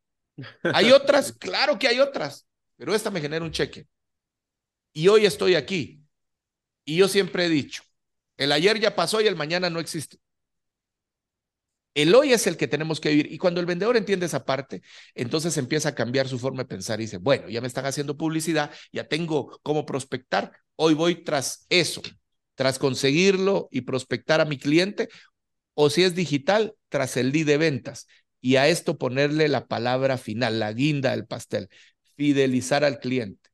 ¿Hay 0.64 0.92
otras? 0.92 1.32
Claro 1.32 1.80
que 1.80 1.88
hay 1.88 2.00
otras, 2.00 2.48
pero 2.76 2.94
esta 2.94 3.12
me 3.12 3.22
genera 3.22 3.46
un 3.46 3.52
cheque. 3.52 3.88
Y 4.94 5.08
hoy 5.08 5.26
estoy 5.26 5.56
aquí. 5.56 6.02
Y 6.86 6.98
yo 6.98 7.08
siempre 7.08 7.46
he 7.46 7.50
dicho, 7.50 7.84
el 8.38 8.52
ayer 8.52 8.80
ya 8.80 8.96
pasó 8.96 9.22
y 9.22 9.28
el 9.28 9.36
mañana 9.36 9.70
no 9.70 9.80
existe. 9.80 10.18
El 11.96 12.14
hoy 12.14 12.34
es 12.34 12.46
el 12.46 12.58
que 12.58 12.68
tenemos 12.68 13.00
que 13.00 13.10
vivir. 13.10 13.32
Y 13.32 13.38
cuando 13.38 13.62
el 13.62 13.66
vendedor 13.66 13.96
entiende 13.96 14.26
esa 14.26 14.44
parte, 14.44 14.82
entonces 15.16 15.58
empieza 15.58 15.90
a 15.90 15.96
cambiar 15.96 16.28
su 16.28 16.38
forma 16.38 16.64
de 16.64 16.68
pensar 16.68 17.00
y 17.00 17.04
dice, 17.04 17.18
bueno, 17.18 17.50
ya 17.50 17.62
me 17.62 17.68
están 17.68 17.86
haciendo 17.86 18.18
publicidad, 18.18 18.72
ya 18.92 19.08
tengo 19.08 19.60
cómo 19.64 19.86
prospectar, 19.86 20.52
hoy 20.76 20.94
voy 20.94 21.24
tras 21.24 21.66
eso, 21.70 22.02
tras 22.54 22.80
conseguirlo 22.80 23.70
y 23.72 23.82
prospectar 23.82 24.42
a 24.42 24.46
mi 24.46 24.58
cliente, 24.58 25.08
o 25.74 25.90
si 25.90 26.04
es 26.04 26.16
digital, 26.16 26.76
tras 26.90 27.16
el 27.16 27.32
lead 27.32 27.46
de 27.46 27.58
ventas. 27.58 28.08
Y 28.46 28.58
a 28.58 28.68
esto 28.68 29.00
ponerle 29.00 29.48
la 29.50 29.66
palabra 29.66 30.20
final, 30.20 30.60
la 30.60 30.72
guinda 30.72 31.10
del 31.10 31.26
pastel, 31.26 31.68
fidelizar 32.16 32.84
al 32.84 33.00
cliente 33.00 33.50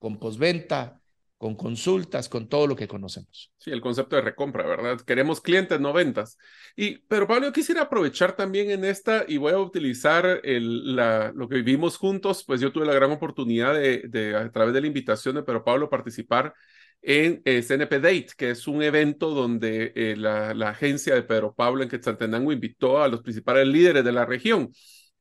con 0.00 0.18
postventa, 0.18 1.00
con 1.36 1.54
consultas, 1.54 2.28
con 2.28 2.48
todo 2.48 2.66
lo 2.66 2.74
que 2.74 2.88
conocemos. 2.88 3.52
Sí, 3.56 3.70
el 3.70 3.80
concepto 3.80 4.16
de 4.16 4.22
recompra, 4.22 4.66
¿verdad? 4.66 5.00
Queremos 5.02 5.40
clientes, 5.40 5.78
no 5.78 5.92
ventas. 5.92 6.36
Y, 6.74 6.98
pero 7.06 7.28
Pablo, 7.28 7.46
yo 7.46 7.52
quisiera 7.52 7.82
aprovechar 7.82 8.34
también 8.34 8.72
en 8.72 8.84
esta 8.84 9.24
y 9.28 9.36
voy 9.36 9.52
a 9.52 9.60
utilizar 9.60 10.40
el, 10.42 10.96
la, 10.96 11.30
lo 11.32 11.48
que 11.48 11.54
vivimos 11.54 11.98
juntos, 11.98 12.42
pues 12.44 12.60
yo 12.60 12.72
tuve 12.72 12.84
la 12.84 12.94
gran 12.94 13.12
oportunidad 13.12 13.74
de, 13.74 14.08
de 14.08 14.34
a 14.34 14.50
través 14.50 14.74
de 14.74 14.80
la 14.80 14.88
invitación 14.88 15.36
de 15.36 15.44
Pedro 15.44 15.62
Pablo, 15.62 15.88
participar 15.88 16.52
en 17.02 17.42
eh, 17.44 17.62
Date, 17.68 18.28
que 18.36 18.50
es 18.50 18.66
un 18.66 18.82
evento 18.82 19.30
donde 19.30 19.92
eh, 19.94 20.16
la, 20.16 20.50
agencia 20.68 21.14
de 21.14 21.22
Pedro 21.22 21.54
Pablo 21.54 21.82
en 21.82 21.88
Quetzaltenango 21.88 22.52
invitó 22.52 23.02
a 23.02 23.08
los 23.08 23.22
principales 23.22 23.66
líderes 23.66 24.04
de 24.04 24.12
la 24.12 24.26
región. 24.26 24.70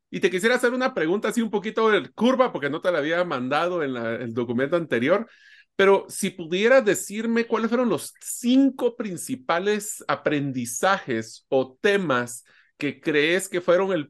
Y 0.09 0.19
te 0.19 0.29
quisiera 0.31 0.55
hacer 0.55 0.73
una 0.73 0.93
pregunta 0.93 1.29
así 1.29 1.41
un 1.41 1.51
poquito 1.51 1.89
de 1.89 2.09
curva, 2.11 2.51
porque 2.51 2.69
no 2.69 2.81
te 2.81 2.91
la 2.91 2.99
había 2.99 3.23
mandado 3.23 3.83
en 3.83 3.95
el 3.95 4.33
documento 4.33 4.75
anterior. 4.75 5.27
Pero 5.75 6.05
si 6.09 6.31
pudieras 6.31 6.83
decirme 6.83 7.45
cuáles 7.45 7.69
fueron 7.69 7.89
los 7.89 8.13
cinco 8.19 8.95
principales 8.95 10.03
aprendizajes 10.07 11.45
o 11.49 11.77
temas 11.79 12.43
que 12.77 13.01
crees 13.01 13.49
que 13.49 13.61
fueron 13.61 13.91
el 13.91 14.09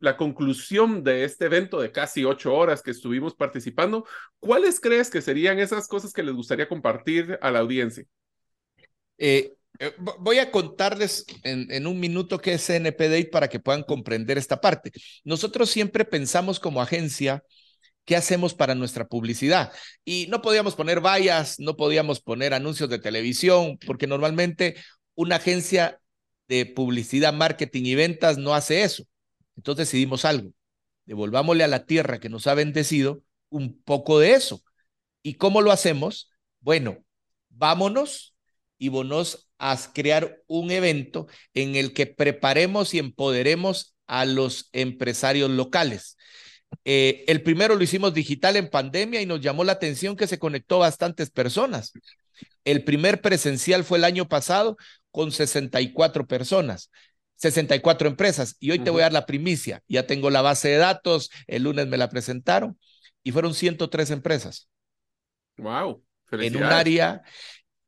la 0.00 0.16
conclusión 0.16 1.02
de 1.04 1.24
este 1.24 1.46
evento 1.46 1.80
de 1.80 1.92
casi 1.92 2.24
ocho 2.24 2.54
horas 2.54 2.82
que 2.82 2.92
estuvimos 2.92 3.34
participando, 3.34 4.06
¿cuáles 4.38 4.80
crees 4.80 5.10
que 5.10 5.22
serían 5.22 5.58
esas 5.58 5.88
cosas 5.88 6.12
que 6.12 6.22
les 6.22 6.34
gustaría 6.34 6.68
compartir 6.68 7.38
a 7.42 7.50
la 7.50 7.60
audiencia? 7.60 8.04
Eh, 9.18 9.52
eh, 9.78 9.92
vo- 9.98 10.16
voy 10.20 10.38
a 10.38 10.50
contarles 10.50 11.24
en, 11.42 11.70
en 11.70 11.86
un 11.86 11.98
minuto 12.00 12.38
qué 12.40 12.54
es 12.54 12.62
CNP 12.62 13.08
Date 13.08 13.26
para 13.30 13.48
que 13.48 13.60
puedan 13.60 13.82
comprender 13.82 14.38
esta 14.38 14.60
parte. 14.60 14.92
Nosotros 15.24 15.70
siempre 15.70 16.04
pensamos 16.04 16.60
como 16.60 16.80
agencia 16.82 17.42
qué 18.04 18.16
hacemos 18.16 18.54
para 18.54 18.74
nuestra 18.74 19.06
publicidad. 19.06 19.72
Y 20.04 20.26
no 20.30 20.42
podíamos 20.42 20.76
poner 20.76 21.00
vallas, 21.00 21.56
no 21.60 21.76
podíamos 21.76 22.20
poner 22.20 22.54
anuncios 22.54 22.90
de 22.90 22.98
televisión, 23.00 23.78
porque 23.86 24.06
normalmente 24.08 24.76
una 25.14 25.36
agencia 25.36 26.00
publicidad, 26.66 27.32
marketing 27.32 27.84
y 27.84 27.94
ventas 27.94 28.38
no 28.38 28.54
hace 28.54 28.82
eso. 28.82 29.04
Entonces 29.56 29.88
decidimos 29.88 30.24
algo. 30.24 30.50
Devolvámosle 31.06 31.64
a 31.64 31.68
la 31.68 31.86
tierra 31.86 32.18
que 32.20 32.28
nos 32.28 32.46
ha 32.46 32.54
bendecido 32.54 33.22
un 33.48 33.80
poco 33.82 34.18
de 34.18 34.32
eso. 34.32 34.62
¿Y 35.22 35.34
cómo 35.34 35.62
lo 35.62 35.72
hacemos? 35.72 36.30
Bueno, 36.60 37.04
vámonos 37.50 38.34
y 38.78 38.88
vamos 38.88 39.50
a 39.58 39.78
crear 39.92 40.42
un 40.46 40.70
evento 40.70 41.26
en 41.54 41.76
el 41.76 41.92
que 41.92 42.06
preparemos 42.06 42.94
y 42.94 42.98
empoderemos 42.98 43.96
a 44.06 44.24
los 44.24 44.68
empresarios 44.72 45.50
locales. 45.50 46.16
Eh, 46.84 47.24
el 47.28 47.42
primero 47.42 47.76
lo 47.76 47.84
hicimos 47.84 48.14
digital 48.14 48.56
en 48.56 48.68
pandemia 48.68 49.22
y 49.22 49.26
nos 49.26 49.40
llamó 49.40 49.64
la 49.64 49.72
atención 49.72 50.16
que 50.16 50.26
se 50.26 50.38
conectó 50.38 50.80
bastantes 50.80 51.30
personas. 51.30 51.92
El 52.64 52.84
primer 52.84 53.20
presencial 53.20 53.84
fue 53.84 53.98
el 53.98 54.04
año 54.04 54.28
pasado 54.28 54.76
con 55.14 55.30
64 55.30 56.26
personas, 56.26 56.90
64 57.36 58.08
empresas. 58.08 58.56
Y 58.58 58.72
hoy 58.72 58.80
te 58.80 58.90
voy 58.90 59.02
a 59.02 59.04
dar 59.04 59.12
la 59.12 59.26
primicia. 59.26 59.80
Ya 59.86 60.08
tengo 60.08 60.28
la 60.28 60.42
base 60.42 60.70
de 60.70 60.76
datos, 60.76 61.30
el 61.46 61.62
lunes 61.62 61.86
me 61.86 61.96
la 61.96 62.10
presentaron 62.10 62.76
y 63.22 63.30
fueron 63.30 63.54
103 63.54 64.10
empresas 64.10 64.68
Wow, 65.56 66.02
en 66.32 66.56
un 66.56 66.64
área 66.64 67.22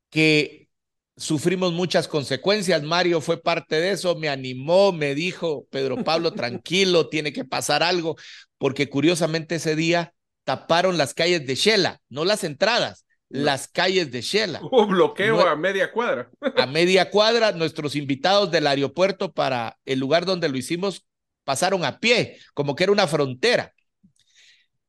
que 0.09 0.69
sufrimos 1.17 1.73
muchas 1.73 2.07
consecuencias. 2.07 2.85
Mario 2.85 3.21
fue 3.21 3.43
parte 3.43 3.81
de 3.81 3.91
eso, 3.91 4.15
me 4.15 4.29
animó, 4.29 4.93
me 4.93 5.17
dijo, 5.17 5.67
Pedro 5.71 6.05
Pablo, 6.05 6.33
tranquilo, 6.33 7.09
tiene 7.09 7.33
que 7.33 7.45
pasar 7.45 7.83
algo, 7.83 8.15
porque 8.57 8.89
curiosamente 8.89 9.57
ese 9.57 9.75
día 9.75 10.15
taparon 10.45 10.97
las 10.97 11.13
calles 11.13 11.45
de 11.45 11.57
Shela, 11.57 12.01
no 12.09 12.25
las 12.25 12.45
entradas, 12.45 13.05
las 13.29 13.69
calles 13.69 14.11
de 14.11 14.21
Shela. 14.21 14.61
Hubo 14.63 14.87
bloqueo 14.87 15.41
a 15.47 15.57
media 15.57 15.93
cuadra. 15.93 16.31
a 16.57 16.67
media 16.67 17.11
cuadra, 17.11 17.53
nuestros 17.53 17.97
invitados 17.97 18.51
del 18.51 18.67
aeropuerto 18.67 19.33
para 19.33 19.79
el 19.85 19.99
lugar 19.99 20.25
donde 20.25 20.49
lo 20.49 20.57
hicimos 20.57 21.07
pasaron 21.45 21.85
a 21.85 22.01
pie, 22.01 22.39
como 22.55 22.75
que 22.75 22.85
era 22.85 22.93
una 22.93 23.07
frontera. 23.07 23.73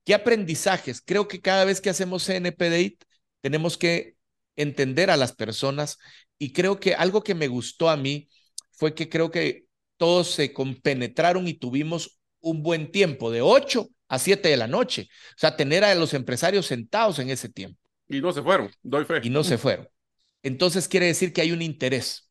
¿Qué 0.03 0.13
aprendizajes? 0.13 1.01
Creo 1.01 1.27
que 1.27 1.41
cada 1.41 1.65
vez 1.65 1.81
que 1.81 1.89
hacemos 1.89 2.23
CNPD 2.25 2.97
tenemos 3.41 3.77
que 3.77 4.15
entender 4.55 5.11
a 5.11 5.17
las 5.17 5.33
personas 5.33 5.97
y 6.39 6.53
creo 6.53 6.79
que 6.79 6.95
algo 6.95 7.23
que 7.23 7.35
me 7.35 7.47
gustó 7.47 7.89
a 7.89 7.97
mí 7.97 8.29
fue 8.71 8.95
que 8.95 9.09
creo 9.09 9.31
que 9.31 9.65
todos 9.97 10.31
se 10.31 10.53
compenetraron 10.53 11.47
y 11.47 11.55
tuvimos 11.55 12.19
un 12.39 12.63
buen 12.63 12.91
tiempo, 12.91 13.31
de 13.31 13.41
8 13.41 13.87
a 14.07 14.19
7 14.19 14.47
de 14.49 14.57
la 14.57 14.67
noche. 14.67 15.09
O 15.31 15.39
sea, 15.39 15.57
tener 15.57 15.83
a 15.83 15.93
los 15.95 16.13
empresarios 16.13 16.67
sentados 16.67 17.19
en 17.19 17.29
ese 17.29 17.49
tiempo. 17.49 17.79
Y 18.09 18.21
no 18.21 18.31
se 18.31 18.41
fueron, 18.41 18.71
doy 18.83 19.05
fe. 19.05 19.19
Y 19.23 19.29
no 19.29 19.43
se 19.43 19.57
fueron. 19.57 19.87
Entonces 20.43 20.87
quiere 20.87 21.07
decir 21.07 21.33
que 21.33 21.41
hay 21.41 21.51
un 21.51 21.61
interés. 21.61 22.29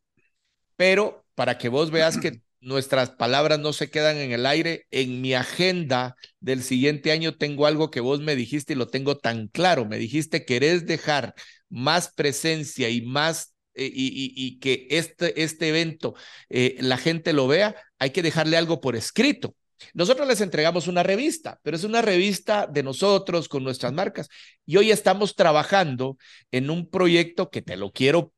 Pero 0.76 1.24
para 1.34 1.58
que 1.58 1.68
vos 1.68 1.90
veas 1.90 2.18
que 2.18 2.40
nuestras 2.60 3.10
palabras 3.10 3.58
no 3.60 3.72
se 3.72 3.90
quedan 3.90 4.16
en 4.16 4.32
el 4.32 4.46
aire, 4.46 4.86
en 4.90 5.20
mi 5.20 5.34
agenda 5.34 6.16
del 6.40 6.62
siguiente 6.62 7.12
año 7.12 7.36
tengo 7.36 7.66
algo 7.66 7.90
que 7.90 8.00
vos 8.00 8.20
me 8.20 8.34
dijiste 8.34 8.72
y 8.72 8.76
lo 8.76 8.88
tengo 8.88 9.18
tan 9.18 9.48
claro. 9.48 9.84
Me 9.84 9.98
dijiste, 9.98 10.44
querés 10.44 10.86
dejar 10.86 11.34
más 11.68 12.12
presencia 12.14 12.88
y 12.88 13.02
más 13.02 13.54
eh, 13.74 13.90
y, 13.92 14.58
que 14.58 14.86
este, 14.90 15.42
este 15.42 15.68
evento 15.68 16.14
eh, 16.48 16.76
la 16.80 16.96
gente 16.96 17.34
lo 17.34 17.46
vea, 17.46 17.76
hay 17.98 18.10
que 18.10 18.22
dejarle 18.22 18.56
algo 18.56 18.80
por 18.80 18.96
escrito. 18.96 19.54
Nosotros 19.94 20.26
les 20.26 20.40
entregamos 20.40 20.86
una 20.88 21.02
revista, 21.02 21.58
pero 21.62 21.76
es 21.76 21.84
una 21.84 22.02
revista 22.02 22.66
de 22.66 22.82
nosotros 22.82 23.48
con 23.48 23.64
nuestras 23.64 23.92
marcas. 23.92 24.28
Y 24.64 24.76
hoy 24.76 24.90
estamos 24.90 25.34
trabajando 25.34 26.16
en 26.50 26.70
un 26.70 26.88
proyecto 26.88 27.50
que 27.50 27.62
te 27.62 27.76
lo 27.76 27.92
quiero 27.92 28.32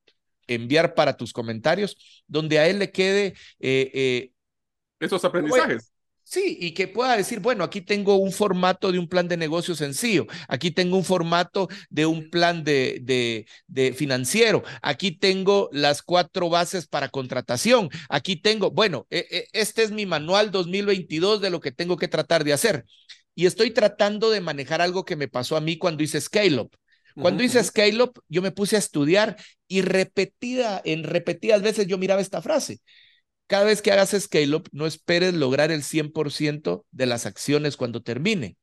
enviar 0.46 0.94
para 0.94 1.16
tus 1.16 1.32
comentarios, 1.32 2.24
donde 2.26 2.58
a 2.58 2.68
él 2.68 2.78
le 2.78 2.90
quede... 2.90 3.34
Eh, 3.60 4.30
Esos 4.98 5.24
aprendizajes. 5.24 5.92
Sí, 6.30 6.58
y 6.60 6.72
que 6.74 6.88
pueda 6.88 7.16
decir, 7.16 7.40
bueno, 7.40 7.64
aquí 7.64 7.80
tengo 7.80 8.16
un 8.16 8.32
formato 8.32 8.92
de 8.92 8.98
un 8.98 9.08
plan 9.08 9.28
de 9.28 9.38
negocio 9.38 9.74
sencillo, 9.74 10.26
aquí 10.46 10.70
tengo 10.70 10.98
un 10.98 11.04
formato 11.04 11.68
de 11.88 12.04
un 12.04 12.28
plan 12.28 12.64
de, 12.64 12.98
de, 13.02 13.46
de, 13.66 13.94
financiero, 13.94 14.62
aquí 14.82 15.12
tengo 15.12 15.70
las 15.72 16.02
cuatro 16.02 16.50
bases 16.50 16.86
para 16.86 17.08
contratación, 17.08 17.88
aquí 18.10 18.36
tengo, 18.36 18.70
bueno, 18.70 19.06
e, 19.08 19.26
e, 19.30 19.48
este 19.54 19.82
es 19.82 19.90
mi 19.90 20.04
manual 20.04 20.50
2022 20.50 21.40
de 21.40 21.48
lo 21.48 21.60
que 21.60 21.72
tengo 21.72 21.96
que 21.96 22.08
tratar 22.08 22.44
de 22.44 22.52
hacer. 22.52 22.84
Y 23.34 23.46
estoy 23.46 23.70
tratando 23.70 24.28
de 24.30 24.42
manejar 24.42 24.82
algo 24.82 25.06
que 25.06 25.16
me 25.16 25.28
pasó 25.28 25.56
a 25.56 25.62
mí 25.62 25.78
cuando 25.78 26.02
hice 26.02 26.20
Scale 26.20 26.60
Up. 26.60 26.76
Cuando 27.14 27.42
hice 27.42 27.64
Scale 27.64 28.02
Up, 28.02 28.22
yo 28.28 28.42
me 28.42 28.52
puse 28.52 28.76
a 28.76 28.80
estudiar 28.80 29.36
y 29.66 29.80
repetida, 29.80 30.82
en 30.84 31.04
repetidas 31.04 31.62
veces 31.62 31.86
yo 31.86 31.96
miraba 31.96 32.20
esta 32.20 32.42
frase. 32.42 32.80
Cada 33.48 33.64
vez 33.64 33.82
que 33.82 33.90
hagas 33.90 34.10
scale 34.10 34.54
up, 34.54 34.68
no 34.72 34.86
esperes 34.86 35.34
lograr 35.34 35.72
el 35.72 35.82
100% 35.82 36.84
de 36.90 37.06
las 37.06 37.26
acciones 37.26 37.76
cuando 37.76 38.02
termine. 38.02 38.56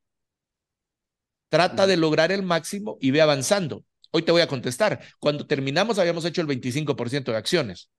Trata 1.50 1.88
de 1.88 1.98
lograr 1.98 2.32
el 2.32 2.44
máximo 2.44 2.98
y 3.02 3.12
ve 3.12 3.22
avanzando. 3.22 3.84
Hoy 4.12 4.22
te 4.22 4.32
voy 4.32 4.42
a 4.42 4.48
contestar. 4.48 5.02
Cuando 5.20 5.48
terminamos 5.48 6.00
habíamos 6.00 6.24
hecho 6.24 6.42
el 6.42 6.48
25% 6.48 7.32
de 7.32 7.38
acciones 7.38 7.90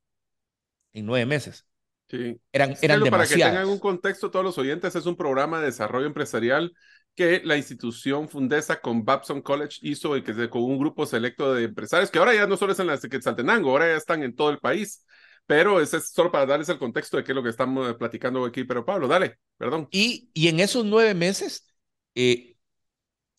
en 0.92 1.06
nueve 1.06 1.26
meses. 1.26 1.66
Sí. 2.08 2.40
Eran, 2.52 2.76
eran 2.80 3.02
Para 3.02 3.26
que 3.26 3.34
tengan 3.34 3.68
un 3.68 3.80
contexto, 3.80 4.30
todos 4.30 4.44
los 4.44 4.56
oyentes, 4.56 4.94
es 4.94 5.06
un 5.06 5.16
programa 5.16 5.58
de 5.58 5.66
desarrollo 5.66 6.06
empresarial 6.06 6.72
que 7.16 7.40
la 7.44 7.56
institución 7.56 8.28
Fundesa 8.28 8.80
con 8.80 9.04
Babson 9.04 9.42
College 9.42 9.78
hizo 9.82 10.16
y 10.16 10.22
que 10.22 10.48
con 10.48 10.62
un 10.62 10.78
grupo 10.78 11.04
selecto 11.04 11.52
de 11.52 11.64
empresarios 11.64 12.10
que 12.10 12.18
ahora 12.18 12.34
ya 12.34 12.46
no 12.46 12.56
solo 12.56 12.72
es 12.72 12.78
en 12.78 12.86
la 12.86 12.98
Quetzaltenango, 12.98 13.70
ahora 13.70 13.88
ya 13.88 13.96
están 13.96 14.22
en 14.22 14.36
todo 14.36 14.50
el 14.50 14.58
país. 14.58 15.04
Pero 15.46 15.80
ese 15.80 15.98
es 15.98 16.10
solo 16.10 16.32
para 16.32 16.46
darles 16.46 16.68
el 16.68 16.78
contexto 16.78 17.16
de 17.16 17.24
qué 17.24 17.32
es 17.32 17.36
lo 17.36 17.42
que 17.42 17.50
estamos 17.50 17.94
platicando 17.94 18.44
aquí. 18.44 18.64
Pero 18.64 18.84
Pablo, 18.84 19.06
dale, 19.06 19.38
perdón. 19.56 19.88
Y, 19.90 20.30
y 20.34 20.48
en 20.48 20.60
esos 20.60 20.84
nueve 20.84 21.14
meses 21.14 21.72
eh, 22.14 22.56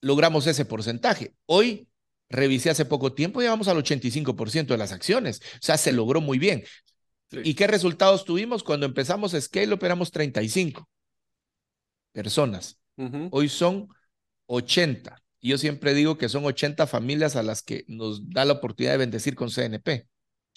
logramos 0.01 0.47
ese 0.47 0.65
porcentaje. 0.65 1.35
Hoy 1.45 1.87
revisé 2.29 2.69
hace 2.69 2.85
poco 2.85 3.13
tiempo, 3.13 3.41
llevamos 3.41 3.67
al 3.67 3.77
85% 3.77 4.67
de 4.67 4.77
las 4.77 4.91
acciones. 4.91 5.41
O 5.55 5.59
sea, 5.61 5.77
se 5.77 5.91
logró 5.91 6.21
muy 6.21 6.39
bien. 6.39 6.63
¿Y 7.31 7.55
qué 7.55 7.67
resultados 7.67 8.23
tuvimos? 8.23 8.63
Cuando 8.63 8.85
empezamos 8.85 9.35
Scale 9.37 9.73
operamos 9.73 10.11
35 10.11 10.87
personas. 12.13 12.79
Hoy 13.31 13.49
son 13.49 13.89
80. 14.47 15.21
Y 15.39 15.49
yo 15.49 15.57
siempre 15.57 15.93
digo 15.93 16.17
que 16.17 16.29
son 16.29 16.45
80 16.45 16.87
familias 16.87 17.35
a 17.35 17.43
las 17.43 17.61
que 17.61 17.85
nos 17.87 18.29
da 18.29 18.45
la 18.45 18.53
oportunidad 18.53 18.93
de 18.93 18.97
bendecir 18.97 19.35
con 19.35 19.49
CNP. 19.49 20.07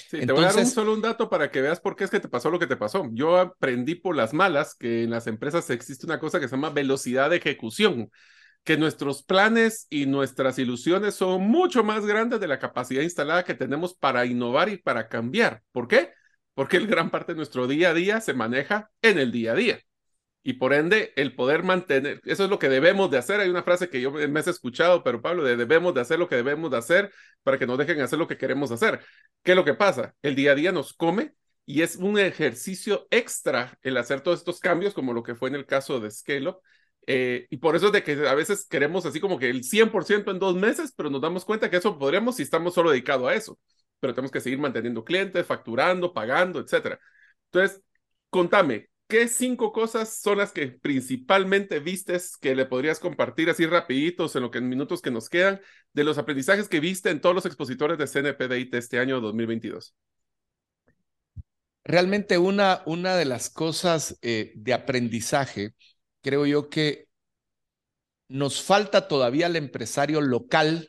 Sí, 0.08 0.24
te 0.24 0.32
voy 0.32 0.44
a 0.44 0.48
dar 0.48 0.56
un, 0.56 0.66
solo 0.66 0.94
un 0.94 1.00
dato 1.00 1.28
para 1.28 1.50
que 1.50 1.60
veas 1.60 1.80
por 1.80 1.96
qué 1.96 2.04
es 2.04 2.10
que 2.10 2.20
te 2.20 2.28
pasó 2.28 2.50
lo 2.50 2.58
que 2.58 2.66
te 2.66 2.76
pasó. 2.76 3.08
Yo 3.12 3.36
aprendí 3.36 3.94
por 3.94 4.16
las 4.16 4.32
malas 4.32 4.74
que 4.74 5.04
en 5.04 5.10
las 5.10 5.26
empresas 5.26 5.68
existe 5.70 6.06
una 6.06 6.18
cosa 6.18 6.40
que 6.40 6.48
se 6.48 6.56
llama 6.56 6.70
velocidad 6.70 7.30
de 7.30 7.36
ejecución, 7.36 8.10
que 8.64 8.76
nuestros 8.76 9.22
planes 9.22 9.86
y 9.90 10.06
nuestras 10.06 10.58
ilusiones 10.58 11.14
son 11.14 11.42
mucho 11.42 11.84
más 11.84 12.06
grandes 12.06 12.40
de 12.40 12.48
la 12.48 12.58
capacidad 12.58 13.02
instalada 13.02 13.44
que 13.44 13.54
tenemos 13.54 13.94
para 13.94 14.26
innovar 14.26 14.68
y 14.68 14.78
para 14.78 15.08
cambiar. 15.08 15.62
¿Por 15.72 15.88
qué? 15.88 16.10
Porque 16.54 16.76
el 16.76 16.86
gran 16.86 17.10
parte 17.10 17.32
de 17.32 17.36
nuestro 17.36 17.66
día 17.66 17.90
a 17.90 17.94
día 17.94 18.20
se 18.20 18.34
maneja 18.34 18.90
en 19.02 19.18
el 19.18 19.32
día 19.32 19.52
a 19.52 19.54
día 19.54 19.80
y 20.42 20.54
por 20.54 20.72
ende 20.72 21.12
el 21.16 21.34
poder 21.34 21.62
mantener, 21.62 22.20
eso 22.24 22.44
es 22.44 22.50
lo 22.50 22.58
que 22.58 22.68
debemos 22.68 23.10
de 23.10 23.18
hacer. 23.18 23.40
Hay 23.40 23.50
una 23.50 23.62
frase 23.62 23.90
que 23.90 24.00
yo 24.00 24.10
me 24.10 24.40
he 24.40 24.50
escuchado, 24.50 25.02
pero 25.02 25.20
Pablo, 25.20 25.44
de 25.44 25.56
debemos 25.56 25.94
de 25.94 26.00
hacer 26.00 26.18
lo 26.18 26.28
que 26.28 26.36
debemos 26.36 26.70
de 26.70 26.78
hacer 26.78 27.12
para 27.42 27.58
que 27.58 27.66
nos 27.66 27.78
dejen 27.78 28.00
hacer 28.00 28.18
lo 28.18 28.26
que 28.26 28.38
queremos 28.38 28.70
hacer. 28.70 29.00
¿Qué 29.42 29.52
es 29.52 29.56
lo 29.56 29.64
que 29.64 29.74
pasa? 29.74 30.14
El 30.22 30.34
día 30.34 30.52
a 30.52 30.54
día 30.54 30.72
nos 30.72 30.94
come 30.94 31.34
y 31.66 31.82
es 31.82 31.96
un 31.96 32.18
ejercicio 32.18 33.06
extra 33.10 33.78
el 33.82 33.96
hacer 33.96 34.22
todos 34.22 34.38
estos 34.38 34.60
cambios, 34.60 34.94
como 34.94 35.12
lo 35.12 35.22
que 35.22 35.34
fue 35.34 35.50
en 35.50 35.56
el 35.56 35.66
caso 35.66 36.00
de 36.00 36.10
Scale 36.10 36.54
eh, 37.06 37.46
y 37.50 37.56
por 37.56 37.76
eso 37.76 37.86
es 37.86 37.92
de 37.92 38.02
que 38.02 38.12
a 38.28 38.34
veces 38.34 38.66
queremos 38.66 39.06
así 39.06 39.20
como 39.20 39.38
que 39.38 39.50
el 39.50 39.64
100% 39.64 40.30
en 40.30 40.38
dos 40.38 40.54
meses, 40.56 40.92
pero 40.96 41.10
nos 41.10 41.20
damos 41.20 41.44
cuenta 41.44 41.70
que 41.70 41.76
eso 41.78 41.98
podremos 41.98 42.36
si 42.36 42.42
estamos 42.42 42.74
solo 42.74 42.90
dedicados 42.90 43.28
a 43.28 43.34
eso. 43.34 43.58
Pero 43.98 44.14
tenemos 44.14 44.30
que 44.30 44.40
seguir 44.40 44.58
manteniendo 44.58 45.04
clientes, 45.04 45.46
facturando, 45.46 46.12
pagando, 46.12 46.60
etcétera. 46.60 46.98
Entonces, 47.46 47.82
contame, 48.30 48.90
¿qué 49.10 49.28
cinco 49.28 49.72
cosas 49.72 50.08
son 50.22 50.38
las 50.38 50.52
que 50.52 50.68
principalmente 50.68 51.80
vistes 51.80 52.38
que 52.38 52.54
le 52.54 52.64
podrías 52.64 52.98
compartir 52.98 53.50
así 53.50 53.66
rapiditos 53.66 54.34
en 54.36 54.42
lo 54.42 54.50
que 54.50 54.58
en 54.58 54.70
minutos 54.70 55.02
que 55.02 55.10
nos 55.10 55.28
quedan 55.28 55.60
de 55.92 56.04
los 56.04 56.16
aprendizajes 56.16 56.68
que 56.68 56.80
viste 56.80 57.10
en 57.10 57.20
todos 57.20 57.34
los 57.34 57.44
expositores 57.44 57.98
de 57.98 58.06
CNPDIT 58.06 58.74
este 58.74 58.98
año 58.98 59.20
2022? 59.20 59.94
Realmente 61.84 62.38
una, 62.38 62.82
una 62.86 63.16
de 63.16 63.24
las 63.26 63.50
cosas 63.50 64.18
eh, 64.22 64.52
de 64.54 64.72
aprendizaje, 64.72 65.74
creo 66.22 66.46
yo 66.46 66.70
que 66.70 67.08
nos 68.28 68.62
falta 68.62 69.08
todavía 69.08 69.46
al 69.46 69.56
empresario 69.56 70.20
local 70.20 70.88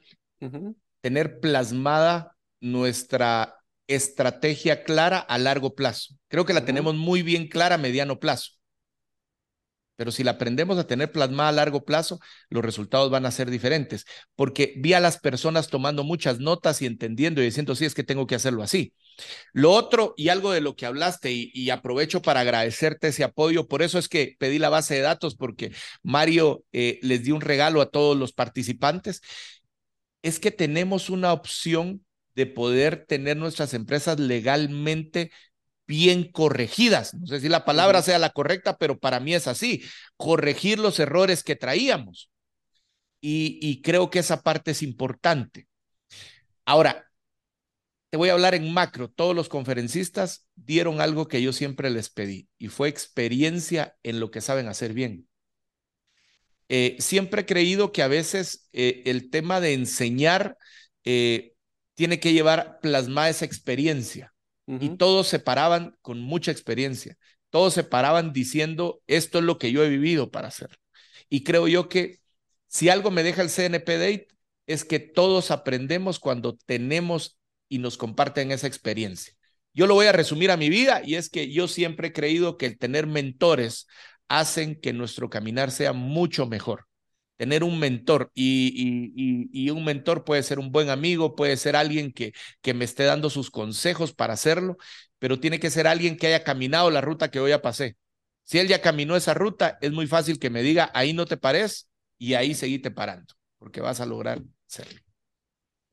tener 1.02 1.40
plasmada 1.40 2.38
nuestra 2.60 3.61
estrategia 3.96 4.84
clara 4.84 5.20
a 5.20 5.38
largo 5.38 5.76
plazo. 5.76 6.16
Creo 6.28 6.46
que 6.46 6.54
la 6.54 6.66
tenemos 6.66 6.96
muy 6.96 7.22
bien 7.24 7.48
clara 7.48 7.76
a 7.76 7.78
mediano 7.78 8.20
plazo. 8.20 8.52
Pero 10.02 10.12
si 10.12 10.24
la 10.24 10.32
aprendemos 10.32 10.80
a 10.80 10.88
tener 10.88 11.12
plasmada 11.12 11.50
a 11.50 11.52
largo 11.52 11.86
plazo, 11.86 12.20
los 12.50 12.66
resultados 12.66 13.12
van 13.12 13.28
a 13.28 13.32
ser 13.32 13.52
diferentes, 13.52 14.06
porque 14.36 14.74
vi 14.78 14.94
a 14.94 15.00
las 15.00 15.20
personas 15.20 15.68
tomando 15.68 16.04
muchas 16.04 16.40
notas 16.40 16.82
y 16.82 16.88
entendiendo 16.88 17.40
y 17.40 17.46
diciendo, 17.46 17.76
sí, 17.76 17.86
es 17.86 17.94
que 17.94 18.04
tengo 18.04 18.26
que 18.26 18.34
hacerlo 18.34 18.64
así. 18.64 18.96
Lo 19.54 19.72
otro, 19.72 20.16
y 20.18 20.30
algo 20.30 20.52
de 20.54 20.62
lo 20.62 20.76
que 20.76 20.88
hablaste, 20.88 21.32
y, 21.32 21.70
aprovecho 21.70 22.24
para 22.24 22.40
agradecerte 22.40 23.10
ese 23.10 23.24
apoyo, 23.24 23.68
por 23.68 23.84
eso 23.84 24.00
es 24.00 24.10
que 24.10 24.36
pedí 24.40 24.58
la 24.58 24.70
base 24.70 24.96
de 24.96 25.02
datos, 25.02 25.36
porque 25.36 25.72
Mario 26.02 26.64
eh, 26.72 26.98
les 27.04 27.24
dio 27.24 27.36
un 27.36 27.42
regalo 27.42 27.80
a 27.80 27.92
todos 27.92 28.18
los 28.18 28.34
participantes, 28.34 29.22
es 30.24 30.40
que 30.40 30.50
tenemos 30.50 31.12
una 31.12 31.32
opción 31.32 32.04
de 32.36 32.46
poder 32.46 33.06
tener 33.06 33.38
nuestras 33.38 33.74
empresas 33.74 34.20
legalmente 34.20 35.32
bien 35.88 36.32
corregidas. 36.32 37.14
No 37.14 37.28
sé 37.28 37.42
si 37.42 37.50
la 37.50 37.66
palabra 37.66 38.02
sea 38.02 38.20
la 38.20 38.30
correcta, 38.30 38.78
pero 38.78 39.00
para 39.00 39.20
mí 39.20 39.34
es 39.34 39.48
así, 39.48 39.84
corregir 40.18 40.80
los 40.80 41.00
errores 41.00 41.44
que 41.44 41.56
traíamos. 41.56 42.32
Y, 43.20 43.60
y 43.62 43.82
creo 43.82 44.10
que 44.10 44.20
esa 44.20 44.42
parte 44.42 44.72
es 44.72 44.82
importante. 44.82 45.68
Ahora, 46.66 47.12
te 48.12 48.18
voy 48.18 48.30
a 48.30 48.34
hablar 48.34 48.56
en 48.56 48.72
macro. 48.74 49.10
Todos 49.10 49.36
los 49.36 49.48
conferencistas 49.48 50.48
dieron 50.56 51.00
algo 51.02 51.28
que 51.28 51.42
yo 51.42 51.54
siempre 51.54 51.90
les 51.90 52.10
pedí 52.10 52.50
y 52.58 52.68
fue 52.68 52.90
experiencia 52.90 53.96
en 54.04 54.20
lo 54.20 54.32
que 54.32 54.42
saben 54.42 54.68
hacer 54.68 54.94
bien. 54.94 55.28
Eh, 56.68 56.98
siempre 57.00 57.42
he 57.42 57.46
creído 57.46 57.92
que 57.92 58.02
a 58.02 58.08
veces 58.08 58.70
eh, 58.74 59.04
el 59.06 59.30
tema 59.30 59.60
de 59.60 59.74
enseñar 59.74 60.58
eh, 61.04 61.51
tiene 62.02 62.20
que 62.20 62.34
llevar 62.34 62.80
plasmada 62.82 63.30
esa 63.30 63.46
experiencia. 63.46 64.34
Y 64.66 64.98
todos 64.98 65.28
se 65.28 65.38
paraban 65.38 65.96
con 66.02 66.20
mucha 66.20 66.50
experiencia. 66.52 67.16
Todos 67.52 67.76
se 67.76 67.84
paraban 67.84 68.34
diciendo, 68.34 69.04
esto 69.06 69.38
es 69.38 69.44
lo 69.44 69.60
que 69.60 69.72
yo 69.72 69.84
he 69.84 69.90
vivido 69.90 70.32
para 70.32 70.48
hacer. 70.48 70.80
Y 71.30 71.44
creo 71.44 71.68
yo 71.68 71.90
que 71.90 72.18
Si 72.68 72.90
algo 72.90 73.12
me 73.12 73.22
deja 73.22 73.44
el 73.44 73.52
CNP 73.52 74.00
Date 74.00 74.28
es 74.66 74.84
que 74.84 74.98
todos 74.98 75.52
aprendemos 75.52 76.20
cuando 76.20 76.58
tenemos 76.66 77.38
y 77.70 77.78
nos 77.78 77.98
comparten 77.98 78.52
esa 78.52 78.66
experiencia. 78.66 79.36
Yo 79.72 79.86
lo 79.86 79.94
voy 79.94 80.08
a 80.08 80.12
resumir 80.12 80.50
a 80.50 80.58
mi 80.58 80.70
vida 80.70 81.04
y 81.06 81.16
es 81.16 81.30
que 81.30 81.52
yo 81.52 81.68
siempre 81.68 82.08
he 82.10 82.14
creído 82.14 82.58
que 82.58 82.66
el 82.66 82.80
tener 82.80 83.06
mentores 83.06 83.86
hacen 84.28 84.80
que 84.82 84.92
nuestro 84.94 85.30
caminar 85.30 85.70
sea 85.70 85.94
mucho 85.94 86.48
mejor. 86.48 86.88
Tener 87.42 87.64
un 87.64 87.80
mentor 87.80 88.30
y, 88.36 89.72
un 89.72 89.84
mentor 89.84 90.24
puede 90.24 90.44
ser 90.44 90.60
un 90.60 90.72
buen 90.72 90.92
amigo, 90.92 91.36
puede 91.36 91.58
ser 91.58 91.76
alguien 91.76 92.14
que, 92.14 92.34
me 92.76 92.86
esté 92.86 93.04
dando 93.04 93.32
sus 93.32 93.50
consejos 93.50 94.14
para 94.14 94.34
hacerlo, 94.36 94.78
pero 95.18 95.40
tiene 95.40 95.60
que 95.60 95.72
ser 95.72 95.88
alguien 95.88 96.18
que 96.18 96.28
haya 96.28 96.44
caminado 96.44 96.92
la 96.92 97.02
ruta 97.02 97.32
que 97.32 97.40
hoy 97.40 97.50
ya 97.50 97.60
pasé. 97.60 97.98
Si 98.44 98.60
él 98.60 98.68
ya 98.68 98.80
caminó 98.80 99.16
esa 99.16 99.34
ruta, 99.34 99.80
es 99.82 99.92
muy 99.92 100.06
fácil 100.06 100.38
que 100.38 100.52
me 100.52 100.62
diga, 100.62 100.92
ahí 100.94 101.14
no 101.14 101.26
te 101.26 101.36
pares 101.36 101.90
y 102.20 102.36
ahí 102.36 102.54
seguite 102.54 102.92
parando, 102.92 103.34
porque 103.58 103.82
vas 103.82 104.02
a 104.02 104.06
lograr 104.06 104.44
hacerlo. 104.70 105.02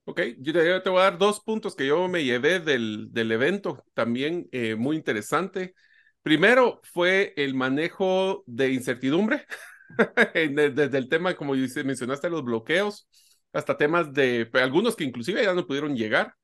Ok, 0.05 0.21
yo 0.41 0.53
te, 0.53 0.91
voy 0.91 1.01
a 1.01 1.05
dar 1.05 1.17
dos 1.17 1.41
puntos 1.41 1.75
que 1.75 1.87
yo 1.87 2.09
me 2.09 2.25
llevé 2.25 2.61
del, 2.61 3.09
del 3.11 3.33
evento, 3.33 3.87
también 3.95 4.51
eh, 4.53 4.75
muy 4.75 4.97
interesante. 4.97 5.75
Primero 6.21 6.83
fue 6.85 7.33
el 7.39 7.55
manejo 7.55 8.45
de 8.47 8.71
incertidumbre, 8.71 9.47
desde 10.35 10.99
el 10.99 11.09
tema, 11.09 11.35
como 11.35 11.55
mencionaste, 11.55 12.31
los 12.31 12.45
bloqueos, 12.45 13.09
hasta 13.53 13.77
temas 13.77 14.13
de 14.13 14.49
algunos 14.55 14.97
que 14.97 15.05
inclusive 15.05 15.43
ya 15.43 15.55
no 15.55 15.67
pudieron 15.67 15.97
llegar. 15.97 16.35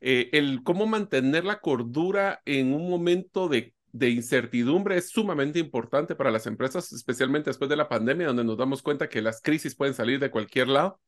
Eh, 0.00 0.30
el 0.32 0.62
cómo 0.62 0.86
mantener 0.86 1.44
la 1.44 1.60
cordura 1.60 2.40
en 2.46 2.72
un 2.72 2.88
momento 2.88 3.48
de, 3.48 3.74
de 3.92 4.10
incertidumbre 4.10 4.96
es 4.96 5.10
sumamente 5.10 5.58
importante 5.58 6.14
para 6.14 6.30
las 6.30 6.46
empresas, 6.46 6.92
especialmente 6.92 7.50
después 7.50 7.68
de 7.68 7.76
la 7.76 7.88
pandemia, 7.88 8.28
donde 8.28 8.44
nos 8.44 8.56
damos 8.56 8.82
cuenta 8.82 9.08
que 9.08 9.22
las 9.22 9.42
crisis 9.42 9.76
pueden 9.76 9.94
salir 9.94 10.18
de 10.18 10.30
cualquier 10.30 10.68
lado. 10.68 11.00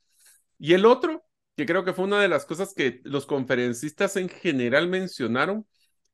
Y 0.58 0.74
el 0.74 0.84
otro 0.84 1.24
que 1.56 1.66
creo 1.66 1.84
que 1.84 1.92
fue 1.92 2.04
una 2.04 2.20
de 2.20 2.28
las 2.28 2.44
cosas 2.46 2.74
que 2.74 3.00
los 3.04 3.26
conferencistas 3.26 4.16
en 4.16 4.28
general 4.28 4.88
mencionaron, 4.88 5.66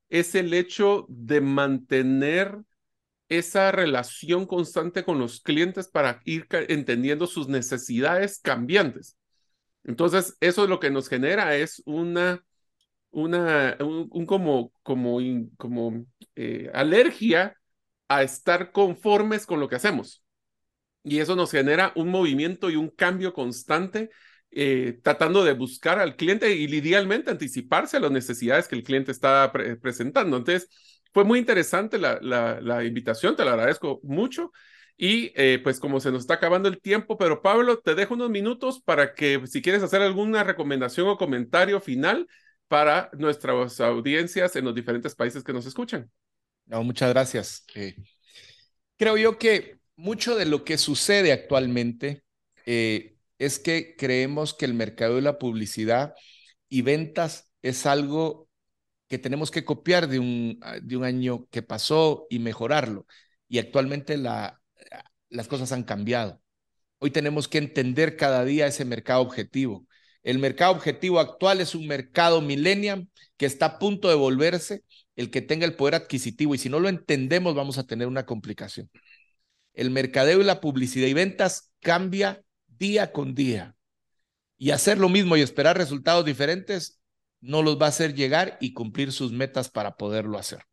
es 0.09 0.35
el 0.35 0.55
hecho 0.55 1.07
de 1.09 1.41
mantener 1.41 2.59
esa 3.29 3.73
relación 3.73 4.47
constante 4.47 5.05
con 5.05 5.19
los 5.19 5.41
clientes 5.41 5.89
para 5.89 6.21
ir 6.25 6.47
entendiendo 6.51 7.27
sus 7.27 7.49
necesidades 7.49 8.41
cambiantes. 8.41 9.17
Entonces, 9.85 10.37
eso 10.41 10.65
es 10.65 10.71
lo 10.71 10.81
que 10.81 10.91
nos 10.91 11.09
genera 11.09 11.57
es 11.57 11.83
una, 11.87 12.45
una, 13.11 13.77
un, 13.81 14.27
como, 14.27 14.73
como, 14.83 15.19
como 15.57 16.07
eh, 16.37 16.71
alergia 16.75 17.57
a 18.09 18.23
estar 18.23 18.73
conformes 18.73 19.47
con 19.47 19.61
lo 19.61 19.69
que 19.69 19.77
hacemos. 19.77 20.23
Y 21.05 21.21
eso 21.21 21.37
nos 21.37 21.51
genera 21.51 21.93
un 21.97 22.09
movimiento 22.11 22.71
y 22.71 22.77
un 22.77 22.91
cambio 22.91 23.33
constante 23.33 24.11
eh, 24.51 24.99
tratando 25.03 25.45
de 25.45 25.53
buscar 25.53 25.99
al 25.99 26.17
cliente 26.17 26.55
y 26.55 26.65
idealmente 26.65 27.31
anticiparse 27.31 27.97
a 27.97 28.01
las 28.01 28.11
necesidades 28.11 28.69
que 28.69 28.77
el 28.77 28.83
cliente 28.83 29.13
está 29.13 29.53
presentando. 29.81 30.37
Entonces, 30.39 30.69
fue 31.13 31.25
muy 31.25 31.39
interesante 31.39 31.99
la, 31.99 32.19
la, 32.21 32.85
invitación, 32.85 33.37
te 33.37 33.45
lo 33.45 33.51
agradezco 33.51 34.01
mucho. 34.03 34.53
Y 34.97 35.33
eh, 35.37 35.61
pues 35.63 35.79
como 35.79 36.01
se 36.01 36.11
nos 36.11 36.23
está 36.23 36.35
acabando 36.35 36.69
el 36.69 36.81
tiempo, 36.81 37.17
pero 37.17 37.41
Pablo, 37.41 37.79
te 37.79 37.95
dejo 37.95 38.15
unos 38.15 38.31
minutos 38.31 38.83
para 38.83 39.15
que 39.15 39.47
si 39.47 39.63
quieres 39.63 39.83
hacer 39.83 40.03
alguna 40.03 40.43
recomendación 40.43 41.07
o 41.09 41.17
comentario 41.17 41.81
final 41.81 42.27
para 42.67 43.09
nuestras 43.17 43.81
audiencias 43.81 44.57
en 44.57 44.65
los 44.65 44.75
diferentes 44.75 45.15
países 45.15 45.45
que 45.45 45.53
nos 45.53 45.67
escuchan. 45.67 46.11
Muchas 46.67 47.11
gracias. 47.11 47.65
Eh, 47.75 47.95
creo 48.97 49.17
yo 49.17 49.39
que 49.39 49.79
mucho 49.97 50.37
de 50.37 50.47
lo 50.47 50.65
que 50.65 50.79
sucede 50.79 51.33
actualmente 51.33 52.23
eh, 52.67 53.17
es 53.39 53.59
que 53.59 53.97
creemos 53.97 54.55
que 54.55 54.67
el 54.67 54.75
mercado 54.75 55.17
de 55.17 55.23
la 55.23 55.39
publicidad 55.39 56.15
y 56.69 56.83
ventas 56.83 57.51
es 57.63 57.87
algo 57.87 58.48
que 59.09 59.19
tenemos 59.19 59.51
que 59.51 59.65
copiar 59.65 60.09
de 60.09 60.19
un, 60.19 60.59
ah, 60.63 60.79
de 60.81 60.97
un 60.97 61.05
año 61.05 61.47
que 61.51 61.63
pasó 61.63 62.27
y 62.31 62.39
mejorarlo. 62.39 63.07
Y 63.49 63.59
actualmente 63.59 64.17
la, 64.17 64.61
las 65.31 65.49
cosas 65.49 65.73
han 65.73 65.85
cambiado. 65.85 66.41
Hoy 66.99 67.11
tenemos 67.11 67.49
que 67.49 67.59
entender 67.59 68.17
cada 68.17 68.45
día 68.45 68.67
ese 68.67 68.85
mercado 68.85 69.23
objetivo. 69.23 69.87
El 70.23 70.39
mercado 70.39 70.73
objetivo 70.73 71.21
actual 71.21 71.61
es 71.61 71.75
un 71.75 71.87
mercado 71.87 72.41
millennial 72.41 73.09
que 73.37 73.47
está 73.47 73.67
a 73.67 73.79
punto 73.79 74.09
de 74.09 74.15
volverse 74.15 74.83
el 75.17 75.31
que 75.31 75.43
tenga 75.43 75.65
el 75.67 75.75
poder 75.75 75.95
adquisitivo 75.95 76.55
y 76.55 76.59
si 76.59 76.69
no 76.69 76.81
lo 76.81 76.89
entendemos 76.89 77.55
vamos 77.55 77.79
a 77.79 77.87
tener 77.87 78.07
una 78.09 78.27
complicación. 78.27 78.91
El 79.73 79.91
mercadeo 79.91 80.41
y 80.41 80.45
la 80.45 80.61
publicidad 80.61 81.07
y 81.07 81.15
ventas 81.15 81.73
cambia 81.81 82.43
día 82.67 83.13
con 83.13 83.35
día. 83.35 83.77
Y 84.59 84.73
hacer 84.73 84.99
lo 84.99 85.09
mismo 85.09 85.37
y 85.37 85.41
esperar 85.41 85.79
resultados 85.79 86.25
diferentes 86.25 86.98
no 87.41 87.63
los 87.63 87.81
va 87.81 87.87
a 87.87 87.91
hacer 87.91 88.15
llegar 88.15 88.57
y 88.61 88.73
cumplir 88.73 89.13
sus 89.13 89.33
metas 89.33 89.69
para 89.69 89.97
poderlo 89.97 90.39
hacer. 90.39 90.65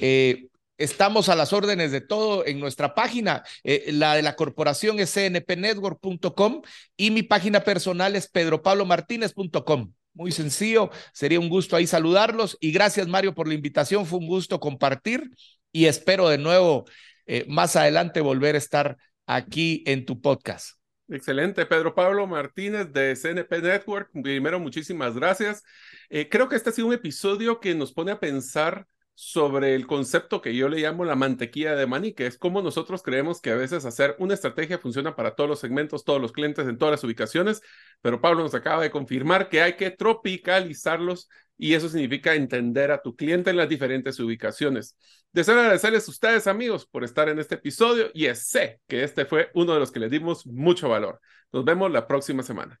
Eh, 0.00 0.48
estamos 0.78 1.28
a 1.28 1.36
las 1.36 1.52
órdenes 1.52 1.92
de 1.92 2.00
todo 2.00 2.46
en 2.46 2.60
nuestra 2.60 2.94
página. 2.94 3.44
Eh, 3.64 3.90
la 3.92 4.14
de 4.14 4.22
la 4.22 4.36
corporación 4.36 4.98
es 5.00 5.12
cnpnetwork.com 5.12 6.62
y 6.96 7.10
mi 7.10 7.22
página 7.22 7.60
personal 7.60 8.16
es 8.16 8.28
pedropablomartinez.com. 8.28 9.92
Muy 10.12 10.32
sencillo, 10.32 10.90
sería 11.12 11.38
un 11.38 11.48
gusto 11.48 11.76
ahí 11.76 11.86
saludarlos 11.86 12.58
y 12.60 12.72
gracias 12.72 13.06
Mario 13.06 13.34
por 13.34 13.46
la 13.46 13.54
invitación, 13.54 14.06
fue 14.06 14.18
un 14.18 14.26
gusto 14.26 14.58
compartir 14.58 15.30
y 15.70 15.86
espero 15.86 16.28
de 16.28 16.38
nuevo 16.38 16.84
eh, 17.26 17.44
más 17.48 17.76
adelante 17.76 18.20
volver 18.20 18.56
a 18.56 18.58
estar 18.58 18.96
aquí 19.26 19.84
en 19.86 20.04
tu 20.04 20.20
podcast. 20.20 20.79
Excelente, 21.12 21.66
Pedro 21.66 21.92
Pablo 21.92 22.24
Martínez 22.28 22.92
de 22.92 23.16
CNP 23.16 23.60
Network. 23.60 24.10
Primero, 24.22 24.60
muchísimas 24.60 25.14
gracias. 25.16 25.64
Eh, 26.08 26.28
creo 26.28 26.48
que 26.48 26.54
este 26.54 26.70
ha 26.70 26.72
sido 26.72 26.86
un 26.86 26.92
episodio 26.94 27.58
que 27.58 27.74
nos 27.74 27.92
pone 27.92 28.12
a 28.12 28.20
pensar 28.20 28.86
sobre 29.22 29.74
el 29.74 29.86
concepto 29.86 30.40
que 30.40 30.56
yo 30.56 30.70
le 30.70 30.78
llamo 30.78 31.04
la 31.04 31.14
mantequilla 31.14 31.76
de 31.76 31.86
maní, 31.86 32.14
que 32.14 32.26
es 32.26 32.38
cómo 32.38 32.62
nosotros 32.62 33.02
creemos 33.02 33.42
que 33.42 33.50
a 33.50 33.54
veces 33.54 33.84
hacer 33.84 34.16
una 34.18 34.32
estrategia 34.32 34.78
funciona 34.78 35.14
para 35.14 35.34
todos 35.34 35.50
los 35.50 35.60
segmentos, 35.60 36.04
todos 36.04 36.22
los 36.22 36.32
clientes, 36.32 36.66
en 36.66 36.78
todas 36.78 36.92
las 36.92 37.04
ubicaciones, 37.04 37.60
pero 38.00 38.22
Pablo 38.22 38.42
nos 38.42 38.54
acaba 38.54 38.82
de 38.82 38.90
confirmar 38.90 39.50
que 39.50 39.60
hay 39.60 39.76
que 39.76 39.90
tropicalizarlos 39.90 41.28
y 41.58 41.74
eso 41.74 41.90
significa 41.90 42.34
entender 42.34 42.90
a 42.92 43.02
tu 43.02 43.14
cliente 43.14 43.50
en 43.50 43.58
las 43.58 43.68
diferentes 43.68 44.18
ubicaciones. 44.20 44.96
Deseo 45.32 45.60
agradecerles 45.60 46.08
a 46.08 46.10
ustedes, 46.12 46.46
amigos, 46.46 46.86
por 46.86 47.04
estar 47.04 47.28
en 47.28 47.38
este 47.38 47.56
episodio 47.56 48.10
y 48.14 48.34
sé 48.34 48.80
que 48.88 49.04
este 49.04 49.26
fue 49.26 49.50
uno 49.52 49.74
de 49.74 49.80
los 49.80 49.92
que 49.92 50.00
les 50.00 50.10
dimos 50.10 50.46
mucho 50.46 50.88
valor. 50.88 51.20
Nos 51.52 51.66
vemos 51.66 51.90
la 51.90 52.06
próxima 52.06 52.42
semana. 52.42 52.80